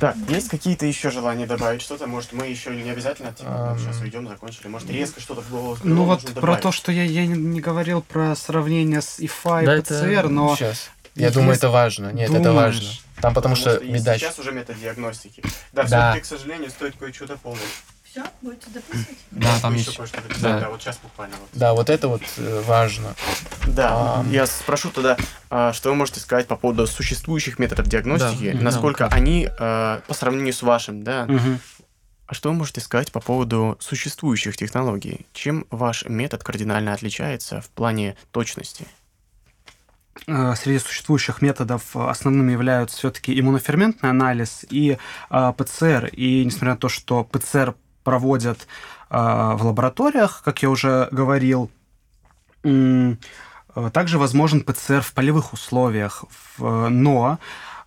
Так, 0.00 0.16
есть 0.28 0.48
какие-то 0.48 0.84
еще 0.84 1.10
желания 1.10 1.46
добавить 1.46 1.80
что-то? 1.80 2.06
Может, 2.06 2.32
мы 2.32 2.46
еще 2.46 2.74
не 2.74 2.90
обязательно 2.90 3.32
типа, 3.32 3.78
сейчас 3.80 4.00
уйдем, 4.00 4.28
закончили. 4.28 4.68
Может, 4.68 4.90
резко 4.90 5.20
что-то 5.20 5.40
в 5.40 5.50
голову 5.50 5.78
Ну 5.84 6.04
вот 6.04 6.22
про 6.34 6.56
то, 6.56 6.72
что 6.72 6.92
я, 6.92 7.04
я 7.04 7.26
не 7.26 7.60
говорил 7.60 8.02
про 8.02 8.34
сравнение 8.34 9.00
с 9.00 9.20
ИФА 9.20 9.62
и 9.62 9.66
да 9.66 9.80
ПЦР, 9.80 9.92
это... 9.92 10.28
но... 10.28 10.56
Сейчас. 10.56 10.90
Я 11.14 11.30
думаю, 11.30 11.54
это 11.54 11.70
важно. 11.70 12.12
Нет, 12.12 12.26
Думаешь? 12.26 12.46
это 12.46 12.52
важно. 12.52 12.88
Там 13.22 13.32
потому, 13.32 13.34
потому 13.34 13.56
что, 13.56 13.76
что 13.76 13.84
медач... 13.84 14.20
сейчас 14.20 14.38
уже 14.38 14.52
метод 14.52 14.78
диагностики. 14.78 15.42
Да, 15.72 15.84
да. 15.84 15.86
все-таки, 15.86 16.20
к 16.20 16.26
сожалению, 16.26 16.68
стоит 16.68 16.96
кое-что 16.96 17.26
дополнить. 17.26 17.62
Все, 18.16 18.24
будете 18.40 18.70
дописывать? 18.70 19.18
Да, 19.30 19.58
там 19.60 19.74
есть. 19.74 19.98
Да. 20.40 20.60
да, 20.60 20.70
вот 20.70 20.80
сейчас 20.80 20.98
буквально. 21.02 21.36
Вот. 21.36 21.50
Да, 21.52 21.74
вот 21.74 21.90
это 21.90 22.08
вот 22.08 22.22
э, 22.38 22.62
важно. 22.66 23.14
Да, 23.66 24.20
а, 24.20 24.24
я 24.30 24.46
спрошу 24.46 24.88
тогда, 24.88 25.18
а, 25.50 25.74
что 25.74 25.90
вы 25.90 25.96
можете 25.96 26.20
сказать 26.20 26.46
по 26.46 26.56
поводу 26.56 26.86
существующих 26.86 27.58
методов 27.58 27.88
диагностики, 27.88 28.52
да, 28.52 28.60
насколько 28.62 29.06
да, 29.06 29.14
они 29.14 29.50
а, 29.58 30.00
по 30.06 30.14
сравнению 30.14 30.54
с 30.54 30.62
вашим, 30.62 31.02
да? 31.02 31.24
Угу. 31.24 31.58
А 32.28 32.34
что 32.34 32.48
вы 32.48 32.54
можете 32.54 32.80
сказать 32.80 33.12
по 33.12 33.20
поводу 33.20 33.76
существующих 33.80 34.56
технологий? 34.56 35.26
Чем 35.34 35.66
ваш 35.70 36.06
метод 36.06 36.42
кардинально 36.42 36.94
отличается 36.94 37.60
в 37.60 37.68
плане 37.68 38.16
точности? 38.30 38.86
Э, 40.26 40.54
среди 40.56 40.78
существующих 40.78 41.42
методов 41.42 41.94
основными 41.94 42.52
являются 42.52 42.96
все-таки 42.96 43.38
иммуноферментный 43.38 44.08
анализ 44.08 44.64
и 44.70 44.96
э, 45.28 45.52
ПЦР. 45.54 46.06
И 46.12 46.46
несмотря 46.46 46.70
на 46.70 46.76
то, 46.78 46.88
что 46.88 47.22
ПЦР 47.22 47.74
проводят 48.06 48.68
в 49.10 49.58
лабораториях, 49.60 50.42
как 50.44 50.62
я 50.62 50.70
уже 50.70 51.08
говорил, 51.10 51.70
также 52.62 54.18
возможен 54.18 54.60
ПЦР 54.62 55.02
в 55.02 55.12
полевых 55.12 55.52
условиях, 55.52 56.24
но 56.58 57.38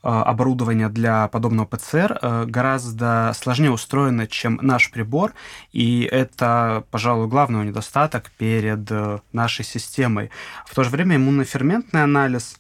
оборудование 0.02 0.90
для 0.90 1.28
подобного 1.30 1.66
ПЦР 1.66 2.46
гораздо 2.46 3.34
сложнее 3.36 3.72
устроено, 3.72 4.28
чем 4.28 4.60
наш 4.62 4.92
прибор, 4.92 5.34
и 5.72 6.04
это, 6.04 6.84
пожалуй, 6.92 7.28
главный 7.28 7.66
недостаток 7.66 8.32
перед 8.38 8.90
нашей 9.34 9.66
системой. 9.66 10.32
В 10.66 10.76
то 10.76 10.84
же 10.84 10.90
время 10.90 11.16
иммуноферментный 11.16 12.04
анализ 12.04 12.58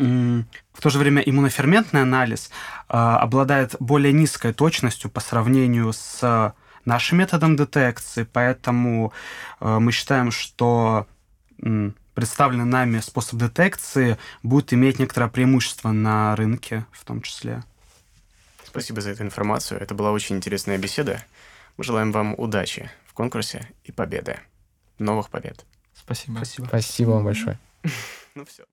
в 0.00 0.80
то 0.80 0.90
же 0.90 0.98
время 0.98 1.22
иммуноферментный 1.22 2.02
анализ 2.02 2.50
обладает 2.88 3.76
более 3.80 4.12
низкой 4.12 4.52
точностью 4.52 5.10
по 5.10 5.20
сравнению 5.20 5.92
с 5.92 6.54
нашим 6.84 7.18
методом 7.18 7.56
детекции, 7.56 8.24
поэтому 8.24 9.12
мы 9.60 9.92
считаем, 9.92 10.30
что 10.30 11.06
представленный 12.14 12.64
нами 12.64 13.00
способ 13.00 13.38
детекции 13.38 14.16
будет 14.42 14.72
иметь 14.72 14.98
некоторое 14.98 15.28
преимущество 15.28 15.90
на 15.92 16.34
рынке 16.36 16.86
в 16.92 17.04
том 17.04 17.20
числе. 17.22 17.62
Спасибо 18.64 19.00
за 19.00 19.10
эту 19.10 19.24
информацию. 19.24 19.80
Это 19.80 19.94
была 19.94 20.12
очень 20.12 20.36
интересная 20.36 20.78
беседа. 20.78 21.22
Мы 21.76 21.84
желаем 21.84 22.12
вам 22.12 22.34
удачи 22.38 22.90
в 23.06 23.14
конкурсе 23.14 23.68
и 23.84 23.92
победы. 23.92 24.38
Новых 24.98 25.28
побед. 25.28 25.64
Спасибо. 25.94 26.36
Спасибо. 26.36 26.66
Спасибо 26.66 27.10
вам 27.10 27.24
большое. 27.24 27.58
Ну 28.36 28.44
все. 28.44 28.64